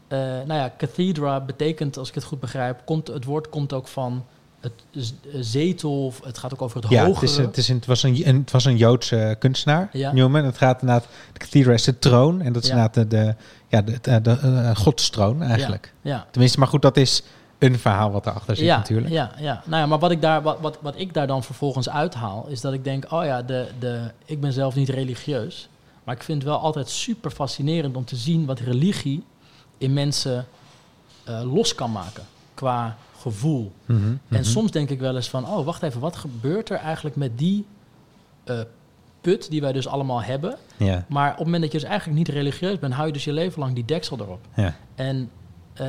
eh, 0.09 0.19
nou 0.19 0.53
ja, 0.55 0.73
cathedra 0.79 1.41
betekent, 1.41 1.97
als 1.97 2.09
ik 2.09 2.15
het 2.15 2.25
goed 2.25 2.41
begrijp... 2.41 2.81
Komt, 2.85 3.07
het 3.07 3.25
woord 3.25 3.49
komt 3.49 3.73
ook 3.73 3.89
van 3.89 4.25
het 4.61 4.73
z- 4.91 5.13
zetel. 5.41 6.05
Of 6.07 6.21
het 6.25 6.39
gaat 6.39 6.53
ook 6.53 6.63
over 6.63 6.81
het 6.81 6.91
Ja, 6.91 7.07
het, 7.13 7.23
is, 7.23 7.37
het, 7.37 7.57
is 7.57 7.69
een, 7.69 7.77
het, 7.77 7.87
was 7.87 8.03
een, 8.03 8.15
het 8.37 8.51
was 8.51 8.65
een 8.65 8.77
Joodse 8.77 9.37
kunstenaar, 9.39 9.89
Ja. 9.93 10.13
Newman. 10.13 10.45
Het 10.45 10.59
gaat 10.59 10.81
inderdaad, 10.81 11.09
de 11.33 11.39
cathedra 11.39 11.73
is 11.73 11.85
de 11.85 11.99
troon. 11.99 12.41
En 12.41 12.53
dat 12.53 12.63
is 12.63 12.69
Ja. 12.69 12.75
inderdaad 12.75 13.11
de, 13.11 13.17
de, 13.17 13.35
ja, 13.69 13.83
de, 13.83 13.99
de, 14.01 14.21
de, 14.21 14.31
eh, 14.41 14.77
godstroon 14.77 15.43
eigenlijk. 15.43 15.93
ja. 16.03 16.27
Tenminste, 16.31 16.59
maar 16.59 16.69
goed, 16.69 16.83
dat 16.83 16.97
is 16.97 17.23
een 17.73 17.79
verhaal 17.79 18.11
wat 18.11 18.27
erachter 18.27 18.57
zit 18.57 18.65
ja, 18.65 18.77
natuurlijk. 18.77 19.13
Ja, 19.13 19.31
ja. 19.39 19.63
Nou 19.65 19.83
ja, 19.83 19.87
maar 19.87 19.99
wat 19.99 20.11
ik, 20.11 20.21
daar, 20.21 20.43
wat, 20.43 20.61
wat, 20.61 20.79
wat 20.81 20.95
ik 20.97 21.15
daar 21.15 21.27
dan 21.27 21.43
vervolgens 21.43 21.89
uithaal, 21.89 22.47
is 22.49 22.61
dat 22.61 22.73
ik 22.73 22.85
denk, 22.85 23.13
oh 23.13 23.25
ja, 23.25 23.43
de, 23.43 23.69
de, 23.79 24.11
ik 24.25 24.41
ben 24.41 24.53
zelf 24.53 24.75
niet 24.75 24.89
religieus. 24.89 25.69
Maar 26.05 26.15
ik 26.15 26.23
vind 26.23 26.43
het 26.43 26.51
wel 26.51 26.59
altijd 26.61 26.89
super 26.89 27.31
fascinerend 27.31 27.97
om 27.97 28.05
te 28.05 28.17
zien 28.17 28.47
wat 28.47 28.59
religie 28.59 29.25
in 29.79 29.93
mensen 29.93 30.47
eh, 31.25 31.53
los 31.53 31.75
kan 31.75 31.93
maken. 31.93 32.23
Qua 32.55 32.97
gevoel. 33.19 33.73
Mhm, 33.85 34.03
En 34.07 34.19
mhm. 34.29 34.43
soms 34.43 34.71
denk 34.71 34.91
ik 34.91 35.01
wel 35.01 35.17
eens 35.17 35.29
van, 35.29 35.47
oh 35.49 35.65
wacht 35.65 35.83
even, 35.83 36.01
wat 36.01 36.17
gebeurt 36.17 36.71
er 36.71 36.77
eigenlijk 36.77 37.17
met 37.17 37.39
die 37.39 37.67
eh, 38.45 38.61
put 39.21 39.51
die 39.51 39.61
wij 39.61 39.73
dus 39.73 39.89
allemaal 39.89 40.23
hebben? 40.23 40.57
Ja, 40.77 41.05
Maar 41.09 41.31
op 41.31 41.37
het 41.37 41.45
moment 41.45 41.63
dat 41.63 41.73
je 41.73 41.79
dus 41.79 41.89
eigenlijk 41.89 42.19
niet 42.19 42.29
religieus 42.29 42.79
bent, 42.79 42.93
hou 42.95 43.07
je 43.07 43.13
dus 43.13 43.25
je 43.25 43.33
leven 43.33 43.61
lang 43.61 43.75
die 43.75 43.85
deksel 43.85 44.19
erop. 44.21 44.41
ja. 44.55 44.75
En 44.95 45.31
eh, 45.73 45.87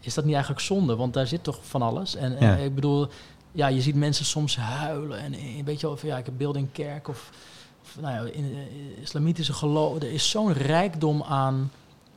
is 0.00 0.14
dat 0.14 0.24
niet 0.24 0.32
eigenlijk 0.34 0.64
zonde? 0.64 0.96
Want 0.96 1.14
daar 1.14 1.26
zit 1.26 1.44
toch 1.44 1.58
van 1.62 1.82
alles. 1.82 2.14
En, 2.14 2.36
en 2.38 2.46
Ja. 2.46 2.54
ik 2.56 2.74
bedoel, 2.74 3.08
ja, 3.52 3.66
je 3.66 3.80
ziet 3.80 3.94
mensen 3.94 4.24
soms 4.24 4.56
huilen. 4.56 5.18
En 5.18 5.34
een 5.34 5.62
beetje 5.64 5.86
over, 5.86 6.06
ja, 6.06 6.16
ik 6.18 6.24
heb 6.24 6.34
beelden 6.36 6.60
in 6.62 6.72
kerk 6.72 7.08
of, 7.08 7.30
of 7.82 7.96
nou 8.00 8.14
ja, 8.26 8.32
in 8.32 8.44
eh, 8.54 9.02
islamitische 9.02 9.52
geloof. 9.52 9.96
Er 9.96 10.12
is 10.12 10.30
zo'n 10.30 10.52
rijkdom 10.52 11.22
aan 11.22 11.70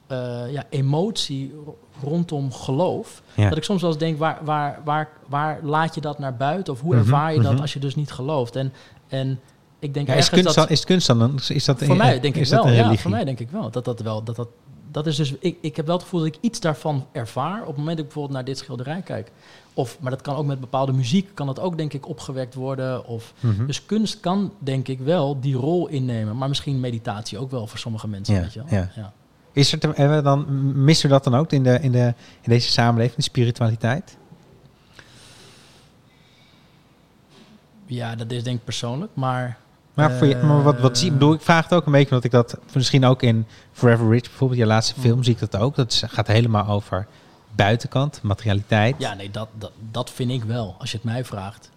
eh, 0.08 0.52
ja, 0.52 0.64
emotie 0.70 1.54
ro- 1.66 1.78
rondom 2.04 2.52
geloof. 2.52 3.22
Ja. 3.34 3.50
Dat 3.50 3.58
ik 3.58 3.64
soms 3.64 3.82
wel 3.82 3.90
eens 3.90 4.00
denk, 4.00 4.18
waar, 4.18 4.40
waar, 4.44 4.82
waar, 4.86 5.10
waar 5.28 5.60
laat 5.64 5.96
je 5.96 6.02
dat 6.02 6.20
naar 6.20 6.36
buiten? 6.36 6.74
Of 6.74 6.82
hoe 6.82 6.96
Mhm, 6.96 7.04
ervaar 7.04 7.34
je 7.34 7.42
dat 7.42 7.52
mhm. 7.52 7.62
als 7.62 7.74
je 7.74 7.80
dus 7.80 7.96
niet 7.96 8.12
gelooft? 8.12 8.56
En, 8.56 8.74
en 9.08 9.40
ik 9.80 9.94
denk 9.94 10.08
Ja, 10.08 10.14
is, 10.14 10.30
kunst 10.30 10.46
dat... 10.46 10.56
dan, 10.56 10.68
is 10.70 10.84
kunst 10.84 11.08
dan 11.08 11.40
is 11.48 11.66
dat 11.66 11.84
Voor 11.84 11.96
mij 11.96 12.20
denk 12.20 12.36
ik 12.36 12.46
wel. 12.48 12.68
Ja, 12.68 12.74
religie? 12.74 13.00
voor 13.00 13.12
mij 13.12 13.24
denk 13.26 13.40
ik 13.40 13.50
wel. 13.50 13.70
Dat 13.72 13.86
dat 13.86 14.00
wel. 14.02 14.24
Dat, 14.24 14.36
dat, 14.36 14.48
dat 14.94 15.08
is 15.08 15.16
dus, 15.16 15.34
ik, 15.40 15.58
ik 15.62 15.76
heb 15.76 15.86
wel 15.86 15.96
het 15.96 16.04
gevoel 16.04 16.20
dat 16.20 16.36
ik 16.36 16.38
iets 16.42 16.60
daarvan 16.60 17.08
ervaar 17.12 17.62
op 17.62 17.68
het 17.68 17.78
moment 17.78 17.98
dat 17.98 18.06
ik 18.06 18.06
bijvoorbeeld 18.06 18.36
naar 18.36 18.46
dit 18.46 18.58
schilderij 18.58 19.02
kijk. 19.02 19.32
Of, 19.74 19.98
maar 20.00 20.12
dat 20.12 20.22
kan 20.22 20.36
ook 20.36 20.46
met 20.46 20.60
bepaalde 20.60 20.94
muziek, 20.94 21.30
kan 21.34 21.48
dat 21.48 21.60
ook 21.60 21.78
denk 21.78 21.94
ik 21.94 22.08
opgewekt 22.08 22.54
worden. 22.54 23.06
Of, 23.06 23.34
Mhm. 23.40 23.66
Dus 23.66 23.86
kunst 23.86 24.20
kan 24.20 24.54
denk 24.60 24.88
ik 24.88 25.00
wel 25.00 25.40
die 25.40 25.56
rol 25.56 25.88
innemen. 25.88 26.38
Maar 26.38 26.50
misschien 26.50 26.80
meditatie 26.80 27.38
ook 27.38 27.52
wel 27.52 27.68
voor 27.68 27.80
sommige 27.80 28.08
mensen. 28.08 28.36
Ja, 28.36 28.42
weet 28.42 28.54
je 28.54 28.60
wel? 28.60 28.80
ja. 28.80 28.92
Ja. 28.96 29.14
Is 29.52 29.72
er 29.72 29.80
te, 29.80 30.22
dan, 30.24 30.46
missen 30.84 31.08
we 31.08 31.14
dat 31.14 31.24
dan 31.24 31.36
ook 31.36 31.52
in, 31.52 31.64
de, 31.64 31.80
in, 31.82 31.92
de, 31.92 32.14
in 32.42 32.50
deze 32.50 32.72
samenleving, 32.72 33.16
de 33.16 33.22
spiritualiteit? 33.22 34.18
ja, 37.86 38.16
dat 38.16 38.32
is 38.32 38.44
denk 38.44 38.58
ik 38.58 38.64
persoonlijk. 38.64 39.12
Maar 39.14 39.58
Maar, 39.94 40.12
voor 40.12 40.28
je, 40.28 40.36
maar 40.36 40.64
wat, 40.64 40.80
wat 40.80 40.98
zie 40.98 41.08
ik? 41.08 41.14
bedoel, 41.14 41.34
Ik 41.34 41.42
vraag 41.42 41.64
het 41.64 41.74
ook 41.74 41.86
een 41.86 41.92
beetje 41.92 42.10
omdat 42.10 42.24
ik 42.24 42.32
dat 42.32 42.58
misschien 42.74 43.06
ook 43.06 43.22
in 43.22 43.46
Forever 43.72 44.10
Rich, 44.10 44.22
bijvoorbeeld 44.22 44.60
je 44.60 44.66
laatste 44.66 45.00
film, 45.00 45.16
Mm. 45.18 45.24
zie 45.24 45.34
ik 45.34 45.40
dat 45.40 45.56
ook. 45.58 45.76
Dat 45.76 46.04
gaat 46.08 46.28
helemaal 46.28 46.68
over 46.68 47.08
buitenkant, 47.56 48.20
materialiteit. 48.22 48.96
ja, 48.98 49.14
nee, 49.14 49.32
dat, 49.32 49.48
dat, 49.58 49.72
dat 49.92 50.10
vind 50.12 50.32
ik 50.32 50.44
wel. 50.44 50.76
Als 50.80 50.92
je 50.92 50.98
het 50.98 51.06
mij 51.06 51.26
vraagt. 51.26 51.70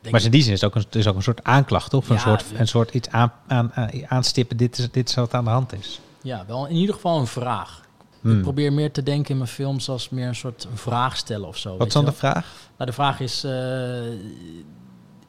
Denk 0.00 0.14
maar 0.14 0.24
in 0.24 0.30
die 0.30 0.42
zin 0.42 0.52
is 0.52 0.60
het 0.60 0.70
ook 0.74 0.82
een, 0.92 1.00
is 1.00 1.06
ook 1.06 1.16
een 1.16 1.22
soort 1.22 1.44
aanklacht, 1.44 1.94
of 1.94 2.08
een, 2.08 2.18
soort, 2.18 2.44
een 2.56 2.68
soort 2.68 2.94
iets 2.94 3.08
aan, 3.08 3.32
aan, 3.46 3.70
aan- 3.74 3.90
aanstippen. 4.08 4.56
Dit 4.56 4.78
is, 4.78 4.90
dit 4.90 5.08
is 5.08 5.14
wat 5.14 5.34
aan 5.34 5.44
de 5.44 5.50
hand 5.50 5.72
is. 5.72 6.00
ja, 6.22 6.44
wel 6.46 6.66
in 6.66 6.76
ieder 6.76 6.94
geval 6.94 7.18
een 7.18 7.26
vraag. 7.26 7.80
Hmm. 8.20 8.36
Ik 8.36 8.42
probeer 8.42 8.72
meer 8.72 8.92
te 8.92 9.02
denken 9.02 9.30
in 9.30 9.36
mijn 9.36 9.48
films 9.48 9.88
als 9.88 10.08
meer 10.08 10.26
een 10.28 10.34
soort 10.34 10.66
vraag 10.74 11.16
stellen 11.16 11.48
of 11.48 11.56
zo. 11.56 11.76
Wat 11.76 11.86
is 11.86 11.92
dan 11.92 12.04
de 12.04 12.12
vraag? 12.12 12.46
Nou, 12.76 12.90
de 12.90 12.96
vraag 12.96 13.20
is: 13.20 13.44
eh, 13.44 13.50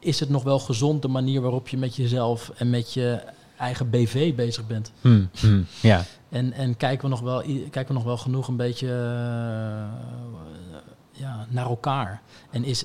is 0.04 0.20
het 0.20 0.28
nog 0.28 0.42
wel 0.42 0.58
gezond 0.58 1.02
de 1.02 1.08
manier 1.08 1.40
waarop 1.40 1.68
je 1.68 1.76
met 1.76 1.96
jezelf 1.96 2.50
en 2.56 2.70
met 2.70 2.92
je 2.92 3.22
eigen 3.58 3.90
BV 3.90 4.34
bezig 4.34 4.66
bent? 4.66 4.92
Hmm, 5.00 5.28
hmm, 5.40 5.66
Ja, 5.82 6.04
En, 6.28 6.52
en 6.52 6.76
kijken, 6.76 7.04
we 7.04 7.08
nog 7.10 7.20
wel, 7.20 7.40
kijken 7.42 7.86
we 7.86 7.92
nog 7.92 8.04
wel 8.04 8.16
genoeg 8.16 8.48
een 8.48 8.56
beetje 8.56 8.86
eh, 8.88 10.72
ja, 11.10 11.46
naar 11.48 11.66
elkaar? 11.66 12.22
En 12.50 12.64
is, 12.64 12.84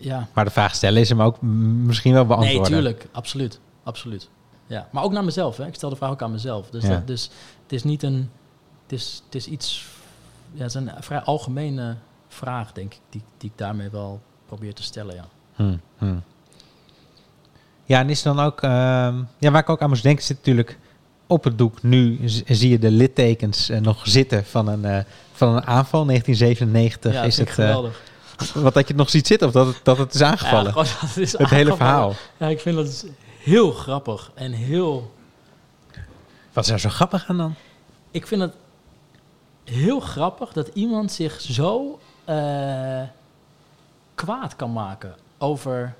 ja. 0.00 0.28
maar 0.32 0.44
de 0.44 0.50
vraag 0.50 0.74
stellen 0.74 1.00
is 1.00 1.08
hem 1.08 1.22
ook 1.22 1.42
misschien 1.42 2.12
wel 2.12 2.24
Nee, 2.26 2.36
beantwoorden. 2.36 2.72
tuurlijk, 2.72 3.06
absoluut, 3.12 3.60
absoluut. 3.82 4.28
Ja, 4.66 4.88
maar 4.92 5.02
ook 5.04 5.12
naar 5.12 5.24
mezelf. 5.24 5.56
Hè. 5.56 5.66
Ik 5.66 5.74
stel 5.74 5.90
de 5.90 5.96
vraag 5.96 6.10
ook 6.10 6.22
aan 6.22 6.30
mezelf. 6.32 6.70
Dus, 6.70 6.82
Ja. 6.82 6.88
dat, 6.88 7.06
dus 7.06 7.30
het 7.62 7.72
is 7.72 7.84
niet 7.84 8.02
een, 8.02 8.30
het 8.82 8.92
is, 8.92 9.22
het 9.24 9.34
is 9.34 9.46
iets, 9.46 9.86
ja, 10.52 10.58
het 10.62 10.68
is 10.68 10.74
een 10.74 10.90
vrij 11.00 11.20
algemene 11.20 11.96
vraag, 12.28 12.72
denk 12.72 12.94
ik, 12.94 13.00
die, 13.10 13.22
die 13.38 13.50
ik 13.50 13.58
daarmee 13.58 13.88
wel 13.90 14.20
probeer 14.46 14.74
te 14.74 14.82
stellen. 14.82 15.14
Ja. 15.14 15.24
Hmm. 15.98 16.22
Ja, 17.88 18.00
en 18.00 18.10
is 18.10 18.22
dan 18.22 18.40
ook... 18.40 18.62
ehm, 18.62 19.14
ja, 19.38 19.50
waar 19.50 19.60
ik 19.60 19.68
ook 19.68 19.82
aan 19.82 19.88
moest 19.88 20.02
denken 20.02 20.24
zit 20.24 20.36
natuurlijk... 20.36 20.78
Op 21.26 21.44
het 21.44 21.58
doek 21.58 21.82
nu 21.82 22.20
zie 22.46 22.68
je 22.68 22.78
de 22.78 22.90
littekens 22.90 23.68
eh, 23.68 23.80
nog 23.80 24.00
zitten 24.08 24.44
van 24.44 24.68
een, 24.68 24.84
eh, 24.84 25.04
van 25.32 25.48
een 25.48 25.66
aanval. 25.66 26.06
1997 26.06 27.12
ja, 27.12 27.22
is 27.22 27.36
het... 27.36 27.48
eh, 27.48 27.54
geweldig. 27.54 28.00
wat 28.54 28.74
dat 28.74 28.82
je 28.82 28.88
het 28.88 28.96
nog 28.96 29.10
ziet 29.10 29.26
zitten 29.26 29.46
of 29.46 29.52
dat 29.52 29.66
het, 29.66 29.80
dat 29.82 29.98
het 29.98 30.14
is 30.14 30.22
aangevallen. 30.22 30.64
Ja, 30.64 30.70
gewoon 30.70 30.86
het 31.08 31.16
is 31.16 31.38
het 31.38 31.50
hele 31.50 31.76
verhaal. 31.76 32.14
Ja, 32.36 32.46
ik 32.48 32.60
vind 32.60 32.76
dat 32.76 33.06
heel 33.38 33.72
grappig 33.72 34.30
en 34.34 34.52
heel... 34.52 35.14
Wat 36.52 36.64
is 36.64 36.70
er 36.70 36.80
zo 36.80 36.88
grappig 36.88 37.28
aan 37.28 37.36
dan? 37.36 37.54
Ik 38.10 38.26
vind 38.26 38.40
het 38.40 38.54
heel 39.64 40.00
grappig 40.00 40.52
dat 40.52 40.70
iemand 40.72 41.12
zich 41.12 41.40
zo 41.40 41.98
kwaad 44.14 44.56
kan 44.56 44.72
maken 44.72 45.14
over 45.38 45.94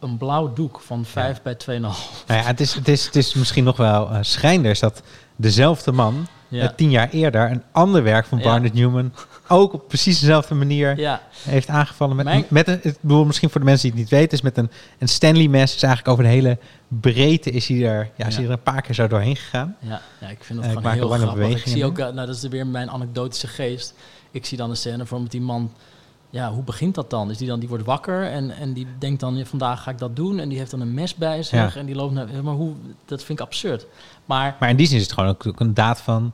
een 0.00 0.16
blauw 0.16 0.52
doek 0.52 0.80
van 0.80 1.04
5 1.04 1.42
bij 1.42 1.54
2,5. 1.54 1.68
Nou 1.80 1.92
ja, 2.26 2.34
het 2.42 2.60
is, 2.60 2.74
het 2.74 2.88
is, 2.88 3.04
het 3.06 3.16
is 3.16 3.34
misschien 3.34 3.64
nog 3.64 3.76
wel 3.76 4.10
uh, 4.10 4.18
schrijnder 4.20 4.70
is 4.70 4.80
dat 4.80 5.02
dezelfde 5.36 5.92
man 5.92 6.26
Ja. 6.48 6.62
eh, 6.68 6.74
tien 6.76 6.90
jaar 6.90 7.08
eerder 7.10 7.50
een 7.50 7.62
ander 7.72 8.02
werk 8.02 8.26
van. 8.26 8.40
Barnett 8.40 8.74
Newman 8.74 9.12
ook 9.48 9.72
op 9.72 9.88
precies 9.88 10.20
dezelfde 10.20 10.54
manier 10.54 11.18
heeft 11.42 11.68
aangevallen 11.68 12.16
met, 12.16 12.24
Mijn- 12.24 12.44
met 12.48 12.68
een, 12.68 12.78
ik 12.82 12.96
bedoel 13.00 13.24
misschien 13.24 13.50
voor 13.50 13.60
de 13.60 13.66
mensen 13.66 13.90
die 13.90 14.00
het 14.00 14.10
niet 14.10 14.18
weten, 14.20 14.36
is 14.38 14.42
met 14.42 14.56
een, 14.56 14.70
een 14.98 15.08
Stanley 15.08 15.48
mes, 15.48 15.74
is 15.74 15.82
eigenlijk 15.82 16.12
over 16.12 16.24
de 16.24 16.36
hele 16.36 16.58
breedte 16.88 17.50
is 17.50 17.68
hij 17.68 17.86
er, 17.86 18.10
ja, 18.16 18.26
is 18.26 18.36
hij 18.36 18.44
er 18.44 18.50
een 18.50 18.62
paar 18.62 18.82
keer 18.82 18.94
zo 18.94 19.06
doorheen 19.06 19.36
gegaan. 19.36 19.76
ja, 19.80 20.00
ja, 20.20 20.28
ik 20.28 20.44
vind 20.44 20.58
Eh, 20.58 20.64
het 20.64 20.74
ik 20.74 20.78
gewoon 20.80 20.92
heel 20.96 21.08
lange 21.08 21.22
grappig. 21.26 21.48
Ik 21.66 21.72
zie 21.72 21.84
ook, 21.84 21.98
eh, 21.98 22.04
nou 22.04 22.26
dat 22.26 22.36
is 22.36 22.42
weer 22.48 22.66
mijn 22.66 22.90
anekdotische 22.90 23.46
geest. 23.46 23.94
Ik 24.30 24.46
zie 24.46 24.58
dan 24.58 24.70
een 24.70 24.76
scène 24.76 25.06
voor 25.06 25.20
met 25.20 25.30
die 25.30 25.40
man. 25.40 25.72
Ja, 26.30 26.52
hoe 26.52 26.62
begint 26.62 26.94
dat 26.94 27.10
dan? 27.10 27.30
Is 27.30 27.38
die 27.38 27.48
dan 27.48 27.60
die 27.60 27.68
wordt 27.68 27.84
wakker 27.84 28.30
en, 28.30 28.50
en 28.50 28.72
die 28.72 28.86
denkt 28.98 29.20
dan 29.20 29.36
ja, 29.36 29.44
vandaag 29.44 29.82
ga 29.82 29.90
ik 29.90 29.98
dat 29.98 30.16
doen 30.16 30.38
en 30.38 30.48
die 30.48 30.58
heeft 30.58 30.70
dan 30.70 30.80
een 30.80 30.94
mes 30.94 31.14
bij 31.14 31.42
zich 31.42 31.74
Ja. 31.74 31.80
en 31.80 31.86
die 31.86 31.94
loopt 31.94 32.12
naar. 32.12 32.28
Maar 32.42 32.54
hoe? 32.54 32.74
Dat 33.04 33.22
vind 33.24 33.38
ik 33.40 33.44
absurd. 33.46 33.86
Maar 34.24 34.56
Maar 34.60 34.68
in 34.70 34.76
die 34.76 34.86
zin 34.86 34.96
is 34.96 35.02
het 35.02 35.12
gewoon 35.12 35.28
ook, 35.30 35.60
een 35.60 35.74
daad 35.74 36.00
van 36.00 36.32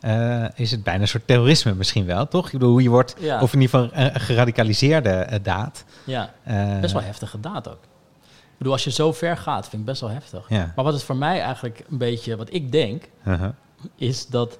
eh, 0.00 0.44
is 0.54 0.70
het 0.70 0.82
bijna 0.82 1.00
een 1.00 1.08
soort 1.08 1.26
terrorisme 1.26 1.74
misschien 1.74 2.06
wel, 2.06 2.28
toch? 2.28 2.46
Ik 2.46 2.52
bedoel, 2.52 2.70
hoe 2.70 2.82
je 2.82 2.88
wordt, 2.88 3.14
Ja. 3.18 3.40
of 3.40 3.52
in 3.54 3.60
ieder 3.60 3.78
geval 3.80 3.98
een, 4.02 4.14
een 4.14 4.20
geradicaliseerde 4.20 5.08
eh, 5.10 5.38
daad. 5.42 5.84
Ja, 6.04 6.32
Eh, 6.42 6.80
best 6.80 6.92
wel 6.92 7.02
heftige 7.02 7.40
daad 7.40 7.68
ook. 7.68 7.82
Ik 8.22 8.58
bedoel, 8.62 8.72
als 8.72 8.84
je 8.84 8.90
zo 8.90 9.12
ver 9.12 9.36
gaat, 9.36 9.68
vind 9.68 9.80
ik 9.82 9.88
best 9.88 10.00
wel 10.00 10.10
heftig. 10.10 10.48
Ja. 10.48 10.72
Maar 10.76 10.84
wat 10.84 10.94
het 10.94 11.02
voor 11.02 11.16
mij 11.16 11.40
eigenlijk 11.40 11.84
een 11.90 11.98
beetje, 11.98 12.36
wat 12.36 12.52
ik 12.54 12.72
denk, 12.72 13.08
Uh-huh. 13.24 13.48
is 13.96 14.26
dat 14.26 14.56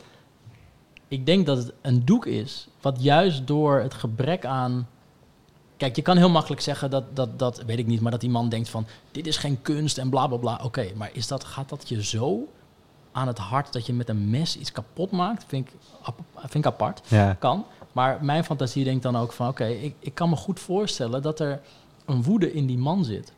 ik 1.09 1.27
denk 1.27 1.47
dat 1.47 1.57
het 1.59 1.73
een 1.83 2.05
doek 2.05 2.27
is 2.27 2.69
wat 2.87 3.03
juist 3.03 3.47
door 3.47 3.81
het 3.81 3.95
gebrek 3.95 4.45
aan. 4.45 4.89
Kijk, 5.77 5.97
je 5.97 6.03
kan 6.03 6.17
heel 6.17 6.31
makkelijk 6.31 6.61
zeggen 6.61 6.91
dat, 6.91 7.17
dat, 7.17 7.39
dat 7.39 7.63
weet 7.65 7.79
ik 7.79 7.87
niet, 7.87 8.01
maar 8.01 8.11
dat 8.11 8.21
die 8.21 8.31
man 8.31 8.49
denkt 8.49 8.69
van 8.69 8.87
dit 9.11 9.27
is 9.27 9.37
geen 9.37 9.63
kunst 9.63 9.99
en 9.99 10.09
bla 10.11 10.27
bla 10.27 10.37
bla. 10.37 10.61
Oké, 10.63 10.93
maar 10.95 11.11
is 11.13 11.27
dat, 11.27 11.45
gaat 11.45 11.69
dat 11.69 11.89
je 11.89 12.05
zo 12.05 12.49
aan 13.13 13.27
het 13.27 13.39
hart 13.39 13.73
dat 13.73 13.87
je 13.87 13.93
met 13.93 14.09
een 14.09 14.31
mes 14.31 14.57
iets 14.57 14.73
kapot 14.73 15.11
maakt? 15.11 15.45
Vind 15.47 15.67
ik, 15.69 15.75
vind 16.37 16.55
ik 16.65 16.67
apart. 16.67 17.01
Ja. 17.09 17.33
Kan. 17.39 17.65
Maar 17.93 18.25
mijn 18.25 18.45
fantasie 18.45 18.85
denkt 18.85 19.03
dan 19.03 19.17
ook 19.17 19.33
van 19.33 19.49
oké, 19.49 19.67
ik, 19.67 19.95
ik 19.99 20.15
kan 20.15 20.29
me 20.29 20.37
goed 20.37 20.61
voorstellen 20.61 21.23
dat 21.23 21.41
er 21.41 21.61
een 22.05 22.23
woede 22.23 22.53
in 22.53 22.67
die 22.67 22.79
man 22.79 23.05
zit. 23.05 23.33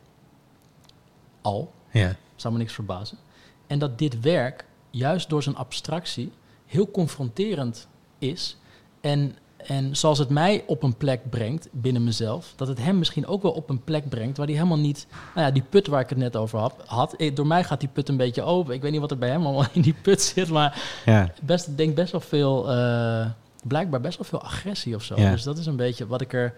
Al 1.42 1.72
Ja. 1.90 2.16
zou 2.36 2.52
me 2.52 2.58
niks 2.58 2.72
verbazen. 2.72 3.18
En 3.66 3.78
dat 3.78 3.98
dit 3.98 4.20
werk, 4.20 4.64
juist 4.90 5.28
door 5.28 5.42
zijn 5.42 5.56
abstractie, 5.56 6.32
heel 6.66 6.90
confronterend 6.90 7.88
is. 8.18 8.56
En, 9.00 9.36
en 9.56 9.96
zoals 9.96 10.18
het 10.18 10.28
mij 10.28 10.62
op 10.66 10.82
een 10.82 10.96
plek 10.96 11.30
brengt 11.30 11.68
binnen 11.70 12.04
mezelf, 12.04 12.52
dat 12.56 12.68
het 12.68 12.78
hem 12.78 12.98
misschien 12.98 13.26
ook 13.26 13.42
wel 13.42 13.52
op 13.52 13.70
een 13.70 13.84
plek 13.84 14.08
brengt 14.08 14.36
waar 14.36 14.46
hij 14.46 14.54
helemaal 14.54 14.78
niet. 14.78 15.06
Nou 15.34 15.46
ja, 15.46 15.52
die 15.52 15.62
put 15.68 15.86
waar 15.86 16.00
ik 16.00 16.08
het 16.08 16.18
net 16.18 16.36
over 16.36 16.58
had. 16.58 16.74
had 16.86 17.12
eh, 17.14 17.34
door 17.34 17.46
mij 17.46 17.64
gaat 17.64 17.80
die 17.80 17.88
put 17.92 18.08
een 18.08 18.16
beetje 18.16 18.42
open. 18.42 18.74
Ik 18.74 18.82
weet 18.82 18.92
niet 18.92 19.00
wat 19.00 19.10
er 19.10 19.18
bij 19.18 19.28
hem 19.30 19.44
allemaal 19.46 19.66
in 19.72 19.82
die 19.82 19.94
put 20.02 20.22
zit, 20.22 20.48
maar 20.48 20.82
Ja. 21.04 21.30
best, 21.42 21.76
denk 21.76 21.94
best 21.94 22.12
wel 22.12 22.20
veel. 22.20 22.70
eh, 22.70 23.26
blijkbaar 23.64 24.00
best 24.00 24.18
wel 24.18 24.26
veel 24.26 24.42
agressie 24.42 24.94
of 24.94 25.02
zo. 25.02 25.20
Ja. 25.20 25.30
Dus 25.30 25.42
dat 25.42 25.58
is 25.58 25.66
een 25.66 25.76
beetje 25.76 26.06
wat 26.06 26.20
ik 26.20 26.32
er 26.32 26.54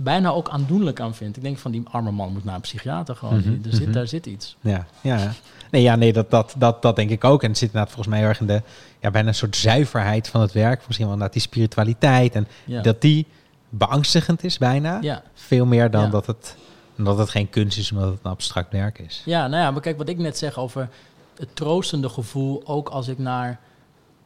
bijna 0.00 0.30
ook 0.30 0.48
aandoenlijk 0.48 1.00
aan 1.00 1.14
vind. 1.14 1.36
Ik 1.36 1.42
denk 1.42 1.58
van 1.58 1.70
die 1.70 1.82
arme 1.90 2.10
man 2.10 2.32
moet 2.32 2.44
naar 2.44 2.54
een 2.54 2.60
psychiater 2.60 3.16
gewoon. 3.16 3.38
Mhm, 3.38 3.48
er 3.48 3.70
zit, 3.74 3.80
mhm. 3.82 3.92
Daar 3.92 4.06
zit 4.06 4.26
iets. 4.26 4.56
Ja, 4.60 4.86
ja. 5.00 5.32
Nee, 5.70 5.82
ja, 5.82 5.96
nee 5.96 6.12
dat, 6.12 6.30
dat, 6.30 6.54
dat, 6.58 6.82
dat 6.82 6.96
denk 6.96 7.10
ik 7.10 7.24
ook. 7.24 7.42
En 7.42 7.48
het 7.48 7.58
zit 7.58 7.66
inderdaad 7.68 7.92
volgens 7.94 8.08
mij 8.14 8.18
heel 8.18 8.28
erg 8.28 8.40
in 8.40 8.46
de, 8.46 8.62
ja, 9.00 9.10
bijna 9.10 9.28
een 9.28 9.34
soort 9.34 9.56
zuiverheid 9.56 10.28
van 10.28 10.40
het 10.40 10.52
werk. 10.52 10.76
Misschien 10.86 11.04
wel 11.06 11.14
inderdaad 11.14 11.32
die 11.32 11.42
spiritualiteit. 11.42 12.34
En 12.34 12.48
Ja. 12.64 12.82
dat 12.82 13.00
die 13.00 13.26
beangstigend 13.68 14.44
is 14.44 14.58
bijna. 14.58 14.98
Ja. 15.00 15.22
Veel 15.34 15.66
meer 15.66 15.90
dan 15.90 16.02
Ja. 16.02 16.08
dat, 16.10 16.26
het, 16.26 16.56
dat 16.96 17.18
het 17.18 17.30
geen 17.30 17.50
kunst 17.50 17.78
is, 17.78 17.92
omdat 17.92 18.10
het 18.10 18.18
een 18.22 18.30
abstract 18.30 18.72
werk 18.72 18.98
is. 18.98 19.22
Ja, 19.24 19.46
nou 19.46 19.62
ja, 19.62 19.70
maar 19.70 19.80
kijk 19.80 19.98
wat 19.98 20.08
ik 20.08 20.18
net 20.18 20.38
zeg 20.38 20.58
over 20.58 20.88
het 21.38 21.56
troostende 21.56 22.08
gevoel, 22.08 22.62
ook 22.64 22.88
als 22.88 23.08
ik 23.08 23.18
naar, 23.18 23.58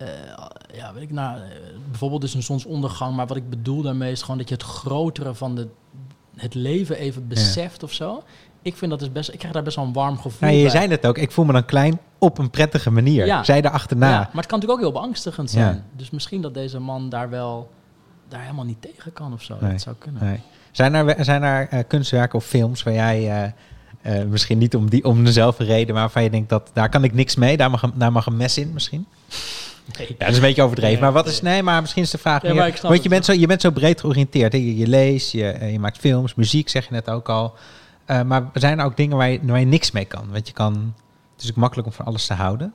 eh, 0.06 0.76
ja, 0.78 0.92
weet 0.92 1.02
ik, 1.02 1.10
naar 1.10 1.36
eh, 1.36 1.50
bijvoorbeeld 1.90 2.20
dus 2.20 2.34
een 2.34 2.42
zonsondergang, 2.42 3.16
maar 3.16 3.26
wat 3.26 3.36
ik 3.36 3.50
bedoel 3.50 3.82
daarmee 3.82 4.12
is 4.12 4.20
gewoon 4.20 4.38
dat 4.38 4.48
je 4.48 4.54
het 4.54 4.64
grotere 4.64 5.34
van 5.34 5.54
de, 5.54 5.68
het 6.36 6.54
leven 6.54 6.96
even 6.96 7.28
beseft 7.28 7.82
of 7.82 7.92
zo. 7.92 8.22
Ik 8.62 8.76
vind 8.76 8.90
dat 8.90 9.02
is 9.02 9.12
best, 9.12 9.32
ik 9.32 9.38
krijg 9.38 9.54
daar 9.54 9.62
best 9.62 9.76
wel 9.76 9.84
een 9.84 9.92
warm 9.92 10.16
gevoel 10.16 10.48
Nou, 10.48 10.52
je 10.52 10.62
bij. 10.62 10.70
zei 10.70 10.88
het 10.88 11.06
ook, 11.06 11.18
ik 11.18 11.30
voel 11.30 11.44
me 11.44 11.52
dan 11.52 11.64
klein 11.64 11.98
op 12.18 12.38
een 12.38 12.50
prettige 12.50 12.90
manier. 12.90 13.26
Ja. 13.26 13.44
Zij 13.44 13.62
achterna. 13.62 14.10
Ja, 14.10 14.18
maar 14.18 14.20
het 14.22 14.46
kan 14.46 14.58
natuurlijk 14.58 14.70
ook 14.70 14.80
heel 14.80 15.00
beangstigend 15.00 15.50
zijn. 15.50 15.74
Ja. 15.74 15.82
Dus 15.96 16.10
misschien 16.10 16.42
dat 16.42 16.54
deze 16.54 16.78
man 16.78 17.08
daar 17.08 17.30
wel, 17.30 17.70
daar 18.28 18.40
helemaal 18.40 18.64
niet 18.64 18.82
tegen 18.82 19.12
kan 19.12 19.32
of 19.32 19.42
zo. 19.42 19.56
Nee. 19.60 19.70
Dat 19.70 19.80
zou 19.80 19.96
kunnen. 19.98 20.24
Nee. 20.24 20.40
Zijn 20.70 20.94
er, 20.94 21.24
zijn 21.24 21.42
er 21.42 21.68
eh, 21.68 21.80
kunstwerken 21.88 22.38
of 22.38 22.44
films 22.44 22.82
waar 22.82 22.94
jij, 22.94 23.54
misschien 24.28 24.58
niet 24.58 24.76
om, 24.76 24.90
die, 24.90 25.04
om 25.04 25.24
dezelfde 25.24 25.64
reden, 25.64 25.94
maar 25.94 26.02
waarvan 26.02 26.22
je 26.22 26.30
denkt 26.30 26.48
dat 26.48 26.70
daar 26.72 26.88
kan 26.88 27.04
ik 27.04 27.14
niks 27.14 27.36
mee, 27.36 27.56
daar 27.56 27.70
mag, 27.70 27.90
daar 27.94 28.12
mag 28.12 28.26
een 28.26 28.36
mes 28.36 28.58
in 28.58 28.72
misschien? 28.72 29.06
Nee. 29.98 30.06
Ja, 30.08 30.14
dat 30.18 30.28
is 30.28 30.34
een 30.36 30.42
beetje 30.42 30.62
overdreven. 30.62 30.92
Nee, 30.92 31.02
maar 31.02 31.12
wat 31.12 31.26
is, 31.26 31.40
nee, 31.42 31.62
maar 31.62 31.80
misschien 31.80 32.02
is 32.02 32.10
de 32.10 32.18
vraag 32.18 32.42
Ja, 32.42 32.48
meer, 32.48 32.56
maar 32.56 32.78
want 32.82 32.94
je 32.94 33.00
het. 33.00 33.08
bent, 33.08 33.24
zo, 33.24 33.32
je 33.32 33.46
bent 33.46 33.60
zo 33.60 33.70
breed 33.70 34.00
georiënteerd. 34.00 34.52
Hè? 34.52 34.58
Je, 34.58 34.76
je 34.76 34.86
leest, 34.86 35.32
je, 35.32 35.48
eh, 35.48 35.72
je 35.72 35.78
maakt 35.78 35.98
films, 35.98 36.34
muziek 36.34 36.68
zeg 36.68 36.84
je 36.84 36.92
net 36.92 37.10
ook 37.10 37.28
al. 37.28 37.54
Eh, 38.04 38.22
maar 38.22 38.50
zijn 38.54 38.78
er 38.78 38.84
ook 38.84 38.96
dingen 38.96 39.16
waar 39.16 39.30
je, 39.30 39.38
waar 39.42 39.60
je 39.60 39.66
niks 39.66 39.90
mee 39.90 40.04
kan? 40.04 40.28
Want 40.30 40.46
je 40.46 40.52
kan, 40.52 40.94
het 41.34 41.44
is 41.44 41.50
ook 41.50 41.56
makkelijk 41.56 41.88
om 41.88 41.94
van 41.94 42.04
alles 42.06 42.26
te 42.26 42.34
houden. 42.34 42.74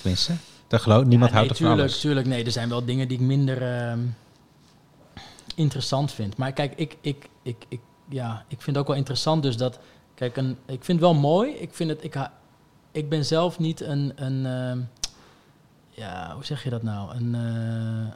Tenminste, 0.00 0.32
dat 0.68 0.80
geloof, 0.80 1.04
niemand 1.04 1.30
Ja, 1.30 1.36
houdt 1.36 1.50
nee, 1.50 1.58
van 1.58 1.68
tuurlijk, 1.68 1.88
alles. 1.88 2.00
Tuurlijk, 2.00 2.26
nee, 2.26 2.44
er 2.44 2.50
zijn 2.52 2.68
wel 2.68 2.84
dingen 2.84 3.08
die 3.08 3.18
ik 3.18 3.24
minder 3.24 3.62
ehm, 3.62 3.98
interessant 5.54 6.12
vind. 6.12 6.36
Maar 6.36 6.52
kijk, 6.52 6.72
ik, 6.76 6.96
ik, 7.00 7.28
ik, 7.42 7.56
ik, 7.68 7.80
ja, 8.08 8.44
ik 8.48 8.62
vind 8.62 8.78
ook 8.78 8.86
wel 8.86 8.96
interessant 8.96 9.42
dus 9.42 9.56
dat... 9.56 9.78
Kijk, 10.14 10.36
een, 10.36 10.50
ik 10.66 10.84
vind 10.84 11.00
het 11.00 11.10
wel 11.10 11.14
mooi. 11.14 11.50
Ik, 11.50 11.68
vind 11.72 11.90
het, 11.90 12.04
ik, 12.04 12.14
ha- 12.14 12.32
ik 12.92 13.08
ben 13.08 13.24
zelf 13.24 13.58
niet 13.58 13.80
een... 13.80 14.12
een 14.16 14.46
ehm, 14.46 14.78
ja, 15.98 16.32
hoe 16.34 16.44
zeg 16.44 16.64
je 16.64 16.70
dat 16.70 16.82
nou? 16.82 17.16
Een, 17.16 17.34
eh, 17.34 18.14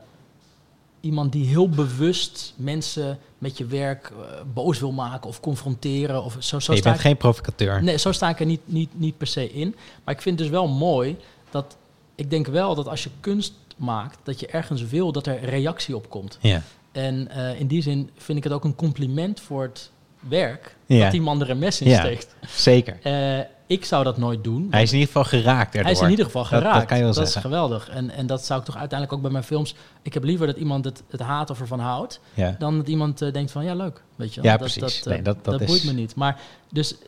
iemand 1.01 1.33
die 1.33 1.47
heel 1.47 1.69
bewust 1.69 2.55
mensen 2.57 3.19
met 3.39 3.59
je 3.59 3.67
werk 3.67 4.11
eh, 4.11 4.41
boos 4.55 4.79
wil 4.81 4.93
maken 4.93 5.29
of 5.29 5.41
confronteren. 5.41 6.23
Of 6.25 6.37
zo, 6.39 6.59
zo 6.59 6.73
Nee, 6.73 6.77
je 6.77 6.83
sta 6.83 6.83
bent 6.83 6.95
ik- 6.97 7.01
geen 7.01 7.17
provocateur. 7.17 7.83
Nee, 7.83 7.97
zo 7.99 8.13
sta 8.13 8.29
ik 8.29 8.41
er 8.41 8.47
niet, 8.47 8.61
niet, 8.65 8.91
niet 8.93 9.17
per 9.19 9.27
se 9.27 9.53
in. 9.53 9.75
Maar 10.05 10.15
ik 10.15 10.21
vind 10.23 10.39
het 10.39 10.49
dus 10.49 10.59
wel 10.59 10.69
mooi 10.69 11.17
dat... 11.51 11.77
Ik 12.15 12.31
denk 12.31 12.47
wel 12.47 12.75
dat 12.75 12.89
als 12.89 13.03
je 13.03 13.11
kunst 13.21 13.53
maakt, 13.77 14.19
dat 14.23 14.41
je 14.41 14.47
ergens 14.47 14.83
wil 14.83 15.13
dat 15.13 15.27
er 15.27 15.45
reactie 15.45 15.97
op 15.97 16.11
komt. 16.11 16.39
Ja. 16.41 16.63
En 16.93 17.29
eh, 17.29 17.61
in 17.61 17.67
die 17.67 17.83
zin 17.83 18.11
vind 18.17 18.39
ik 18.39 18.45
het 18.45 18.53
ook 18.53 18.65
een 18.65 18.75
compliment 18.75 19.41
voor 19.41 19.63
het 19.63 19.91
werk... 20.21 20.77
Ja. 20.87 21.03
dat 21.03 21.11
die 21.11 21.21
man 21.21 21.41
er 21.41 21.51
een 21.51 21.59
mes 21.59 21.81
in 21.81 21.89
Ja. 21.89 21.99
steekt. 22.01 22.35
Zeker. 22.47 22.99
Ik 23.67 23.85
zou 23.85 24.05
dat 24.05 24.17
nooit 24.19 24.45
doen. 24.45 24.67
Hij 24.71 24.83
is 24.83 24.89
in 24.93 24.99
ieder 24.99 25.07
geval 25.13 25.25
geraakt 25.41 25.67
erdoor. 25.75 25.83
Hij 25.83 25.93
is 25.93 26.01
in 26.01 26.11
ieder 26.11 26.25
geval 26.25 26.43
Dat- 26.43 26.51
dat 26.51 26.61
geraakt. 26.61 26.87
kan 26.87 26.97
je 26.97 27.03
wel 27.05 27.13
dat 27.13 27.27
is 27.27 27.35
geweldig. 27.37 27.89
En, 27.89 28.11
en 28.11 28.27
dat 28.27 28.45
zou 28.45 28.61
ik 28.61 28.67
toch 28.67 28.77
uiteindelijk 28.77 29.13
ook 29.19 29.23
bij 29.25 29.31
mijn 29.33 29.45
films... 29.45 29.75
Ik 30.03 30.15
heb 30.15 30.25
liever 30.25 30.47
dat 30.47 30.57
iemand 30.57 30.85
het, 30.85 31.03
het 31.11 31.21
haat 31.21 31.51
of 31.51 31.61
ervan 31.61 31.79
houdt... 31.81 32.21
Ja. 32.35 32.57
dan 32.59 32.77
dat 32.77 32.89
iemand 32.89 33.23
eh, 33.23 33.33
denkt 33.33 33.51
van, 33.51 33.65
ja, 33.65 33.75
leuk. 33.75 34.03
Weet 34.17 34.35
je. 34.35 34.43
Ja, 34.43 34.51
dat, 34.51 34.61
precies. 34.61 34.81
Dat, 35.03 35.05
Nee, 35.05 35.19
eh, 35.19 35.25
dat- 35.25 35.45
dat 35.45 35.61
is- 35.61 35.67
boeit 35.67 35.85
me 35.85 35.93
niet. 35.93 36.15
Maar 36.15 36.41
dus, 36.71 36.99
eh, 36.99 37.07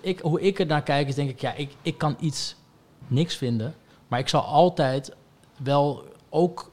ik, 0.00 0.20
hoe 0.20 0.40
ik 0.40 0.58
er 0.58 0.66
naar 0.66 0.82
kijk, 0.82 1.08
is 1.08 1.14
denk 1.14 1.30
ik... 1.30 1.40
Ja, 1.40 1.54
ik, 1.54 1.72
ik 1.82 1.98
kan 1.98 2.16
iets 2.20 2.56
niks 3.06 3.36
vinden. 3.36 3.74
Maar 4.08 4.18
ik 4.18 4.28
zal 4.28 4.40
altijd 4.42 5.12
wel 5.56 6.04
ook 6.28 6.70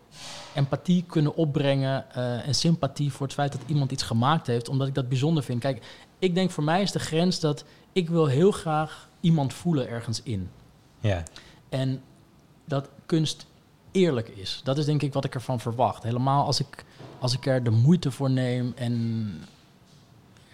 empathie 0.53 1.03
kunnen 1.07 1.35
opbrengen... 1.35 2.13
en 2.45 2.55
sympathie 2.55 3.11
voor 3.11 3.25
het 3.25 3.35
feit 3.35 3.51
dat 3.51 3.61
iemand 3.65 3.91
iets 3.91 4.03
gemaakt 4.03 4.47
heeft... 4.47 4.69
omdat 4.69 4.87
ik 4.87 4.95
dat 4.95 5.09
bijzonder 5.09 5.43
vind. 5.43 5.59
Kijk, 5.59 5.85
ik 6.19 6.35
denk 6.35 6.51
voor 6.51 6.63
mij 6.63 6.81
is 6.81 6.91
de 6.91 6.99
grens 6.99 7.39
dat... 7.39 7.63
ik 7.93 8.09
wil 8.09 8.25
heel 8.25 8.51
graag 8.51 9.09
iemand 9.21 9.53
voelen 9.53 9.87
ergens 9.89 10.21
in. 10.23 10.49
Ja. 10.99 11.23
En 11.69 12.01
dat 12.65 12.89
kunst 13.05 13.45
eerlijk 13.91 14.27
is. 14.27 14.61
Dat 14.63 14.77
is 14.77 14.85
denk 14.85 15.01
ik 15.01 15.13
wat 15.13 15.25
ik 15.25 15.33
ervan 15.35 15.59
verwacht. 15.59 16.03
Helemaal 16.03 16.45
als 16.45 16.59
ik, 16.59 16.85
als 17.19 17.33
ik 17.33 17.45
er 17.45 17.63
de 17.63 17.69
moeite 17.69 18.11
voor 18.11 18.29
neem 18.29 18.73
en 18.75 19.33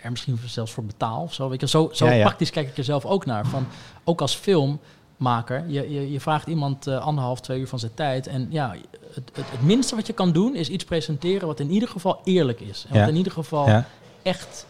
er 0.02 0.12
misschien 0.12 0.40
zelfs 0.46 0.72
voor 0.72 0.84
betaal 0.86 1.22
of 1.22 1.34
zo. 1.34 1.50
Weet 1.50 1.62
je, 1.62 1.68
zo 1.68 1.90
zo 1.92 2.06
Ja, 2.06 2.12
ja. 2.12 2.24
praktisch 2.24 2.50
kijk 2.50 2.68
ik 2.70 2.78
er 2.78 2.84
zelf 2.84 3.06
ook 3.06 3.26
naar. 3.26 3.46
Van, 3.46 3.68
ook 4.04 4.22
als 4.22 4.36
filmmaker, 4.36 5.68
je, 5.68 5.92
je, 5.94 6.12
je 6.12 6.20
vraagt 6.20 6.48
iemand 6.48 6.88
eh, 6.88 6.98
anderhalf, 7.00 7.42
twee 7.42 7.60
uur 7.60 7.68
van 7.68 7.80
zijn 7.80 7.94
tijd. 7.94 8.28
En 8.28 8.48
ja, 8.50 8.76
het, 9.14 9.32
het, 9.34 9.52
het 9.52 9.62
minste 9.62 9.96
wat 9.96 10.08
je 10.08 10.14
kan 10.14 10.32
doen 10.32 10.56
is 10.56 10.70
iets 10.70 10.84
presenteren 10.84 11.48
wat 11.48 11.60
in 11.60 11.72
ieder 11.72 11.90
geval 11.90 12.22
eerlijk 12.24 12.60
is. 12.60 12.86
En 12.90 12.94
Ja. 12.96 13.00
wat 13.00 13.10
in 13.10 13.16
ieder 13.16 13.32
geval 13.32 13.84
echt, 14.22 14.66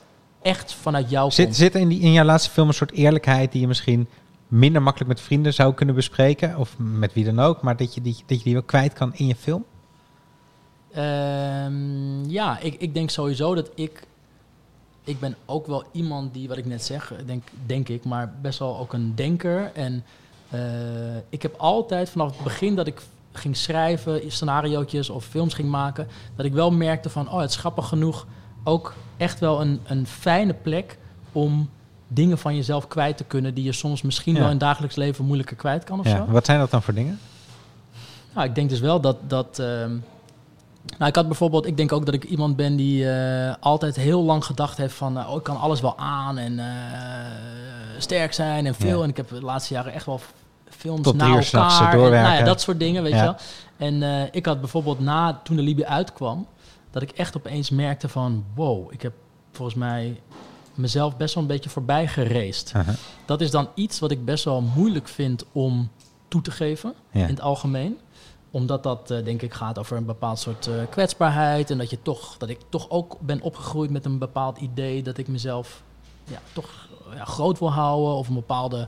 echt 0.47 0.73
vanuit 0.73 1.10
jou 1.10 1.31
Zit, 1.31 1.45
komt. 1.45 1.57
zit 1.57 1.75
in, 1.75 1.88
die, 1.88 1.99
in 1.99 2.12
jouw 2.12 2.25
laatste 2.25 2.49
film 2.49 2.67
een 2.67 2.73
soort 2.73 2.91
eerlijkheid 2.91 3.51
die 3.51 3.62
je 3.62 3.67
misschien 3.67 4.07
minder 4.47 4.81
makkelijk 4.81 5.10
met 5.10 5.21
vrienden 5.21 5.53
zou 5.53 5.73
kunnen 5.73 5.95
bespreken? 5.95 6.57
Of 6.57 6.75
met 6.77 7.13
wie 7.13 7.25
dan 7.25 7.39
ook, 7.39 7.62
maar 7.62 7.77
dat 7.77 7.93
je 7.93 8.01
die, 8.01 8.15
dat 8.25 8.38
je 8.38 8.43
die 8.43 8.53
wel 8.53 8.63
kwijt 8.63 8.93
kan 8.93 9.13
in 9.15 9.27
je 9.27 9.36
film? 9.36 9.65
Ehm, 10.91 12.29
ja, 12.29 12.60
ik, 12.60 12.75
ik 12.79 12.93
denk 12.93 13.10
sowieso 13.10 13.55
dat 13.55 13.69
ik... 13.75 14.05
Ik 15.03 15.19
ben 15.19 15.36
ook 15.45 15.67
wel 15.67 15.83
iemand 15.91 16.33
die, 16.33 16.47
wat 16.47 16.57
ik 16.57 16.65
net 16.65 16.83
zeg, 16.83 17.13
denk, 17.25 17.43
denk 17.65 17.89
ik, 17.89 18.05
maar 18.05 18.33
best 18.41 18.60
wel 18.60 18.77
ook 18.77 18.93
een 18.93 19.15
denker. 19.15 19.71
En 19.73 20.03
eh, 20.49 20.60
ik 21.29 21.41
heb 21.41 21.55
altijd 21.57 22.10
vanaf 22.10 22.31
het 22.31 22.43
begin 22.43 22.75
dat 22.75 22.88
ik 22.88 23.01
ging 23.31 23.57
schrijven, 23.57 24.31
scenariootjes 24.31 25.10
of 25.10 25.25
films 25.25 25.53
ging 25.53 25.69
maken, 25.69 26.07
dat 26.36 26.45
ik 26.45 26.53
wel 26.53 26.71
merkte 26.71 27.10
van, 27.10 27.29
oh, 27.31 27.39
het 27.39 27.49
is 27.49 27.55
grappig 27.55 27.88
genoeg 27.88 28.25
ook 28.67 28.93
echt 29.17 29.39
wel 29.39 29.62
een, 29.62 29.80
een 29.86 30.08
fijne 30.08 30.53
plek 30.53 30.97
om 31.32 31.69
dingen 32.08 32.38
van 32.38 32.56
jezelf 32.56 32.88
kwijt 32.88 33.17
te 33.17 33.23
kunnen 33.23 33.53
die 33.53 33.63
je 33.63 33.71
soms 33.71 34.01
misschien 34.01 34.34
Ja. 34.34 34.39
wel 34.39 34.47
in 34.47 34.53
het 34.56 34.63
dagelijks 34.63 34.95
leven 34.95 35.25
moeilijker 35.25 35.56
kwijt 35.56 35.84
kan 35.84 35.99
of 35.99 36.06
Ja. 36.06 36.15
zo. 36.17 36.25
Wat 36.32 36.45
zijn 36.45 36.60
dat 36.60 36.71
dan 36.71 36.82
voor 36.82 36.93
dingen? 36.93 37.19
Nou, 38.33 38.48
ik 38.48 38.56
denk 38.56 38.69
dus 38.69 38.79
wel 38.79 39.00
dat. 39.02 39.17
dat 39.27 39.60
ehm, 39.60 39.91
nou, 40.98 41.06
ik 41.10 41.15
had 41.15 41.27
bijvoorbeeld, 41.27 41.65
ik 41.65 41.77
denk 41.77 41.91
ook 41.91 42.06
dat 42.06 42.13
ik 42.13 42.23
iemand 42.23 42.56
ben 42.56 42.75
die 42.75 43.12
eh, 43.12 43.54
altijd 43.60 43.96
heel 43.96 44.23
lang 44.23 44.46
gedacht 44.46 44.77
heeft 44.77 44.94
van, 44.94 45.17
oh, 45.27 45.35
ik 45.35 45.44
kan 45.44 45.60
alles 45.60 45.81
wel 45.81 45.98
aan 45.98 46.37
en 46.37 46.60
eh, 46.60 46.65
sterk 47.98 48.33
zijn 48.33 48.65
en 48.65 48.75
veel. 48.75 48.98
Ja. 48.98 49.04
En 49.04 49.10
ik 49.10 49.17
heb 49.17 49.29
de 49.29 49.41
laatste 49.41 49.73
jaren 49.73 49.94
echt 49.94 50.06
wel 50.06 50.19
films 50.69 51.02
Tot 51.02 51.15
na 51.15 51.25
elkaar. 51.37 51.91
en, 51.91 51.98
doorwerken. 51.98 52.27
nou 52.29 52.37
ja, 52.39 52.44
dat 52.46 52.62
soort 52.62 52.79
dingen, 52.79 53.04
weet 53.04 53.12
Ja. 53.12 53.17
je 53.17 53.23
wel. 53.23 53.35
En 54.04 54.29
ik 54.31 54.46
had 54.46 54.60
bijvoorbeeld 54.60 55.00
na, 55.00 55.39
toen 55.44 55.56
de 55.56 55.62
Libië 55.62 55.85
uitkwam, 55.85 56.46
dat 56.92 57.02
ik 57.02 57.12
echt 57.12 57.38
opeens 57.38 57.69
merkte 57.69 58.10
van, 58.10 58.46
wow, 58.56 58.94
ik 58.94 59.02
heb 59.02 59.13
volgens 59.52 59.77
mij 59.77 60.21
mezelf 60.73 61.17
best 61.17 61.33
wel 61.33 61.44
een 61.44 61.50
beetje 61.50 61.69
voorbij 61.69 62.08
gereest. 62.08 62.71
Aha. 62.75 62.94
Dat 63.25 63.42
is 63.42 63.52
dan 63.52 63.69
iets 63.73 64.00
wat 64.00 64.12
ik 64.12 64.25
best 64.25 64.44
wel 64.44 64.62
moeilijk 64.62 65.08
vind 65.08 65.46
om 65.52 65.90
toe 66.27 66.42
te 66.42 66.52
geven 66.52 66.94
Ja. 67.12 67.21
in 67.21 67.27
het 67.29 67.42
algemeen. 67.42 67.98
omdat 68.52 68.83
dat 68.83 69.12
eh, 69.12 69.23
denk 69.25 69.42
ik 69.42 69.54
gaat 69.54 69.79
over 69.79 69.98
een 69.98 70.06
bepaald 70.06 70.40
soort 70.40 70.67
eh, 70.67 70.73
kwetsbaarheid. 70.90 71.69
En 71.69 71.77
dat, 71.77 71.90
je 71.90 72.02
toch, 72.02 72.38
dat 72.38 72.50
ik 72.50 72.60
toch 72.69 72.90
ook 72.90 73.17
ben 73.19 73.42
opgegroeid 73.42 73.90
met 73.90 74.06
een 74.06 74.17
bepaald 74.17 74.58
idee 74.58 75.04
dat 75.04 75.17
ik 75.17 75.27
mezelf 75.27 75.83
ja, 76.23 76.40
toch 76.54 76.88
ja, 77.15 77.25
groot 77.25 77.60
wil 77.60 77.71
houden. 77.71 78.13
Of 78.15 78.27
een 78.27 78.33
bepaalde, 78.33 78.88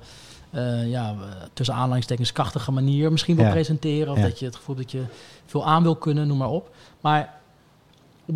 eh, 0.49 0.89
ja, 0.89 1.15
tussen 1.53 1.75
aanhalingstekens, 1.75 2.31
krachtige 2.31 2.71
manier 2.71 3.11
misschien 3.11 3.35
wil 3.35 3.45
Ja. 3.45 3.51
presenteren. 3.51 4.11
Of 4.11 4.17
Ja. 4.17 4.23
dat 4.23 4.39
je 4.39 4.45
het 4.45 4.55
gevoel 4.55 4.75
dat 4.75 4.91
je 4.91 5.03
veel 5.45 5.65
aan 5.65 5.83
wil 5.83 5.95
kunnen, 5.95 6.27
noem 6.27 6.37
maar 6.37 6.49
op. 6.49 6.75
Maar 7.01 7.38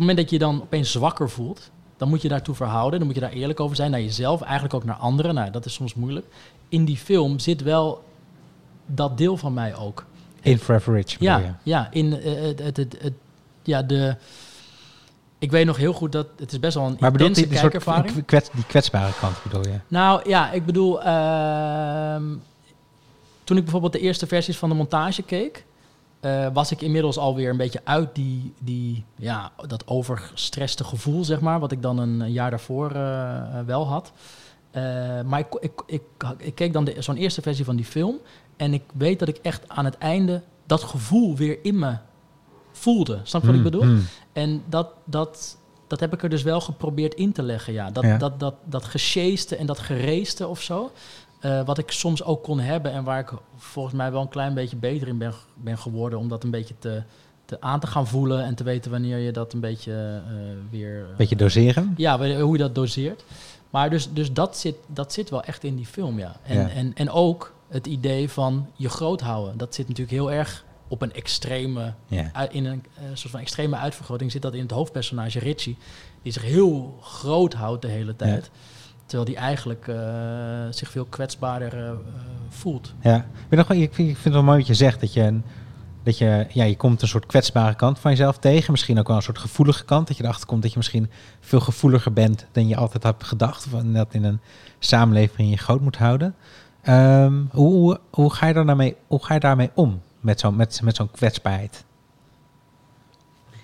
moment 0.00 0.16
dat 0.18 0.30
je 0.30 0.36
je 0.36 0.44
dan 0.44 0.62
opeens 0.62 0.92
zwakker 0.92 1.30
voelt, 1.30 1.70
dan 1.96 2.08
moet 2.08 2.22
je 2.22 2.28
daartoe 2.28 2.54
verhouden. 2.54 2.98
Dan 2.98 3.06
moet 3.06 3.16
je 3.16 3.22
daar 3.22 3.32
eerlijk 3.32 3.60
over 3.60 3.76
zijn 3.76 3.90
naar 3.90 4.00
jezelf, 4.00 4.40
eigenlijk 4.42 4.74
ook 4.74 4.84
naar 4.84 4.96
anderen. 4.96 5.34
Nou, 5.34 5.50
dat 5.50 5.64
is 5.66 5.74
soms 5.74 5.94
moeilijk. 5.94 6.26
In 6.68 6.84
die 6.84 6.96
film 6.96 7.38
zit 7.38 7.62
wel 7.62 8.04
dat 8.86 9.18
deel 9.18 9.36
van 9.36 9.54
mij 9.54 9.74
ook. 9.76 10.04
In 10.40 10.58
Forever 10.58 10.94
Rich. 10.94 11.18
bedoel 11.18 11.36
je? 11.38 11.42
Ja, 11.44 11.58
ja, 11.62 11.88
in 11.90 12.20
eh, 12.20 12.42
het, 12.42 12.58
het, 12.58 12.76
het, 12.76 12.96
het- 13.00 13.12
ja, 13.62 13.82
de. 13.82 14.16
Ik 15.38 15.50
weet 15.50 15.66
nog 15.66 15.76
heel 15.76 15.92
goed 15.92 16.12
dat 16.12 16.26
het 16.38 16.52
is 16.52 16.60
best 16.60 16.74
wel 16.74 16.86
een 16.86 16.96
Maar 17.00 17.10
intense 17.10 17.40
die, 17.40 17.50
die, 17.50 17.58
kijkervaring. 17.60 18.24
kwets, 18.26 18.50
die 18.52 18.64
kwetsbare 18.66 19.12
kant 19.20 19.42
bedoel 19.42 19.62
je? 19.66 19.78
Nou 19.88 20.28
ja, 20.28 20.50
ik 20.52 20.66
bedoel, 20.66 21.02
ehm, 21.02 22.22
toen 23.44 23.56
ik 23.56 23.62
bijvoorbeeld 23.62 23.92
de 23.92 23.98
eerste 24.00 24.26
versies 24.26 24.56
van 24.56 24.68
de 24.68 24.74
montage 24.74 25.22
keek, 25.22 25.64
eh, 26.24 26.46
was 26.52 26.70
ik 26.70 26.80
inmiddels 26.82 27.18
alweer 27.18 27.50
een 27.50 27.56
beetje 27.56 27.80
uit 27.84 28.14
die, 28.14 28.52
die, 28.60 29.04
ja, 29.16 29.52
dat 29.66 29.86
overgestreste 29.88 30.84
gevoel, 30.84 31.24
zeg 31.24 31.40
maar, 31.40 31.60
wat 31.60 31.72
ik 31.72 31.82
dan 31.82 31.98
een 31.98 32.32
jaar 32.32 32.50
daarvoor 32.50 32.90
eh, 32.90 33.60
wel 33.66 33.86
had. 33.86 34.12
Eh, 34.70 34.82
maar 35.22 35.38
ik, 35.38 35.46
ik, 35.60 35.72
ik, 35.86 36.02
ik 36.38 36.54
keek 36.54 36.72
dan 36.72 36.84
de- 36.84 37.02
zo'n 37.02 37.16
eerste 37.16 37.42
versie 37.42 37.64
van 37.64 37.76
die 37.76 37.84
film 37.84 38.16
en 38.56 38.74
ik 38.74 38.82
weet 38.94 39.18
dat 39.18 39.28
ik 39.28 39.36
echt 39.36 39.68
aan 39.68 39.84
het 39.84 39.98
einde 39.98 40.42
dat 40.66 40.82
gevoel 40.82 41.36
weer 41.36 41.58
in 41.62 41.78
me 41.78 41.96
voelde. 42.72 43.20
Snap 43.22 43.40
je 43.42 43.46
wat 43.46 43.56
ik 43.56 43.62
Hmm, 43.62 43.70
bedoel? 43.70 43.82
hmm. 43.88 44.06
En 44.32 44.62
dat, 44.68 44.88
dat, 45.04 45.56
dat 45.86 46.00
heb 46.00 46.12
ik 46.12 46.22
er 46.22 46.28
dus 46.28 46.42
wel 46.42 46.60
geprobeerd 46.60 47.14
in 47.14 47.32
te 47.32 47.42
leggen, 47.42 47.72
ja. 47.72 47.90
Dat, 47.90 48.04
Ja. 48.04 48.16
dat, 48.16 48.40
dat, 48.40 48.54
dat 48.64 48.84
gesjeeste 48.84 49.56
en 49.56 49.66
dat 49.66 49.78
gereeste 49.78 50.46
of 50.46 50.60
zo. 50.62 50.90
Eh, 51.44 51.64
wat 51.64 51.78
ik 51.78 51.90
soms 51.90 52.22
ook 52.22 52.42
kon 52.42 52.60
hebben 52.60 52.92
en 52.92 53.04
waar 53.04 53.18
ik 53.20 53.32
volgens 53.56 53.94
mij 53.94 54.12
wel 54.12 54.20
een 54.20 54.28
klein 54.28 54.54
beetje 54.54 54.76
beter 54.76 55.08
in 55.08 55.18
ben, 55.18 55.32
ben 55.54 55.78
geworden. 55.78 56.18
Om 56.18 56.28
dat 56.28 56.44
een 56.44 56.50
beetje 56.50 56.74
te, 56.78 57.02
te 57.44 57.60
aan 57.60 57.80
te 57.80 57.86
gaan 57.86 58.06
voelen 58.06 58.44
en 58.44 58.54
te 58.54 58.64
weten 58.64 58.90
wanneer 58.90 59.18
je 59.18 59.32
dat 59.32 59.52
een 59.52 59.60
beetje 59.60 59.92
eh, 60.26 60.32
weer... 60.70 61.06
eh, 61.10 61.16
Beetje 61.16 61.36
doseren? 61.36 61.94
ja, 61.96 62.40
hoe 62.40 62.52
je 62.52 62.58
dat 62.62 62.74
doseert. 62.74 63.24
Maar 63.70 63.90
dus, 63.90 64.12
dus 64.12 64.32
dat, 64.32 64.56
zit, 64.56 64.74
dat 64.86 65.12
zit 65.12 65.30
wel 65.30 65.42
echt 65.42 65.64
in 65.64 65.76
die 65.76 65.86
film, 65.86 66.18
ja. 66.18 66.36
En, 66.42 66.56
Ja. 66.58 66.68
En, 66.68 66.92
en 66.94 67.10
ook 67.10 67.52
het 67.68 67.86
idee 67.86 68.30
van 68.30 68.66
je 68.74 68.88
groot 68.88 69.20
houden. 69.20 69.58
Dat 69.58 69.74
zit 69.74 69.88
natuurlijk 69.88 70.16
heel 70.16 70.32
erg 70.32 70.64
op 70.88 71.02
een 71.02 71.12
extreme 71.12 71.92
Ja. 72.06 72.48
in 72.50 72.64
een 72.64 72.82
soort 73.12 73.30
van 73.30 73.40
extreme 73.40 73.76
uitvergroting 73.76 74.32
zit 74.32 74.42
dat 74.42 74.54
in 74.54 74.60
het 74.62 74.70
hoofdpersonage 74.70 75.38
Richie, 75.38 75.76
die 76.22 76.32
zich 76.32 76.42
heel 76.42 76.98
groot 77.00 77.54
houdt 77.54 77.82
de 77.82 77.88
hele 77.88 78.16
tijd. 78.16 78.50
Terwijl 79.14 79.36
die 79.36 79.44
eigenlijk 79.44 79.88
eh, 79.88 79.96
zich 80.70 80.90
veel 80.90 81.04
kwetsbaarder 81.04 81.86
eh, 81.86 81.92
voelt. 82.48 82.94
Ja, 83.00 83.16
ik, 83.16 83.48
ben 83.48 83.58
nog, 83.58 83.68
wel- 83.68 83.78
ik, 83.78 83.94
vind, 83.94 84.08
vind 84.08 84.24
het 84.24 84.32
wel 84.32 84.42
mooi 84.42 84.58
wat 84.58 84.66
je 84.66 84.74
zegt. 84.74 85.00
Dat 85.00 85.12
je, 85.12 85.40
dat 86.02 86.18
je, 86.18 86.46
ja, 86.48 86.64
je 86.64 86.76
komt 86.76 87.02
een 87.02 87.08
soort 87.08 87.26
kwetsbare 87.26 87.74
kant 87.74 87.98
van 87.98 88.10
jezelf 88.10 88.38
tegen. 88.38 88.70
Misschien 88.70 88.98
ook 88.98 89.06
wel 89.06 89.16
een 89.16 89.22
soort 89.22 89.38
gevoelige 89.38 89.84
kant. 89.84 90.06
Dat 90.08 90.16
je 90.16 90.22
erachter 90.24 90.46
komt 90.46 90.62
dat 90.62 90.70
je 90.70 90.76
misschien 90.76 91.10
veel 91.40 91.60
gevoeliger 91.60 92.12
bent 92.12 92.46
dan 92.52 92.68
je 92.68 92.76
altijd 92.76 93.02
hebt 93.02 93.24
gedacht. 93.24 93.66
Of 93.66 93.82
dat 93.82 94.14
in 94.14 94.24
een 94.24 94.40
samenleving 94.78 95.50
je 95.50 95.56
groot 95.56 95.80
moet 95.80 95.96
houden. 95.96 96.34
Ehm, 96.82 97.42
hoe, 97.50 97.72
hoe, 97.72 98.00
hoe, 98.10 98.32
ga 98.32 98.46
je 98.46 98.54
daar 98.54 98.64
nou 98.64 98.94
hoe 99.06 99.24
ga 99.24 99.34
je 99.34 99.40
daarmee 99.40 99.70
om? 99.74 100.00
Met 100.20 100.40
zo'n 100.40 100.56
met, 100.56 100.80
met 100.82 100.96
zo'n 100.96 101.10
kwetsbaarheid? 101.10 101.84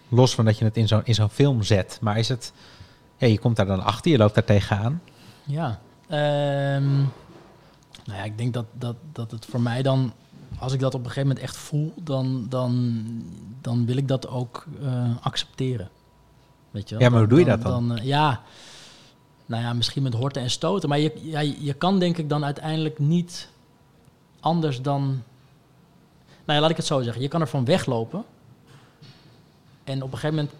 Los 0.08 0.34
van 0.34 0.44
dat 0.44 0.58
je 0.58 0.64
het 0.64 0.76
in 0.76 0.88
zo'n 0.88 1.02
in 1.04 1.14
zo'n 1.14 1.30
film 1.30 1.62
zet. 1.62 1.98
Maar 2.00 2.18
is 2.18 2.28
het... 2.28 2.52
Je 3.16 3.38
komt 3.38 3.56
daar 3.56 3.66
dan 3.66 3.82
achter, 3.82 4.10
je 4.10 4.18
loopt 4.18 4.34
daar 4.34 4.44
tegenaan. 4.44 5.00
Ja. 5.50 5.80
Ehm, 6.08 6.96
nou 8.04 8.18
ja, 8.18 8.24
ik 8.24 8.38
denk 8.38 8.54
dat, 8.54 8.66
dat, 8.72 8.96
dat 9.12 9.30
het 9.30 9.46
voor 9.46 9.60
mij 9.60 9.82
dan, 9.82 10.12
als 10.58 10.72
ik 10.72 10.80
dat 10.80 10.94
op 10.94 11.00
een 11.00 11.06
gegeven 11.06 11.28
moment 11.28 11.44
echt 11.46 11.56
voel, 11.56 11.92
dan, 11.96 12.46
dan, 12.48 13.04
dan 13.60 13.86
wil 13.86 13.96
ik 13.96 14.08
dat 14.08 14.28
ook 14.28 14.66
eh, 14.82 15.16
accepteren. 15.20 15.88
Weet 16.70 16.88
je 16.88 16.94
wel? 16.94 17.04
Ja, 17.04 17.10
maar 17.10 17.18
hoe 17.20 17.28
doe 17.28 17.38
je 17.38 17.44
dat 17.44 17.62
dan? 17.62 17.96
eh, 17.96 18.04
ja, 18.04 18.42
nou 19.46 19.62
ja, 19.62 19.72
misschien 19.72 20.02
met 20.02 20.14
horten 20.14 20.42
en 20.42 20.50
stoten. 20.50 20.88
Maar 20.88 20.98
je, 20.98 21.12
ja, 21.22 21.40
je 21.40 21.72
kan 21.72 21.98
denk 21.98 22.18
ik 22.18 22.28
dan 22.28 22.44
uiteindelijk 22.44 22.98
niet 22.98 23.48
anders 24.40 24.82
dan... 24.82 25.02
Nou 26.44 26.58
ja, 26.58 26.60
laat 26.60 26.70
ik 26.70 26.76
het 26.76 26.86
zo 26.86 27.02
zeggen. 27.02 27.22
Je 27.22 27.28
kan 27.28 27.40
ervan 27.40 27.64
weglopen. 27.64 28.24
En 29.84 30.02
op 30.02 30.12
een 30.12 30.18
gegeven 30.18 30.34
moment 30.34 30.54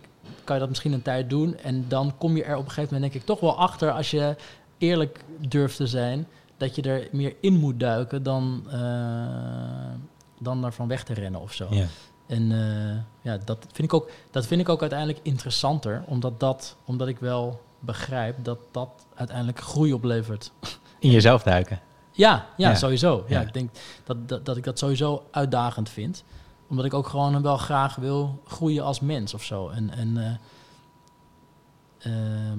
kan 0.44 0.54
je 0.54 0.60
dat 0.60 0.68
misschien 0.68 0.92
een 0.92 1.02
tijd 1.02 1.30
doen. 1.30 1.56
En 1.56 1.84
dan 1.88 2.12
kom 2.18 2.36
je 2.36 2.44
er 2.44 2.56
op 2.56 2.64
een 2.64 2.70
gegeven 2.70 2.94
moment 2.94 3.12
denk 3.12 3.22
ik 3.22 3.28
toch 3.28 3.40
wel 3.40 3.58
achter... 3.58 3.90
als 3.90 4.10
je 4.10 4.36
eerlijk 4.80 5.24
durft 5.48 5.76
te 5.76 5.86
zijn... 5.86 6.26
dat 6.56 6.74
je 6.74 6.82
er 6.82 7.08
meer 7.12 7.34
in 7.40 7.54
moet 7.54 7.80
duiken 7.80 8.22
dan, 8.22 8.66
eh 8.70 10.08
dan 10.40 10.64
ervan 10.64 10.88
weg 10.88 11.04
te 11.04 11.14
rennen 11.14 11.40
of 11.40 11.52
zo. 11.52 11.66
Ja. 11.70 11.86
En 12.26 12.52
eh, 12.52 12.96
ja, 13.32 13.38
dat 13.44 13.66
vind, 13.72 13.92
ik 13.92 13.94
ook, 13.94 14.10
dat 14.30 14.46
vind 14.46 14.60
ik 14.60 14.68
ook 14.68 14.80
uiteindelijk 14.80 15.18
interessanter, 15.22 16.02
omdat, 16.06 16.40
dat, 16.40 16.76
omdat 16.84 17.08
ik 17.08 17.18
wel 17.18 17.60
begrijp 17.78 18.44
dat 18.44 18.58
dat 18.70 19.06
uiteindelijk 19.14 19.60
groei 19.60 19.92
oplevert. 19.92 20.52
In 20.98 21.10
jezelf 21.10 21.42
duiken. 21.42 21.80
Ja, 22.12 22.46
ja, 22.56 22.68
Ja. 22.68 22.74
sowieso. 22.74 23.24
Ja. 23.28 23.40
Ja. 23.40 23.46
ik 23.46 23.52
denk 23.52 23.70
dat, 24.04 24.28
dat, 24.28 24.46
dat 24.46 24.56
ik 24.56 24.64
dat 24.64 24.78
sowieso 24.78 25.24
uitdagend 25.30 25.88
vind. 25.88 26.24
Omdat 26.68 26.84
ik 26.84 26.94
ook 26.94 27.06
gewoon 27.06 27.42
wel 27.42 27.56
graag 27.56 27.94
wil 27.96 28.42
groeien 28.46 28.84
als 28.84 29.00
mens 29.00 29.34
of 29.34 29.42
zo. 29.42 29.68
En, 29.68 29.90
en, 29.90 30.40
eh, 31.98 32.12
ehm, 32.12 32.58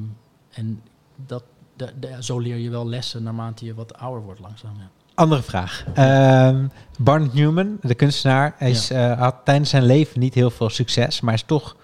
en 0.50 0.84
dat, 1.16 1.44
de, 1.86 1.92
de- 2.00 2.24
zo 2.24 2.40
leer 2.40 2.58
je 2.58 2.70
wel 2.70 2.88
lessen 2.88 3.24
naarmate 3.24 3.66
je 3.66 3.74
wat 3.74 3.98
ouder 3.98 4.24
wordt 4.24 4.40
langzaam. 4.40 4.72
Ja. 4.78 4.90
Andere 5.14 5.42
vraag. 5.42 5.84
Ehm 5.94 6.66
Barnett 7.00 7.34
Newman, 7.34 7.78
de 7.82 7.96
kunstenaar, 7.96 8.54
hij 8.58 8.70
is, 8.70 8.90
eh, 8.92 9.20
had 9.20 9.36
tijdens 9.44 9.70
zijn 9.70 9.84
leven 9.86 10.20
niet 10.20 10.34
heel 10.34 10.50
veel 10.50 10.70
succes, 10.70 11.22
maar 11.22 11.34
is 11.34 11.44
toch, 11.44 11.76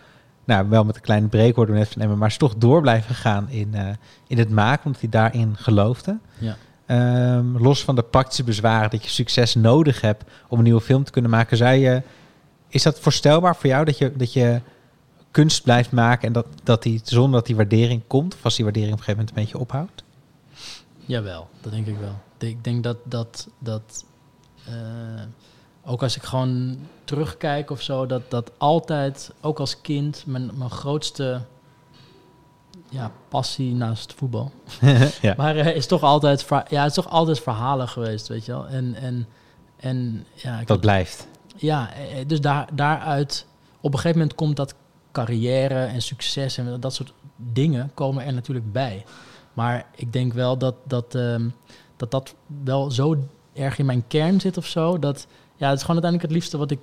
nou 0.46 0.70
wel 0.70 0.84
met 0.84 0.96
een 0.96 1.02
kleine 1.02 1.28
break 1.28 1.56
worden 1.56 1.74
we 1.76 1.80
net 1.82 1.90
van 1.90 2.02
Emmen, 2.02 2.18
maar 2.18 2.28
is 2.28 2.38
toch 2.38 2.56
door 2.58 2.82
blijven 2.82 3.16
gaan 3.16 3.50
in, 3.50 3.74
eh, 3.74 3.88
in 4.28 4.38
het 4.38 4.50
maken, 4.50 4.86
omdat 4.86 5.02
hij 5.02 5.10
daarin 5.10 5.56
geloofde. 5.58 6.18
Ja. 6.38 6.56
Ehm, 6.86 7.58
los 7.58 7.84
van 7.84 7.96
de 7.96 8.04
praktische 8.04 8.44
bezwaren 8.44 8.90
dat 8.90 9.04
je 9.04 9.10
succes 9.10 9.56
nodig 9.56 10.02
hebt 10.02 10.24
om 10.48 10.58
een 10.58 10.64
nieuwe 10.64 10.82
film 10.82 11.04
te 11.04 11.12
kunnen 11.12 11.32
maken, 11.32 11.58
zei 11.58 11.80
je, 11.82 12.02
is 12.68 12.84
dat 12.84 13.00
voorstelbaar 13.00 13.56
voor 13.56 13.70
jou 13.70 13.86
dat 13.86 13.98
je, 13.98 14.12
dat 14.16 14.34
je 14.34 14.62
kunst 15.38 15.64
blijft 15.64 15.92
maken 15.92 16.28
en 16.28 16.34
dat, 16.34 16.46
dat 16.64 16.84
die, 16.84 17.02
zonder 17.04 17.32
dat 17.32 17.46
die 17.46 17.56
waardering 17.56 18.02
komt, 18.08 18.34
of 18.34 18.44
als 18.44 18.56
die 18.56 18.64
waardering 18.64 18.94
op 18.94 19.00
een 19.00 19.06
gegeven 19.06 19.26
moment 19.26 19.38
een 19.38 19.44
beetje 19.44 19.66
ophoudt? 19.66 20.04
Jawel, 21.06 21.48
dat 21.62 21.72
denk 21.72 21.88
ik 21.88 21.98
wel. 21.98 22.16
Ik 22.50 22.64
denk 22.64 22.84
dat 22.84 22.98
dat, 23.04 23.48
dat 23.60 24.06
eh, 24.66 24.74
ook 25.86 26.04
als 26.04 26.16
ik 26.16 26.24
gewoon 26.24 26.78
terugkijk 27.04 27.70
of 27.70 27.82
zo, 27.82 28.06
dat 28.06 28.32
dat 28.32 28.52
altijd, 28.58 29.32
ook 29.42 29.60
als 29.60 29.82
kind, 29.82 30.24
mijn, 30.26 30.52
mijn 30.56 30.70
grootste 30.70 31.42
ja, 32.90 33.12
passie 33.30 33.74
naast 33.74 34.14
voetbal. 34.14 34.52
ja. 35.22 35.34
Maar 35.38 35.56
eh, 35.56 35.76
is 35.76 35.88
toch 35.88 36.04
altijd, 36.04 36.48
ja, 36.50 36.82
het 36.82 36.90
is 36.90 36.94
toch 36.94 37.10
altijd 37.10 37.40
verhalen 37.40 37.88
geweest, 37.88 38.28
weet 38.28 38.46
je 38.46 38.52
wel. 38.52 38.68
En, 38.68 38.96
en, 38.96 39.28
en 39.80 40.26
ja, 40.34 40.64
Dat 40.66 40.80
blijft. 40.80 41.28
ja, 41.56 41.94
eh, 41.94 42.28
dus 42.28 42.42
daar, 42.42 42.68
daaruit, 42.74 43.46
op 43.82 43.94
een 43.94 44.00
gegeven 44.00 44.20
moment 44.20 44.36
komt 44.38 44.56
dat 44.56 44.76
carrière 45.24 45.86
en 45.86 46.02
succes 46.02 46.58
en 46.58 46.80
dat 46.80 46.94
soort 46.94 47.14
dingen 47.36 47.92
komen 47.94 48.26
er 48.26 48.34
natuurlijk 48.34 48.72
bij. 48.72 49.06
Maar 49.54 49.86
ik 49.96 50.14
denk 50.14 50.34
wel 50.34 50.58
dat 50.58 50.76
dat, 50.84 51.16
ehm, 51.16 51.50
dat, 51.98 52.12
dat 52.12 52.36
wel 52.64 52.92
zo 52.92 53.18
erg 53.54 53.78
in 53.78 53.86
mijn 53.86 54.04
kern 54.08 54.40
zit 54.40 54.58
of 54.58 54.66
zo. 54.66 55.00
Dat 55.00 55.28
ja, 55.56 55.70
het 55.70 55.78
is 55.78 55.86
gewoon 55.86 56.02
uiteindelijk 56.04 56.22
het 56.22 56.32
liefste 56.32 56.58
wat 56.58 56.72
ik, 56.72 56.80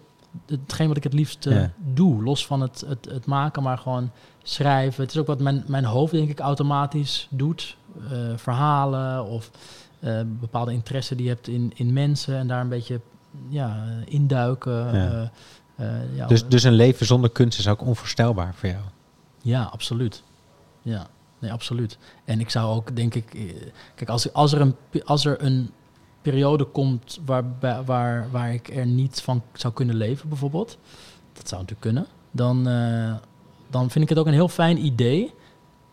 hetgeen 0.46 0.88
wat 0.88 0.96
ik 0.96 1.02
het 1.02 1.12
liefste 1.12 1.50
Ja. 1.50 1.72
doe. 1.76 2.22
Los 2.22 2.46
van 2.46 2.60
het, 2.60 2.84
het, 2.86 3.04
het 3.10 3.26
maken, 3.26 3.62
maar 3.62 3.78
gewoon 3.78 4.10
schrijven. 4.42 5.02
Het 5.02 5.12
is 5.12 5.18
ook 5.20 5.26
wat 5.26 5.40
mijn, 5.40 5.64
mijn 5.66 5.84
hoofd 5.84 6.12
denk 6.12 6.28
ik 6.28 6.40
automatisch 6.40 7.28
doet. 7.30 7.76
Eh, 8.10 8.18
verhalen 8.36 9.24
of 9.24 9.50
eh, 10.00 10.20
bepaalde 10.26 10.72
interesse 10.72 11.14
die 11.14 11.24
je 11.24 11.30
hebt 11.30 11.48
in, 11.48 11.72
in 11.74 11.92
mensen 11.92 12.36
en 12.36 12.46
daar 12.46 12.60
een 12.60 12.68
beetje 12.68 13.00
ja, 13.48 13.84
induiken. 14.04 14.94
Ja. 14.94 15.30
Eh, 15.76 16.02
eh, 16.02 16.16
ja, 16.16 16.26
Dus, 16.26 16.48
dus 16.48 16.62
een 16.62 16.72
leven 16.72 17.06
zonder 17.06 17.30
kunst 17.30 17.58
is 17.58 17.68
ook 17.68 17.80
onvoorstelbaar 17.80 18.54
voor 18.54 18.68
jou. 18.68 18.82
ja, 19.42 19.62
absoluut. 19.62 20.22
Ja, 20.82 21.06
nee, 21.38 21.52
absoluut. 21.52 21.98
En 22.24 22.40
ik 22.40 22.50
zou 22.50 22.74
ook, 22.76 22.96
denk 22.96 23.14
ik, 23.14 23.34
eh, 23.34 23.42
kijk, 23.94 24.10
als, 24.10 24.32
als, 24.32 24.52
er, 24.52 24.60
een, 24.60 24.74
als 25.04 25.24
er 25.24 25.42
een 25.42 25.70
periode 26.22 26.64
komt 26.64 27.20
waar, 27.24 27.44
waar, 27.84 28.30
waar 28.30 28.52
ik 28.52 28.76
er 28.76 28.86
niet 28.86 29.20
van 29.20 29.42
zou 29.52 29.72
kunnen 29.72 29.96
leven, 29.96 30.28
bijvoorbeeld, 30.28 30.78
dat 31.32 31.48
zou 31.48 31.60
natuurlijk 31.60 31.80
kunnen, 31.80 32.06
dan, 32.30 32.68
eh, 32.68 33.14
dan 33.70 33.90
vind 33.90 34.04
ik 34.04 34.08
het 34.08 34.18
ook 34.18 34.26
een 34.26 34.32
heel 34.32 34.48
fijn 34.48 34.84
idee. 34.84 35.34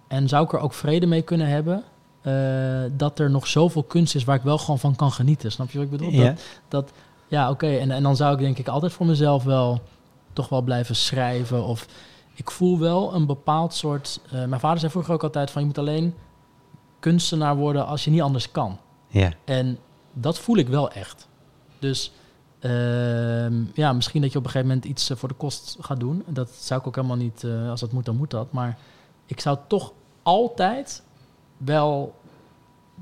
En 0.07 0.27
zou 0.27 0.45
ik 0.45 0.53
er 0.53 0.59
ook 0.59 0.73
vrede 0.73 1.05
mee 1.05 1.21
kunnen 1.21 1.47
hebben 1.47 1.84
eh, 2.21 2.84
dat 2.97 3.19
er 3.19 3.29
nog 3.29 3.47
zoveel 3.47 3.84
kunst 3.84 4.15
is 4.15 4.23
waar 4.23 4.36
ik 4.36 4.41
wel 4.41 4.57
gewoon 4.57 4.79
van 4.79 4.95
kan 4.95 5.11
genieten. 5.11 5.51
Snap 5.51 5.71
je 5.71 5.77
wat 5.77 5.86
ik 5.86 5.91
bedoel? 5.91 6.11
Ja. 6.11 6.23
Dat, 6.23 6.41
dat, 6.67 6.91
Ja, 7.32 7.49
oké. 7.49 7.67
En, 7.67 7.91
en 7.91 8.03
dan 8.03 8.15
zou 8.15 8.34
ik 8.34 8.39
denk 8.39 8.57
ik 8.57 8.67
altijd 8.67 8.93
voor 8.93 9.05
mezelf 9.05 9.43
wel 9.43 9.82
toch 10.34 10.49
wel 10.49 10.61
blijven 10.61 10.95
schrijven. 10.95 11.63
Of 11.63 11.88
ik 12.34 12.51
voel 12.51 12.79
wel 12.79 13.13
een 13.13 13.25
bepaald 13.25 13.73
soort. 13.73 14.19
eh, 14.32 14.45
mijn 14.45 14.59
vader 14.61 14.79
zei 14.79 14.91
vroeger 14.91 15.13
ook 15.13 15.23
altijd 15.23 15.51
van 15.51 15.61
je 15.61 15.67
moet 15.67 15.77
alleen 15.77 16.13
kunstenaar 16.99 17.55
worden 17.55 17.86
als 17.86 18.03
je 18.03 18.11
niet 18.11 18.21
anders 18.21 18.51
kan. 18.51 18.77
Ja. 19.07 19.32
En 19.45 19.77
dat 20.13 20.39
voel 20.39 20.57
ik 20.57 20.67
wel 20.67 20.91
echt. 20.91 21.27
Dus 21.79 22.11
ehm, 22.59 23.63
ja, 23.73 23.93
misschien 23.93 24.21
dat 24.21 24.32
je 24.32 24.38
op 24.38 24.43
een 24.45 24.51
gegeven 24.51 24.73
moment 24.73 24.86
iets 24.86 25.09
eh, 25.09 25.17
voor 25.17 25.29
de 25.29 25.36
kost 25.36 25.77
gaat 25.82 25.99
doen. 25.99 26.23
Dat 26.27 26.49
zou 26.49 26.79
ik 26.79 26.88
ook 26.88 26.95
helemaal 26.95 27.17
niet, 27.17 27.43
eh, 27.43 27.69
als 27.69 27.79
dat 27.79 27.91
moet, 27.91 28.05
dan 28.05 28.15
moet 28.17 28.32
dat. 28.32 28.51
Maar 28.51 28.77
ik 29.25 29.39
zou 29.39 29.57
toch 29.67 29.93
altijd 30.23 31.03
wel 31.57 32.15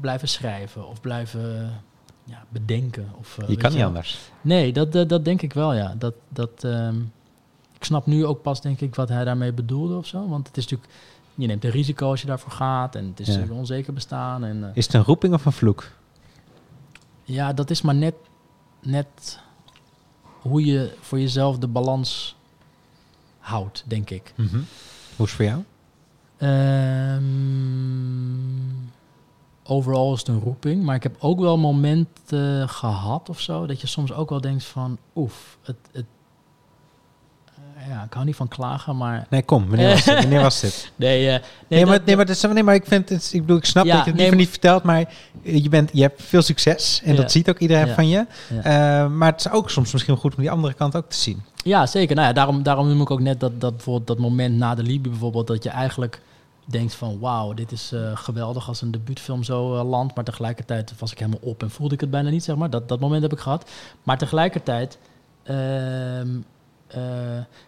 blijven 0.02 0.28
schrijven 0.28 0.88
of 0.88 1.02
blijven 1.02 1.82
ja, 2.30 2.44
bedenken. 2.50 3.12
Of, 3.20 3.38
eh, 3.38 3.50
Je 3.50 3.56
kan 3.58 3.70
niet 3.70 3.80
wel. 3.80 3.88
anders. 3.88 4.20
Nee, 4.42 4.74
dat, 4.74 4.92
dat, 4.92 5.10
dat 5.10 5.26
denk 5.26 5.42
ik 5.42 5.54
wel, 5.54 5.74
ja. 5.74 5.96
Dat, 5.98 6.14
dat, 6.30 6.64
ehm, 6.64 6.96
ik 7.78 7.84
snap 7.84 8.06
nu 8.06 8.26
ook 8.26 8.42
pas, 8.42 8.62
denk 8.62 8.82
ik, 8.82 8.96
wat 8.96 9.10
hij 9.10 9.24
daarmee 9.24 9.54
bedoelde 9.54 9.96
of 9.96 10.06
zo. 10.08 10.28
Want 10.28 10.48
het 10.48 10.58
is 10.58 10.64
natuurlijk, 10.64 10.94
je 11.36 11.48
neemt 11.48 11.64
een 11.64 11.72
risico 11.72 12.10
als 12.10 12.22
je 12.22 12.28
daarvoor 12.28 12.52
gaat. 12.52 12.96
En 12.96 13.06
het 13.08 13.20
is 13.20 13.36
Ja. 13.36 13.44
onzeker 13.50 13.94
bestaan. 13.94 14.44
En, 14.44 14.64
eh, 14.64 14.70
Is 14.74 14.86
het 14.86 14.94
een 14.94 15.04
roeping 15.04 15.34
of 15.34 15.46
een 15.46 15.52
vloek? 15.52 15.92
ja, 17.24 17.54
dat 17.54 17.70
is 17.70 17.82
maar 17.82 17.96
net, 17.96 18.16
net 18.82 19.40
hoe 20.42 20.66
je 20.66 20.94
voor 21.00 21.20
jezelf 21.20 21.58
de 21.58 21.68
balans 21.68 22.36
houdt, 23.40 23.84
denk 23.88 24.10
ik. 24.10 24.34
Hoe 24.36 24.46
is 24.48 24.52
het 25.18 25.30
voor 25.30 25.46
jou? 25.46 25.64
Ehm, 26.38 27.24
overal 29.70 30.14
is 30.14 30.20
het 30.20 30.28
een 30.28 30.40
roeping, 30.40 30.84
maar 30.84 30.96
ik 30.96 31.04
heb 31.04 31.16
ook 31.20 31.40
wel 31.40 31.58
momenten 31.58 32.70
gehad 32.70 33.30
of 33.30 33.40
zo, 33.40 33.66
dat 33.66 33.82
je 33.82 33.88
soms 33.88 34.14
ook 34.14 34.30
wel 34.30 34.42
denkt 34.42 34.64
van, 34.64 34.98
oef, 35.16 35.58
het, 35.64 35.76
het, 35.92 36.06
eh, 37.78 37.88
ja, 37.90 38.04
ik 38.04 38.14
hou 38.14 38.26
niet 38.26 38.36
van 38.36 38.48
klagen, 38.48 38.98
maar 38.98 39.28
Nee, 39.30 39.44
kom. 39.44 39.68
Wanneer 39.68 39.90
was 39.90 40.04
dit? 40.06 40.20
Wanneer 40.20 40.42
was 40.42 40.60
dit? 40.60 40.92
nee, 40.96 41.26
eh, 41.28 41.32
nee, 41.32 41.42
Nee, 41.68 41.86
maar, 41.86 42.00
nee, 42.06 42.16
maar, 42.16 42.30
is, 42.30 42.42
nee, 42.42 42.64
maar 42.64 42.76
ik, 42.76 42.86
vind 42.86 43.10
het, 43.10 43.30
ik 43.34 43.42
bedoel, 43.42 43.58
ik 43.58 43.66
snap 43.66 43.86
Ja, 43.86 43.96
dat 43.96 44.04
je 44.06 44.12
het 44.12 44.20
liever 44.20 44.38
niet 44.38 44.50
vertelt, 44.50 44.84
maar 44.84 45.14
je, 45.42 45.70
bent, 45.70 45.90
je 45.94 46.02
hebt 46.02 46.22
veel 46.24 46.42
succes 46.42 47.02
en 47.04 47.12
Ja. 47.16 47.22
dat 47.22 47.32
ziet 47.32 47.50
ook 47.50 47.60
iedereen 47.60 47.88
Ja. 47.88 47.94
van 47.94 48.08
je. 48.08 48.26
Eh, 48.64 49.08
maar 49.08 49.32
het 49.32 49.40
is 49.46 49.52
ook 49.52 49.70
soms 49.70 49.92
misschien 49.92 50.14
wel 50.14 50.22
goed 50.24 50.36
om 50.36 50.42
die 50.42 50.52
andere 50.52 50.74
kant 50.74 50.96
ook 50.96 51.10
te 51.10 51.18
zien. 51.18 51.42
Ja, 51.64 51.86
zeker. 51.86 52.16
Nou 52.16 52.28
ja, 52.28 52.34
daarom, 52.34 52.64
daarom 52.64 52.88
noem 52.88 53.02
ik 53.02 53.12
ook 53.12 53.20
net 53.22 53.40
dat, 53.40 53.62
dat 53.62 53.72
bijvoorbeeld 53.76 54.08
dat 54.08 54.18
moment 54.20 54.56
na 54.58 54.76
de 54.76 54.84
Libi 54.84 55.10
bijvoorbeeld, 55.10 55.48
dat 55.48 55.64
je 55.64 55.70
eigenlijk 55.70 56.22
denkt 56.72 56.94
van 56.94 57.20
wauw, 57.20 57.54
dit 57.54 57.72
is 57.72 57.92
eh, 57.92 58.18
geweldig 58.18 58.68
als 58.68 58.82
een 58.82 58.92
debuutfilm 58.92 59.44
zo 59.44 59.76
eh, 59.76 59.90
landt, 59.90 60.16
maar 60.16 60.24
tegelijkertijd 60.24 60.94
was 61.00 61.12
ik 61.12 61.20
helemaal 61.20 61.40
op 61.42 61.64
en 61.64 61.70
voelde 61.70 61.94
ik 61.94 62.02
het 62.02 62.10
bijna 62.10 62.30
niet, 62.30 62.44
zeg 62.44 62.56
maar. 62.56 62.70
Dat, 62.70 62.88
dat 62.88 63.00
moment 63.00 63.22
heb 63.22 63.34
ik 63.34 63.40
gehad. 63.40 63.70
Maar 64.04 64.18
tegelijkertijd, 64.18 64.98
ehm, 65.44 66.40
eh, 66.88 67.02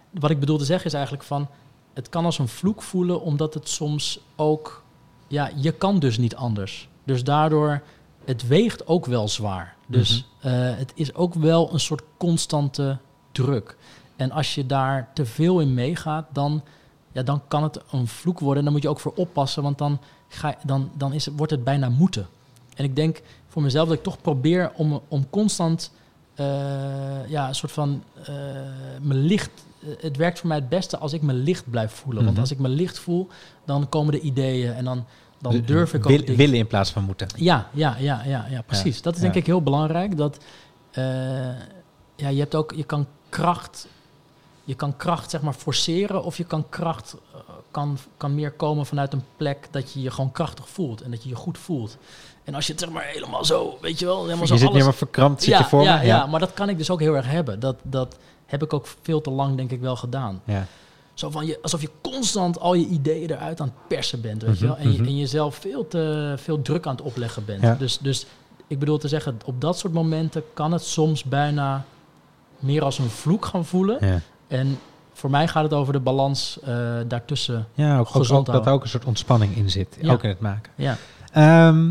wat 0.09 0.29
ik 0.29 0.39
bedoel 0.39 0.57
te 0.57 0.65
zeggen 0.65 0.85
is 0.85 0.93
eigenlijk 0.93 1.23
van, 1.23 1.47
het 1.93 2.09
kan 2.09 2.25
als 2.25 2.39
een 2.39 2.47
vloek 2.47 2.81
voelen, 2.81 3.21
omdat 3.21 3.53
het 3.53 3.69
soms 3.69 4.19
ook, 4.35 4.83
ja, 5.27 5.51
je 5.55 5.71
kan 5.71 5.99
dus 5.99 6.17
niet 6.17 6.35
anders. 6.35 6.89
Dus 7.03 7.23
daardoor, 7.23 7.81
het 8.25 8.47
weegt 8.47 8.87
ook 8.87 9.05
wel 9.05 9.27
zwaar. 9.27 9.75
Dus 9.87 10.25
eh, 10.39 10.51
het 10.53 10.91
is 10.95 11.13
ook 11.13 11.33
wel 11.33 11.73
een 11.73 11.79
soort 11.79 12.03
constante 12.17 12.97
druk. 13.31 13.77
En 14.15 14.31
als 14.31 14.55
je 14.55 14.65
daar 14.65 15.09
te 15.13 15.25
veel 15.25 15.59
in 15.59 15.73
meegaat, 15.73 16.25
dan, 16.31 16.63
ja, 17.11 17.23
dan 17.23 17.41
kan 17.47 17.63
het 17.63 17.79
een 17.91 18.07
vloek 18.07 18.39
worden. 18.39 18.57
En 18.57 18.63
dan 18.63 18.73
moet 18.73 18.81
je 18.81 18.89
ook 18.89 18.99
voor 18.99 19.13
oppassen, 19.15 19.63
want 19.63 19.77
dan, 19.77 19.99
ga, 20.27 20.47
je- 20.49 20.55
dan, 20.63 20.91
dan 20.97 21.13
is, 21.13 21.25
het- 21.25 21.33
wordt 21.37 21.51
het 21.51 21.63
bijna 21.63 21.89
moeten. 21.89 22.27
En 22.75 22.83
ik 22.83 22.95
denk 22.95 23.21
voor 23.47 23.61
mezelf 23.61 23.87
dat 23.87 23.97
ik 23.97 24.03
toch 24.03 24.21
probeer 24.21 24.71
om, 24.75 25.01
om 25.07 25.29
constant 25.29 25.91
eh, 26.35 26.45
ja, 27.29 27.47
een 27.47 27.55
soort 27.55 27.71
van 27.71 28.03
eh 28.25 28.33
me 29.01 29.13
licht. 29.13 29.49
eh, 29.81 29.87
Het 29.99 30.17
werkt 30.17 30.39
voor 30.39 30.47
mij 30.47 30.57
het 30.57 30.69
beste 30.69 30.97
als 30.97 31.13
ik 31.13 31.21
me 31.21 31.33
licht 31.33 31.69
blijf 31.69 31.91
voelen. 31.91 32.21
Want 32.23 32.31
Mhm. 32.33 32.41
als 32.41 32.51
ik 32.51 32.59
me 32.59 32.69
licht 32.69 32.99
voel, 32.99 33.27
dan 33.65 33.89
komen 33.89 34.11
de 34.11 34.19
ideeën 34.19 34.73
en 34.73 34.85
dan, 34.85 35.05
dan 35.41 35.51
De- 35.51 35.61
durf 35.63 35.93
ik 35.93 36.05
ook 36.05 36.25
wil- 36.25 36.35
willen 36.35 36.57
in 36.57 36.67
plaats 36.67 36.91
van 36.91 37.03
moeten. 37.03 37.27
ja, 37.35 37.67
ja, 37.73 37.95
ja, 37.99 38.23
ja, 38.25 38.45
ja 38.49 38.61
precies. 38.61 39.01
Dat 39.01 39.13
is 39.15 39.19
ja. 39.19 39.25
denk 39.25 39.37
ik 39.37 39.45
heel 39.45 39.61
belangrijk. 39.63 40.17
Dat 40.17 40.37
ja, 42.15 42.29
je 42.29 42.39
hebt 42.39 42.55
ook, 42.55 42.73
je 42.75 42.83
kan 42.83 43.07
kracht, 43.29 43.87
je 44.71 44.77
kan 44.77 44.97
kracht 44.97 45.29
zeg 45.29 45.41
maar 45.41 45.53
forceren 45.53 46.23
of 46.23 46.37
je 46.37 46.43
kan 46.43 46.69
kracht 46.69 47.15
eh, 47.33 47.39
kan, 47.71 47.97
kan 48.17 48.35
meer 48.35 48.51
komen 48.51 48.85
vanuit 48.85 49.13
een 49.13 49.23
plek 49.37 49.67
dat 49.71 49.93
je 49.93 50.01
je 50.01 50.11
gewoon 50.11 50.31
krachtig 50.31 50.69
voelt 50.69 51.01
en 51.01 51.11
dat 51.11 51.23
je 51.23 51.29
je 51.29 51.35
goed 51.35 51.57
voelt. 51.57 51.97
En 52.43 52.55
als 52.55 52.65
je 52.65 52.71
het 52.71 52.81
zeg 52.81 52.89
maar 52.91 53.03
helemaal 53.03 53.45
zo, 53.45 53.77
weet 53.81 53.99
je 53.99 54.05
wel, 54.05 54.21
helemaal 54.23 54.41
Je 54.41 54.47
zo 54.47 54.55
zit 54.55 54.63
alles, 54.63 54.75
niet 54.75 54.85
meer 54.85 54.93
verkrampt, 54.93 55.43
zit 55.43 55.53
ja, 55.53 55.59
je 55.59 55.65
voor 55.65 55.83
ja, 55.83 55.97
me? 55.97 56.05
ja, 56.05 56.25
maar 56.25 56.39
dat 56.39 56.53
kan 56.53 56.69
ik 56.69 56.77
dus 56.77 56.89
ook 56.89 56.99
heel 56.99 57.15
erg 57.15 57.25
hebben. 57.25 57.59
Dat, 57.59 57.75
dat 57.83 58.17
heb 58.45 58.63
ik 58.63 58.73
ook 58.73 58.87
veel 59.01 59.21
te 59.21 59.29
lang 59.29 59.57
denk 59.57 59.71
ik 59.71 59.81
wel 59.81 59.95
gedaan. 59.95 60.41
Ja. 60.45 60.65
Zo 61.13 61.29
van 61.29 61.45
je, 61.45 61.59
alsof 61.61 61.81
je 61.81 61.89
constant 62.01 62.59
al 62.59 62.73
je 62.73 62.85
ideeën 62.85 63.31
eruit 63.31 63.61
aan 63.61 63.67
het 63.67 63.87
persen 63.87 64.21
bent, 64.21 64.41
weet 64.41 64.59
je 64.59 64.65
wel. 64.65 64.75
Mhm, 64.75 64.83
En, 64.83 64.91
je, 64.91 64.97
mhm. 64.97 65.07
en 65.07 65.17
jezelf 65.17 65.55
veel 65.55 65.87
te 65.87 66.33
veel 66.37 66.61
druk 66.61 66.85
aan 66.85 66.95
het 66.95 67.05
opleggen 67.05 67.45
bent. 67.45 67.61
Ja. 67.61 67.75
Dus, 67.75 67.97
dus 67.97 68.25
ik 68.67 68.79
bedoel 68.79 68.97
te 68.97 69.07
zeggen, 69.07 69.39
op 69.45 69.61
dat 69.61 69.77
soort 69.77 69.93
momenten 69.93 70.43
kan 70.53 70.71
het 70.71 70.83
soms 70.83 71.23
bijna 71.23 71.85
meer 72.61 72.83
als 72.83 72.99
een 72.99 73.09
vloek 73.09 73.45
gaan 73.45 73.65
voelen. 73.65 73.97
Ja. 74.07 74.21
En 74.51 74.79
voor 75.13 75.29
mij 75.29 75.47
gaat 75.47 75.63
het 75.63 75.73
over 75.73 75.93
de 75.93 75.99
balans 75.99 76.59
eh, 76.63 76.75
daartussen. 77.07 77.67
Ja, 77.73 77.97
ook, 77.97 78.07
ook, 78.15 78.27
dat 78.27 78.47
houden. 78.47 78.73
ook 78.73 78.83
een 78.83 78.89
soort 78.89 79.05
ontspanning 79.05 79.55
in 79.55 79.69
zit. 79.69 79.97
Ja. 80.01 80.11
Ook 80.11 80.23
in 80.23 80.29
het 80.29 80.39
maken. 80.39 80.71
Ja, 80.75 80.95
Ehm 81.31 81.89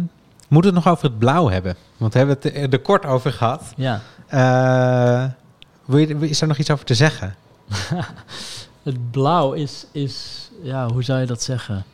moeten 0.49 0.71
we 0.73 0.77
het 0.77 0.85
nog 0.87 0.95
over 0.95 1.09
het 1.09 1.19
blauw 1.19 1.49
hebben? 1.49 1.75
Want 1.97 2.13
we 2.13 2.19
hebben 2.19 2.37
het 2.37 2.55
er- 2.57 2.73
er 2.73 2.79
kort 2.81 3.05
over 3.07 3.33
gehad. 3.33 3.73
ja. 3.77 4.01
Eh, 4.27 5.31
wil 5.85 5.99
je, 5.99 6.29
is 6.29 6.41
er 6.41 6.49
nog 6.49 6.59
iets 6.59 6.71
over 6.71 6.85
te 6.85 6.95
zeggen? 6.95 7.35
Het 8.83 9.11
blauw 9.11 9.53
is, 9.53 9.87
is, 9.93 10.49
ja, 10.63 10.89
hoe 10.93 11.03
zou 11.03 11.21
je 11.21 11.27
dat 11.27 11.43
zeggen? 11.43 11.85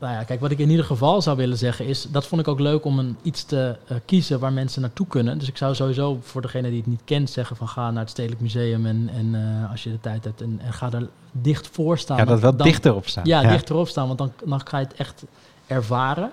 Nou 0.00 0.12
ja, 0.14 0.24
kijk, 0.24 0.40
wat 0.40 0.50
ik 0.50 0.58
in 0.58 0.70
ieder 0.70 0.84
geval 0.84 1.22
zou 1.22 1.36
willen 1.36 1.58
zeggen 1.58 1.86
is, 1.86 2.06
dat 2.10 2.26
vond 2.26 2.40
ik 2.40 2.48
ook 2.48 2.60
leuk 2.60 2.84
om 2.84 2.98
een, 2.98 3.16
iets 3.22 3.44
te 3.44 3.76
eh, 3.86 3.96
kiezen 4.04 4.40
waar 4.40 4.52
mensen 4.52 4.80
naartoe 4.80 5.06
kunnen. 5.06 5.38
Dus 5.38 5.48
ik 5.48 5.56
zou 5.56 5.74
sowieso 5.74 6.18
voor 6.22 6.42
degene 6.42 6.68
die 6.68 6.78
het 6.78 6.86
niet 6.86 7.00
kent 7.04 7.30
zeggen 7.30 7.56
van 7.56 7.68
ga 7.68 7.90
naar 7.90 8.00
het 8.02 8.10
Stedelijk 8.10 8.40
Museum 8.40 8.86
en, 8.86 9.10
en 9.14 9.34
eh, 9.34 9.70
als 9.70 9.82
je 9.82 9.90
de 9.90 10.00
tijd 10.00 10.24
hebt 10.24 10.40
en, 10.40 10.60
en 10.64 10.72
ga 10.72 10.92
er 10.92 11.08
dicht 11.32 11.68
voor 11.72 11.98
staan. 11.98 12.16
Ja, 12.16 12.24
dat 12.24 12.40
wel 12.40 12.56
Dan- 12.56 12.66
dichter 12.66 12.94
op 12.94 13.08
staan. 13.08 13.24
Ja, 13.24 13.42
dichterop 13.42 13.88
staan, 13.88 14.06
want 14.06 14.18
dan, 14.18 14.32
dan 14.44 14.66
ga 14.66 14.78
je 14.78 14.84
het 14.84 14.94
echt 14.94 15.24
ervaren. 15.66 16.30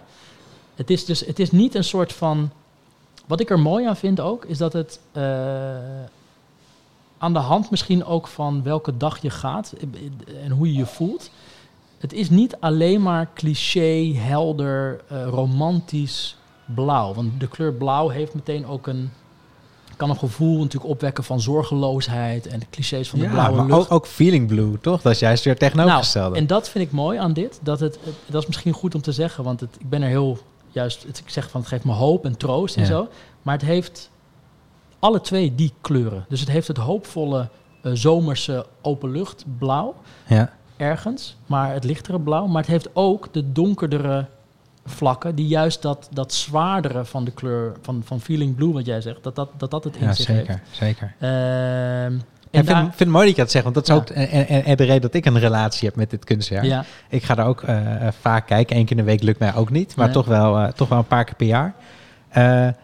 Het 0.76 0.90
is 0.90 1.06
dus, 1.06 1.20
het 1.20 1.40
is 1.40 1.52
niet 1.52 1.76
een 1.76 1.84
soort 1.84 2.14
van. 2.14 2.52
Wat 3.26 3.40
ik 3.40 3.50
er 3.50 3.60
mooi 3.60 3.88
aan 3.88 3.98
vind 3.98 4.20
ook, 4.20 4.46
is 4.46 4.58
dat 4.58 4.74
het 4.74 5.00
eh, 5.12 5.24
aan 7.18 7.34
de 7.34 7.40
hand 7.40 7.70
misschien 7.70 8.06
ook 8.06 8.28
van 8.28 8.64
welke 8.64 8.98
dag 8.98 9.22
je 9.22 9.30
gaat 9.30 9.74
en 10.44 10.52
hoe 10.52 10.68
je 10.68 10.78
je 10.78 10.86
voelt. 10.86 11.30
Het 11.98 12.14
is 12.14 12.30
niet 12.30 12.58
alleen 12.60 13.02
maar 13.02 13.30
cliché, 13.34 14.14
helder, 14.16 15.02
eh, 15.08 15.24
romantisch 15.30 16.38
blauw. 16.66 17.14
Want 17.14 17.40
de 17.40 17.48
kleur 17.48 17.74
blauw 17.74 18.08
heeft 18.10 18.34
meteen 18.34 18.66
ook 18.68 18.88
een. 18.88 19.12
kan 19.96 20.10
een 20.10 20.18
gevoel 20.18 20.58
natuurlijk 20.62 20.92
opwekken 20.92 21.24
van 21.24 21.42
zorgeloosheid 21.42 22.48
en 22.48 22.60
de 22.60 22.66
clichés 22.70 23.10
van 23.10 23.20
de 23.20 23.26
Ja, 23.26 23.32
blauwe 23.32 23.56
maar 23.58 23.66
lucht. 23.66 23.80
ook, 23.80 23.92
ook 23.92 24.06
feeling 24.08 24.48
blue, 24.48 24.80
toch? 24.80 25.02
Dat 25.02 25.12
is 25.12 25.20
juist 25.20 25.44
weer 25.44 25.58
tegenovergestelde. 25.58 26.28
Nou, 26.30 26.42
en 26.42 26.48
dat 26.48 26.70
vind 26.70 26.86
ik 26.86 26.92
mooi 26.92 27.20
aan 27.20 27.34
dit. 27.34 27.60
Dat, 27.64 27.80
het, 27.80 28.00
het- 28.04 28.16
dat 28.26 28.42
is 28.42 28.48
misschien 28.48 28.74
goed 28.74 28.96
om 28.96 29.02
te 29.02 29.12
zeggen, 29.12 29.44
want 29.44 29.60
het, 29.60 29.76
ik 29.80 29.90
ben 29.90 30.02
er 30.02 30.10
heel 30.10 30.38
juist. 30.70 31.04
Het, 31.04 31.20
ik 31.20 31.30
zeg 31.30 31.50
van 31.50 31.60
het 31.60 31.70
geeft 31.70 31.84
me 31.84 31.94
hoop 31.94 32.26
en 32.26 32.38
troost 32.38 32.76
en 32.76 32.82
Ja. 32.82 32.88
zo. 32.88 33.08
Maar 33.42 33.54
het 33.54 33.66
heeft 33.66 34.10
alle 35.00 35.22
twee 35.22 35.56
die 35.56 35.74
kleuren. 35.82 36.26
Dus 36.30 36.40
het 36.40 36.50
heeft 36.50 36.68
het 36.68 36.78
hoopvolle 36.78 37.50
eh, 37.82 37.92
zomerse 37.94 38.66
openluchtblauw 38.82 39.96
ja. 40.28 40.54
Ergens, 40.78 41.38
maar 41.46 41.74
het 41.74 41.84
lichtere 41.84 42.20
blauw. 42.20 42.46
Maar 42.48 42.62
het 42.62 42.72
heeft 42.72 42.90
ook 42.94 43.28
de 43.34 43.52
donkerdere 43.52 44.26
vlakken, 44.86 45.36
die 45.36 45.48
juist 45.48 45.82
dat, 45.82 46.10
dat 46.12 46.34
zwaardere 46.34 47.06
van 47.06 47.24
de 47.26 47.32
kleur 47.32 47.74
van, 47.82 48.02
van 48.06 48.20
feeling 48.22 48.56
blue, 48.56 48.74
wat 48.74 48.86
jij 48.86 49.02
zegt, 49.02 49.24
dat 49.24 49.36
dat, 49.36 49.50
dat, 49.58 49.72
dat 49.72 49.84
het 49.84 49.96
in 49.96 50.04
ja, 50.06 50.14
zich 50.14 50.28
heeft. 50.28 50.40
zeker. 50.46 50.62
zeker. 50.72 51.14
Ehm, 51.20 52.20
en 52.52 52.62
ik 52.64 52.66
vind, 52.70 52.78
vind 52.80 53.00
het 53.00 53.08
mooi 53.10 53.26
dat 53.28 53.36
je 53.36 53.42
dat 53.42 53.52
zegt, 53.52 53.64
want 53.64 53.76
dat 53.76 53.84
is 53.88 53.90
Ja. 53.94 53.96
ook 54.00 54.10
en, 54.10 54.48
en, 54.48 54.64
en 54.66 54.78
de 54.78 54.84
reden 54.84 55.02
dat 55.02 55.14
ik 55.14 55.26
een 55.26 55.40
relatie 55.40 55.88
heb 55.88 55.98
met 55.98 56.10
dit 56.10 56.26
kunstwerk. 56.26 56.64
ja, 56.64 56.86
Ik 57.10 57.24
ga 57.24 57.36
daar 57.36 57.48
ook 57.48 57.62
eh, 57.64 58.08
eh, 58.08 58.14
vaak 58.20 58.48
kijken. 58.48 58.78
Eén 58.78 58.86
keer 58.86 58.98
in 58.98 59.04
de 59.06 59.10
week 59.12 59.22
lukt 59.24 59.40
mij 59.40 59.56
ook 59.56 59.70
niet, 59.70 59.96
maar 59.96 60.06
Nee. 60.06 60.14
toch, 60.16 60.26
wel, 60.26 60.58
eh, 60.58 60.68
toch 60.72 60.90
wel 60.90 60.98
een 60.98 61.06
paar 61.08 61.24
keer 61.24 61.36
per 61.36 61.48
jaar. 61.48 61.74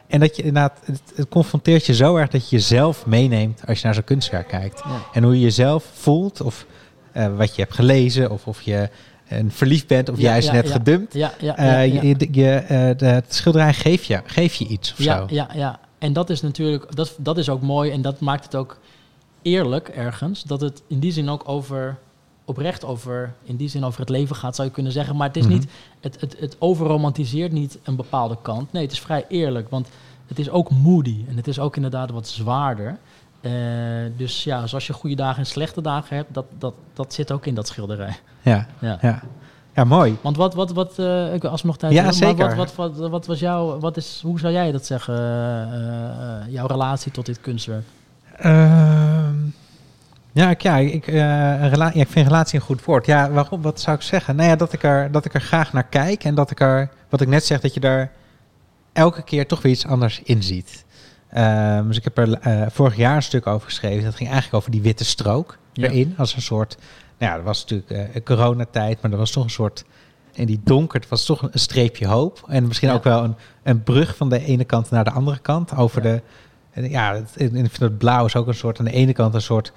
En 0.08 0.20
dat 0.20 0.36
je 0.36 0.44
inderdaad, 0.44 0.80
het, 0.86 1.02
het 1.16 1.30
confronteert 1.30 1.86
je 1.86 1.94
zo 1.94 2.16
erg 2.16 2.30
dat 2.30 2.50
je 2.50 2.56
jezelf 2.56 3.06
meeneemt 3.06 3.62
als 3.68 3.78
je 3.80 3.86
naar 3.86 3.94
zo'n 3.94 4.04
kunstwerk 4.04 4.48
kijkt. 4.48 4.82
ja. 4.86 4.92
En 5.14 5.24
hoe 5.24 5.34
je 5.34 5.40
jezelf 5.42 5.86
voelt, 5.94 6.42
of 6.42 6.66
wat 7.14 7.56
je 7.56 7.62
hebt 7.62 7.74
gelezen, 7.74 8.32
of 8.32 8.48
of 8.48 8.62
je 8.62 8.90
een 9.28 9.52
verliefd 9.52 9.88
bent, 9.88 10.10
of 10.10 10.18
Ja, 10.18 10.30
juist 10.30 10.48
ja, 10.48 10.54
net 10.54 10.68
ja. 10.68 10.74
gedumpt. 10.74 11.14
Ja, 11.14 11.32
Eh, 11.38 11.44
ja. 11.66 11.80
Je, 11.80 12.28
je, 12.32 12.50
eh, 12.56 12.98
de, 12.98 13.06
het 13.06 13.34
schilderij 13.34 13.74
geeft 13.74 14.06
je, 14.06 14.22
geeft 14.26 14.56
je 14.56 14.66
iets 14.68 14.92
of 14.92 14.98
ja, 15.04 15.18
zo. 15.18 15.26
Ja, 15.30 15.48
ja, 15.54 15.80
en 15.98 16.14
dat 16.14 16.30
is 16.30 16.42
natuurlijk, 16.42 16.96
dat, 16.96 17.16
dat 17.18 17.38
is 17.38 17.50
ook 17.50 17.62
mooi 17.62 17.92
en 17.92 18.02
dat 18.02 18.20
maakt 18.20 18.44
het 18.44 18.56
ook 18.56 18.78
eerlijk 19.42 19.88
ergens. 19.88 20.44
Dat 20.44 20.62
het 20.62 20.82
in 20.88 21.00
die 21.00 21.12
zin 21.12 21.30
ook 21.30 21.50
over, 21.50 21.98
oprecht 22.46 22.86
over, 22.86 23.34
in 23.44 23.56
die 23.56 23.70
zin 23.70 23.84
over 23.84 24.00
het 24.00 24.10
leven 24.10 24.36
gaat, 24.36 24.56
zou 24.56 24.68
je 24.68 24.74
kunnen 24.74 24.92
zeggen. 24.92 25.16
Maar 25.16 25.28
het 25.28 25.38
is 25.38 25.44
Mhm. 25.46 25.54
niet, 25.54 25.68
het, 26.00 26.18
het, 26.22 26.36
het 26.40 26.56
overromantiseert 26.60 27.52
niet 27.52 27.78
een 27.84 27.96
bepaalde 27.96 28.38
kant. 28.42 28.72
Nee, 28.72 28.84
het 28.84 28.92
is 28.92 29.00
vrij 29.00 29.26
eerlijk, 29.28 29.70
want 29.70 29.88
het 30.28 30.40
is 30.40 30.50
ook 30.50 30.70
moody 30.72 31.26
en 31.30 31.36
het 31.38 31.48
is 31.48 31.60
ook 31.60 31.76
inderdaad 31.76 32.12
wat 32.12 32.28
zwaarder. 32.28 32.98
Eh, 33.44 33.52
dus 34.18 34.44
ja, 34.44 34.68
zoals 34.68 34.88
je 34.88 34.94
goede 34.94 35.16
dagen 35.16 35.40
en 35.40 35.46
slechte 35.46 35.82
dagen 35.82 36.16
hebt, 36.16 36.34
dat, 36.34 36.46
dat, 36.58 36.74
dat 36.94 37.14
zit 37.14 37.32
ook 37.32 37.46
in 37.46 37.56
dat 37.56 37.68
schilderij. 37.68 38.16
Ja, 38.42 38.68
Ja. 38.80 38.98
ja. 39.02 39.22
ja 39.76 39.84
mooi. 39.84 40.18
Want 40.22 40.38
wat, 40.38 40.54
wat, 40.54 40.72
wat 40.72 40.98
ik- 41.34 41.44
als 41.44 41.62
we 41.62 41.68
nog 41.68 41.78
tijd 41.78 41.94
Ja, 41.94 42.04
maar. 42.38 42.56
Wat, 42.56 42.76
wat, 42.76 42.98
wat, 42.98 43.10
wat 43.10 43.26
was 43.26 43.40
jouw, 43.40 43.80
wat 43.80 43.98
is, 43.98 44.20
hoe 44.24 44.40
zou 44.40 44.54
jij 44.54 44.72
dat 44.72 44.86
zeggen, 44.86 45.16
eh, 45.16 46.54
jouw 46.54 46.66
relatie 46.68 47.12
tot 47.12 47.26
dit 47.26 47.42
kunstwerk? 47.42 47.86
Ehm, 48.38 49.36
ja, 50.32 50.50
ik, 50.50 50.62
ja, 50.62 50.78
ik, 50.78 51.06
ja, 51.12 51.92
ik 51.94 52.08
vind 52.08 52.28
relatie 52.28 52.60
een 52.60 52.66
goed 52.66 52.86
woord. 52.86 53.06
Ja, 53.06 53.30
waarom? 53.32 53.62
Wat 53.62 53.82
zou 53.82 53.96
ik 53.96 54.02
zeggen? 54.02 54.36
Nou 54.36 54.50
ja, 54.50 54.56
dat 54.56 54.74
ik, 54.74 54.84
er, 54.84 55.12
dat 55.12 55.26
ik 55.26 55.34
er 55.34 55.42
graag 55.42 55.74
naar 55.74 55.84
kijk 55.88 56.24
en 56.24 56.36
dat 56.36 56.52
ik 56.52 56.60
er, 56.60 56.90
wat 57.10 57.22
ik 57.22 57.28
net 57.28 57.46
zeg, 57.46 57.60
dat 57.60 57.74
je 57.74 57.80
daar 57.80 58.12
elke 58.94 59.22
keer 59.24 59.48
toch 59.48 59.62
weer 59.62 59.72
iets 59.72 59.88
anders 59.88 60.22
in 60.24 60.44
ziet. 60.44 60.83
Ehm, 61.34 61.88
dus 61.88 61.98
ik 61.98 62.04
heb 62.04 62.18
er 62.18 62.34
eh, 62.40 62.62
vorig 62.70 62.96
jaar 62.96 63.16
een 63.16 63.24
stuk 63.24 63.48
over 63.48 63.66
geschreven. 63.68 64.04
Dat 64.04 64.16
ging 64.16 64.30
eigenlijk 64.30 64.58
over 64.58 64.72
die 64.72 64.82
witte 64.82 65.06
strook 65.06 65.58
Ja. 65.74 65.88
erin. 65.90 66.14
Als 66.18 66.36
een 66.36 66.42
soort, 66.42 66.78
nou 67.18 67.32
ja, 67.32 67.38
dat 67.38 67.46
was 67.46 67.66
natuurlijk 67.66 68.16
eh, 68.16 68.24
coronatijd, 68.24 69.02
maar 69.02 69.12
dat 69.12 69.20
was 69.20 69.32
toch 69.32 69.44
een 69.44 69.50
soort, 69.50 69.86
in 70.34 70.46
die 70.46 70.60
donker, 70.64 71.00
het 71.00 71.10
was 71.10 71.26
toch 71.26 71.42
een 71.42 71.60
streepje 71.60 72.08
hoop. 72.08 72.44
En 72.48 72.68
misschien 72.68 72.90
Ja. 72.90 72.94
ook 72.96 73.04
wel 73.04 73.24
een, 73.24 73.36
een 73.64 73.84
brug 73.84 74.16
van 74.16 74.30
de 74.30 74.46
ene 74.46 74.64
kant 74.64 74.90
naar 74.90 75.04
de 75.04 75.12
andere 75.12 75.40
kant. 75.40 75.76
Over 75.76 76.04
Ja. 76.06 76.12
de, 76.12 76.22
en 76.72 76.90
ja, 76.90 77.14
het, 77.14 77.38
en 77.38 77.46
ik 77.56 77.70
vind 77.72 77.80
het 77.80 77.98
blauw 77.98 78.26
is 78.26 78.36
ook 78.36 78.48
een 78.48 78.54
soort, 78.54 78.80
aan 78.80 78.86
de 78.86 78.92
ene 78.92 79.14
kant 79.14 79.34
een 79.34 79.42
soort 79.42 79.74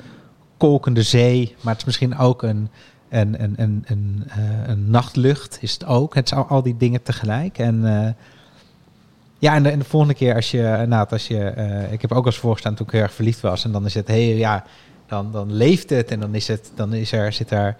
kolkende 0.56 1.02
zee, 1.02 1.54
maar 1.60 1.72
het 1.72 1.80
is 1.80 1.86
misschien 1.86 2.18
ook 2.18 2.42
een, 2.42 2.68
een, 3.08 3.42
een, 3.42 3.54
een, 3.56 3.84
een, 3.86 4.24
eh, 4.28 4.38
een 4.66 4.90
nachtlucht, 4.90 5.58
is 5.60 5.72
het 5.72 5.84
ook. 5.84 6.14
Het 6.14 6.24
is 6.30 6.32
al, 6.38 6.44
al 6.46 6.62
die 6.62 6.76
dingen 6.76 7.02
tegelijk. 7.02 7.58
En 7.58 8.04
eh, 8.04 8.12
ja, 9.38 9.54
en 9.54 9.62
de, 9.62 9.68
en 9.70 9.78
de 9.78 9.84
volgende 9.84 10.14
keer 10.14 10.34
als 10.34 10.50
je, 10.50 10.62
eh, 10.62 10.86
nou, 10.86 11.06
als 11.10 11.26
je, 11.26 11.44
eh, 11.44 11.92
ik 11.92 12.00
heb 12.02 12.12
ook 12.12 12.26
als 12.26 12.38
voorgestaan 12.38 12.74
toen 12.74 12.86
ik 12.86 12.92
heel 12.92 13.02
erg 13.02 13.12
verliefd 13.12 13.40
was, 13.40 13.64
en 13.64 13.72
dan 13.72 13.84
is 13.84 13.94
het, 13.94 14.08
hey, 14.08 14.36
ja, 14.36 14.64
dan, 15.06 15.32
dan 15.32 15.52
leeft 15.52 15.90
het 15.90 16.10
en 16.10 16.20
dan 16.20 16.34
is 16.34 16.48
het, 16.48 16.72
dan 16.74 16.94
is 16.94 17.12
er, 17.12 17.32
zit 17.32 17.48
daar 17.48 17.76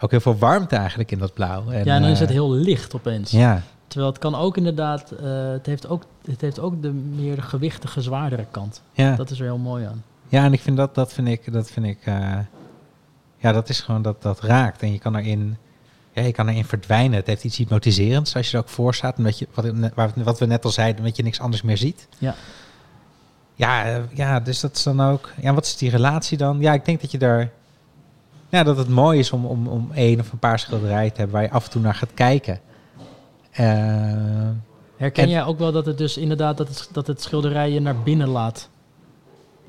ook 0.00 0.10
heel 0.10 0.20
veel 0.20 0.38
warmte 0.38 0.76
eigenlijk 0.76 1.10
in 1.10 1.18
dat 1.18 1.34
blauw. 1.34 1.70
En, 1.70 1.84
ja, 1.84 1.94
en 1.94 2.02
dan 2.02 2.10
is 2.10 2.14
eh, 2.14 2.20
het 2.20 2.30
heel 2.30 2.50
licht 2.50 2.94
opeens. 2.94 3.30
Ja, 3.30 3.62
Terwijl 3.90 4.10
het 4.10 4.20
kan 4.20 4.34
ook 4.34 4.56
inderdaad, 4.56 5.10
eh, 5.10 5.50
het, 5.50 5.66
heeft 5.66 5.88
ook, 5.88 6.02
het 6.24 6.40
heeft 6.40 6.58
ook 6.58 6.82
de 6.82 6.92
meer 6.92 7.42
gewichtige, 7.42 8.00
zwaardere 8.00 8.46
kant. 8.50 8.82
ja. 8.92 9.16
Dat 9.16 9.30
is 9.30 9.38
er 9.38 9.44
heel 9.44 9.58
mooi 9.58 9.84
aan. 9.84 10.04
Ja, 10.28 10.44
en 10.44 10.52
ik 10.52 10.60
vind 10.60 10.76
dat, 10.76 10.94
dat 10.94 11.12
vind 11.12 11.28
ik, 11.28 11.52
dat 11.52 11.70
vind 11.70 11.86
ik, 11.86 11.98
eh, 12.04 12.38
ja, 13.36 13.52
dat 13.52 13.68
is 13.68 13.80
gewoon, 13.80 14.02
dat, 14.02 14.22
dat 14.22 14.40
raakt. 14.40 14.82
En 14.82 14.92
je 14.92 14.98
kan 14.98 15.16
erin, 15.16 15.56
ja, 16.12 16.22
je 16.22 16.32
kan 16.32 16.48
erin 16.48 16.64
verdwijnen. 16.64 17.16
Het 17.18 17.26
heeft 17.26 17.44
iets 17.44 17.56
hypnotiserends 17.56 18.36
als 18.36 18.50
je 18.50 18.56
er 18.56 18.62
ook 18.62 18.68
voor 18.68 18.94
staat. 18.94 19.18
Omdat 19.18 19.38
je, 19.38 19.46
wat, 19.94 20.12
wat 20.14 20.38
we 20.38 20.46
net 20.46 20.64
al 20.64 20.70
zeiden, 20.70 20.98
omdat 21.00 21.16
je 21.16 21.22
niks 21.22 21.40
anders 21.40 21.62
meer 21.62 21.76
ziet. 21.76 22.08
Ja. 22.18 22.34
Ja, 23.54 23.84
eh, 23.84 24.02
ja, 24.14 24.40
dus 24.40 24.60
dat 24.60 24.76
is 24.76 24.82
dan 24.82 25.00
ook, 25.00 25.30
ja, 25.40 25.54
wat 25.54 25.64
is 25.64 25.76
die 25.76 25.90
relatie 25.90 26.38
dan? 26.38 26.60
Ja, 26.60 26.72
ik 26.72 26.84
denk 26.84 27.00
dat 27.00 27.10
je 27.10 27.18
daar, 27.18 27.50
ja, 28.48 28.62
dat 28.62 28.76
het 28.76 28.88
mooi 28.88 29.18
is 29.18 29.32
om, 29.32 29.44
om, 29.46 29.66
om 29.66 29.90
één 29.94 30.20
of 30.20 30.32
een 30.32 30.38
paar 30.38 30.58
schilderijen 30.58 31.10
te 31.12 31.16
hebben 31.16 31.34
waar 31.36 31.44
je 31.46 31.50
af 31.54 31.64
en 31.64 31.70
toe 31.70 31.80
naar 31.82 31.94
gaat 31.94 32.14
kijken. 32.14 32.60
Eh, 33.50 33.64
Herken 34.96 35.22
En- 35.22 35.28
jij 35.30 35.44
ook 35.44 35.58
wel 35.58 35.72
dat 35.72 35.86
het 35.86 35.98
dus 35.98 36.16
inderdaad, 36.16 36.56
dat 36.56 36.68
het, 36.68 36.88
dat 36.92 37.06
het 37.06 37.22
schilderij 37.22 37.70
je 37.70 37.80
naar 37.80 37.96
binnen 38.02 38.28
laat, 38.28 38.68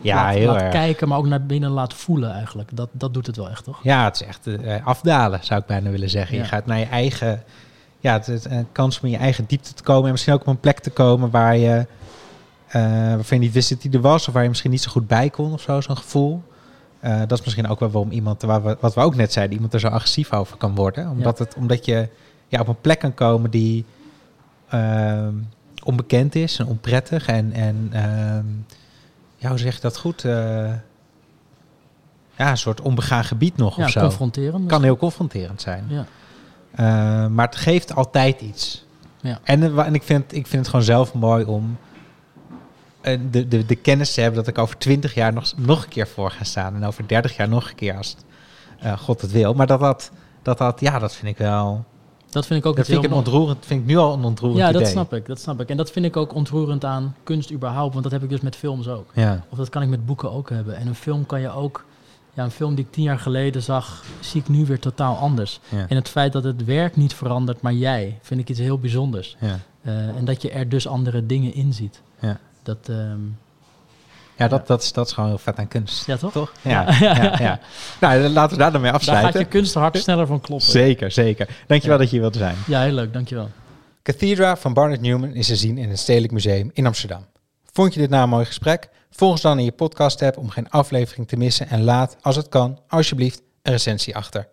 ja, 0.02 0.16
laat, 0.16 0.34
heel 0.34 0.48
laat 0.48 0.62
erg. 0.62 0.72
kijken, 0.72 1.08
maar 1.08 1.18
ook 1.18 1.28
naar 1.28 1.46
binnen 1.46 1.70
laat 1.70 1.94
voelen 1.94 2.32
eigenlijk. 2.32 2.70
Dat, 2.74 2.90
dat 2.92 3.14
doet 3.14 3.28
het 3.28 3.36
wel 3.36 3.50
echt, 3.50 3.64
toch? 3.64 3.80
Ja, 3.84 4.04
het 4.04 4.16
is 4.16 4.28
echt 4.28 4.48
eh, 4.48 4.86
afdalen, 4.86 5.40
zou 5.44 5.60
ik 5.60 5.66
bijna 5.66 5.90
willen 5.90 6.10
zeggen. 6.10 6.36
Ja. 6.36 6.42
Je 6.44 6.48
gaat 6.48 6.66
naar 6.66 6.80
je 6.80 6.86
eigen... 6.86 7.44
Ja, 8.00 8.14
het 8.14 8.28
is 8.28 8.46
een 8.46 8.68
kans 8.72 9.00
om 9.00 9.06
in 9.06 9.12
je 9.12 9.18
eigen 9.18 9.46
diepte 9.48 9.74
te 9.74 9.84
komen. 9.84 10.06
En 10.06 10.12
misschien 10.12 10.34
ook 10.34 10.42
op 10.42 10.48
een 10.48 10.60
plek 10.60 10.80
te 10.80 10.90
komen 10.90 11.30
waar 11.30 11.58
je... 11.58 11.86
eh, 12.68 12.82
waarvan 12.92 13.38
je 13.38 13.44
niet 13.44 13.54
wist 13.54 13.70
dat 13.70 13.82
die 13.82 13.92
er 13.92 14.02
was. 14.02 14.28
Of 14.28 14.34
waar 14.34 14.44
je 14.44 14.50
misschien 14.50 14.72
niet 14.72 14.82
zo 14.82 14.92
goed 14.92 15.08
bij 15.08 15.30
kon 15.30 15.54
of 15.54 15.62
zo, 15.62 15.82
zo'n 15.82 15.98
gevoel. 15.98 16.44
Eh, 17.00 17.20
dat 17.20 17.40
is 17.40 17.44
misschien 17.46 17.68
ook 17.68 17.80
wel 17.80 17.92
waarom 17.92 18.12
iemand, 18.12 18.42
waar 18.42 18.64
we, 18.64 18.78
wat 18.80 18.94
we 18.94 19.02
ook 19.02 19.16
net 19.16 19.32
zeiden, 19.34 19.56
iemand 19.56 19.74
er 19.74 19.80
zo 19.80 19.88
agressief 19.88 20.34
over 20.34 20.58
kan 20.58 20.76
worden. 20.76 21.10
Omdat, 21.10 21.40
het, 21.40 21.56
omdat 21.56 21.86
je 21.86 22.10
ja, 22.48 22.60
op 22.60 22.68
een 22.68 22.82
plek 22.82 23.00
kan 23.00 23.14
komen 23.14 23.52
die 23.52 23.86
ehm, 24.70 25.34
onbekend 25.84 26.36
is 26.36 26.60
en 26.60 26.68
onprettig. 26.68 27.28
En, 27.28 27.54
en 27.54 27.90
ehm, 27.92 28.46
ja, 29.42 29.50
hoe 29.50 29.58
zeg 29.58 29.76
je 29.76 29.82
dat 29.82 29.98
goed? 29.98 30.26
Eh, 30.26 30.74
ja, 32.36 32.50
een 32.50 32.58
soort 32.58 32.82
onbegaan 32.82 33.24
gebied 33.24 33.58
nog 33.58 33.78
Ja, 33.78 33.84
of 33.84 33.90
zo. 33.92 34.00
confronterend. 34.02 34.68
Kan 34.68 34.84
heel 34.84 34.98
confronterend 34.98 35.62
zijn. 35.62 35.86
Ja. 35.88 36.06
Eh, 36.72 37.28
maar 37.28 37.46
het 37.46 37.56
geeft 37.56 37.96
altijd 37.96 38.42
iets. 38.42 38.86
Ja. 39.22 39.40
En, 39.44 39.64
eh, 39.64 39.86
en 39.86 39.94
ik, 39.94 40.04
vind, 40.04 40.34
ik 40.34 40.48
vind 40.48 40.62
het 40.62 40.68
gewoon 40.68 40.86
zelf 40.86 41.14
mooi 41.14 41.46
om 41.46 41.78
de, 43.02 43.48
de, 43.48 43.66
de 43.66 43.76
kennis 43.76 44.14
te 44.14 44.22
hebben 44.22 44.40
dat 44.40 44.48
ik 44.54 44.58
over 44.58 44.78
twintig 44.78 45.14
jaar 45.14 45.34
nog, 45.34 45.54
nog 45.58 45.84
een 45.84 45.90
keer 45.90 46.08
voor 46.08 46.32
ga 46.32 46.44
staan. 46.44 46.76
En 46.76 46.84
over 46.84 47.08
dertig 47.08 47.36
jaar 47.36 47.50
nog 47.50 47.70
een 47.70 47.76
keer 47.76 47.98
als 47.98 48.16
het, 48.80 49.00
God 49.00 49.22
het 49.22 49.32
wil. 49.32 49.54
Maar 49.54 49.68
dat 49.68 49.80
dat, 49.80 50.12
dat 50.42 50.58
dat, 50.58 50.80
ja, 50.80 51.00
dat 51.00 51.16
vind 51.16 51.28
ik 51.28 51.38
wel... 51.38 51.86
Dat 52.32 52.46
vind 52.46 52.60
ik 52.60 52.66
ook 52.66 52.76
Dat 52.76 52.86
vind 52.86 52.98
ik, 53.04 53.10
heel 53.10 53.18
een 53.18 53.24
mooi. 53.24 53.36
ontroerend, 53.36 53.66
vind 53.66 53.82
ik 53.82 53.86
nu 53.88 53.98
al 53.98 54.14
een 54.14 54.24
ontroerend 54.24 54.60
Ja, 54.60 54.70
idee. 54.70 54.82
dat 54.82 54.90
snap 54.90 55.14
ik, 55.14 55.26
dat 55.26 55.40
snap 55.40 55.62
ik. 55.62 55.70
En 55.70 55.78
dat 55.78 55.92
vind 55.92 56.06
ik 56.06 56.18
ook 56.18 56.34
ontroerend 56.34 56.86
aan 56.86 57.16
kunst 57.24 57.52
überhaupt, 57.52 57.92
want 57.92 58.04
dat 58.04 58.14
heb 58.14 58.24
ik 58.24 58.30
dus 58.30 58.42
met 58.42 58.56
films 58.56 58.88
ook. 58.88 59.10
Ja, 59.14 59.46
Of 59.50 59.58
dat 59.58 59.70
kan 59.70 59.82
ik 59.82 59.90
met 59.90 60.06
boeken 60.06 60.32
ook 60.32 60.50
hebben. 60.50 60.76
En 60.76 60.88
een 60.88 60.96
film 60.96 61.26
kan 61.26 61.42
je 61.42 61.50
ook... 61.52 61.86
Ja, 62.34 62.44
een 62.44 62.52
film 62.52 62.76
die 62.76 62.86
ik 62.86 62.92
tien 62.92 63.04
jaar 63.04 63.20
geleden 63.20 63.62
zag, 63.64 64.04
zie 64.20 64.42
ik 64.42 64.50
nu 64.50 64.66
weer 64.66 64.80
totaal 64.80 65.16
anders. 65.16 65.60
ja, 65.70 65.86
En 65.90 65.96
het 65.96 66.10
feit 66.10 66.34
dat 66.34 66.44
het 66.44 66.64
werk 66.66 66.96
niet 66.96 67.14
verandert, 67.14 67.62
maar 67.62 67.74
jij, 67.74 68.20
vind 68.22 68.40
ik 68.40 68.50
iets 68.50 68.60
heel 68.60 68.80
bijzonders. 68.80 69.36
ja. 69.40 69.60
Eh, 69.82 70.08
en 70.08 70.26
dat 70.26 70.42
je 70.42 70.52
er 70.52 70.70
dus 70.70 70.88
andere 70.88 71.26
dingen 71.26 71.54
in 71.54 71.74
ziet. 71.74 72.02
Ja. 72.20 72.40
Dat, 72.64 72.78
ehm, 72.90 73.20
ja 74.38 74.48
dat, 74.48 74.68
dat, 74.68 74.82
is, 74.84 74.92
dat 74.94 75.08
is 75.08 75.14
gewoon 75.14 75.30
heel 75.30 75.38
vet 75.38 75.58
aan 75.58 75.68
kunst. 75.68 76.06
ja 76.06 76.18
toch? 76.18 76.32
Toch? 76.32 76.52
Ja, 76.62 76.96
ja. 77.00 77.36
ja, 77.40 77.60
Nou, 78.02 78.20
laten 78.30 78.58
we 78.58 78.62
daar 78.64 78.72
dan 78.72 78.82
mee 78.82 78.92
Daar 78.92 79.00
afsluiten. 79.00 79.32
gaat 79.32 79.42
je 79.42 79.48
kunsthart 79.48 79.98
sneller 79.98 80.28
van 80.28 80.42
kloppen. 80.42 80.68
Zeker, 80.68 81.12
zeker. 81.12 81.48
Dankjewel 81.68 81.96
Ja. 81.98 82.02
dat 82.02 82.12
je 82.12 82.20
hier 82.20 82.22
wilde 82.22 82.38
zijn. 82.38 82.56
Ja, 82.68 82.82
heel 82.82 82.94
leuk, 82.94 83.14
dankjewel. 83.14 83.50
Cathedra 84.04 84.58
van 84.58 84.74
Barnett 84.74 85.02
Newman 85.02 85.34
is 85.34 85.48
te 85.48 85.56
zien 85.56 85.78
in 85.78 85.90
het 85.90 86.00
Stedelijk 86.00 86.34
Museum 86.34 86.70
in 86.74 86.86
Amsterdam. 86.86 87.26
Vond 87.74 87.94
je 87.94 88.00
dit 88.00 88.10
nou 88.10 88.24
een 88.24 88.30
mooi 88.30 88.46
gesprek? 88.46 88.90
Volg 89.12 89.32
ons 89.32 89.42
dan 89.42 89.60
in 89.60 89.66
je 89.66 89.72
podcast-app 89.72 90.38
om 90.38 90.50
geen 90.50 90.70
aflevering 90.70 91.28
te 91.28 91.38
missen 91.38 91.70
en 91.70 91.84
laat, 91.84 92.18
als 92.22 92.36
het 92.36 92.50
kan, 92.50 92.80
alsjeblieft 92.88 93.42
een 93.62 93.72
recensie 93.72 94.16
achter. 94.16 94.48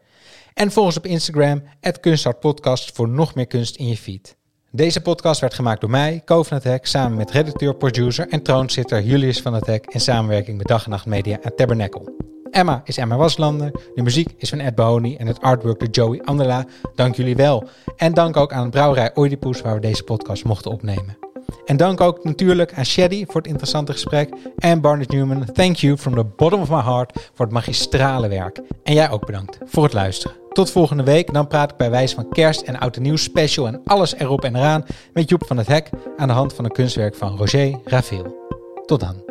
En 0.54 0.72
volg 0.72 0.86
ons 0.86 0.96
op 0.96 1.06
Instagram, 1.06 1.62
@kunsthartpodcast 2.00 2.92
voor 2.94 3.08
nog 3.08 3.34
meer 3.34 3.46
kunst 3.46 3.76
in 3.76 3.88
je 3.88 3.96
feed. 3.96 4.36
Deze 4.70 5.00
podcast 5.00 5.40
werd 5.40 5.54
gemaakt 5.54 5.80
door 5.80 5.90
mij, 5.90 6.22
Ko 6.24 6.42
van 6.42 6.56
het 6.56 6.66
Hek, 6.66 6.86
samen 6.86 7.16
met 7.16 7.30
redacteur, 7.30 7.74
producer 7.74 8.28
en 8.28 8.42
troonzitter 8.42 9.02
Julius 9.02 9.40
van 9.40 9.54
het 9.54 9.66
Hek 9.66 9.86
in 9.86 10.00
samenwerking 10.00 10.56
met 10.56 10.66
Dag 10.66 10.84
en 10.84 10.90
Nacht 10.90 11.06
Media 11.06 11.38
en 11.40 11.56
Tabernacle. 11.56 12.12
Emma 12.50 12.82
is 12.84 12.96
Emma 12.96 13.16
Waslander, 13.16 13.70
de 13.94 14.02
muziek 14.02 14.34
is 14.36 14.48
van 14.48 14.58
Ed 14.58 14.74
Bahoni 14.74 15.16
en 15.16 15.26
het 15.26 15.40
artwork 15.40 15.78
door 15.78 15.88
Joey 15.88 16.22
Andela. 16.24 16.64
Dank 16.94 17.14
jullie 17.14 17.36
wel. 17.36 17.68
En 17.96 18.14
dank 18.14 18.36
ook 18.36 18.52
aan 18.52 18.62
het 18.62 18.70
brouwerij 18.70 19.10
Oedipus 19.14 19.60
waar 19.60 19.74
we 19.74 19.80
deze 19.80 20.02
podcast 20.02 20.44
mochten 20.44 20.70
opnemen. 20.70 21.27
En 21.64 21.76
dank 21.76 22.00
ook 22.00 22.24
natuurlijk 22.24 22.74
aan 22.74 22.84
Shady 22.84 23.24
voor 23.26 23.34
het 23.34 23.46
interessante 23.46 23.92
gesprek 23.92 24.34
en 24.56 24.80
Barnett 24.80 25.12
Newman, 25.12 25.44
thank 25.52 25.76
you 25.76 25.96
from 25.96 26.14
the 26.14 26.24
bottom 26.24 26.60
of 26.60 26.70
my 26.70 26.82
heart 26.82 27.30
voor 27.34 27.44
het 27.44 27.54
magistrale 27.54 28.28
werk. 28.28 28.60
En 28.82 28.94
jij 28.94 29.10
ook 29.10 29.26
bedankt 29.26 29.58
voor 29.64 29.82
het 29.82 29.92
luisteren. 29.92 30.36
Tot 30.52 30.70
volgende 30.70 31.02
week, 31.02 31.32
dan 31.32 31.46
praat 31.46 31.70
ik 31.70 31.76
bij 31.76 31.90
wijze 31.90 32.14
van 32.14 32.28
kerst 32.28 32.60
en 32.60 32.78
oud 32.78 32.96
en 32.96 33.02
nieuw 33.02 33.16
special 33.16 33.66
en 33.66 33.80
alles 33.84 34.14
erop 34.14 34.44
en 34.44 34.56
eraan 34.56 34.84
met 35.12 35.28
Joep 35.28 35.46
van 35.46 35.56
het 35.56 35.66
Hek 35.66 35.90
aan 36.16 36.28
de 36.28 36.34
hand 36.34 36.54
van 36.54 36.64
een 36.64 36.72
kunstwerk 36.72 37.14
van 37.14 37.36
Roger 37.36 37.78
Ravel. 37.84 38.36
Tot 38.86 39.00
dan. 39.00 39.27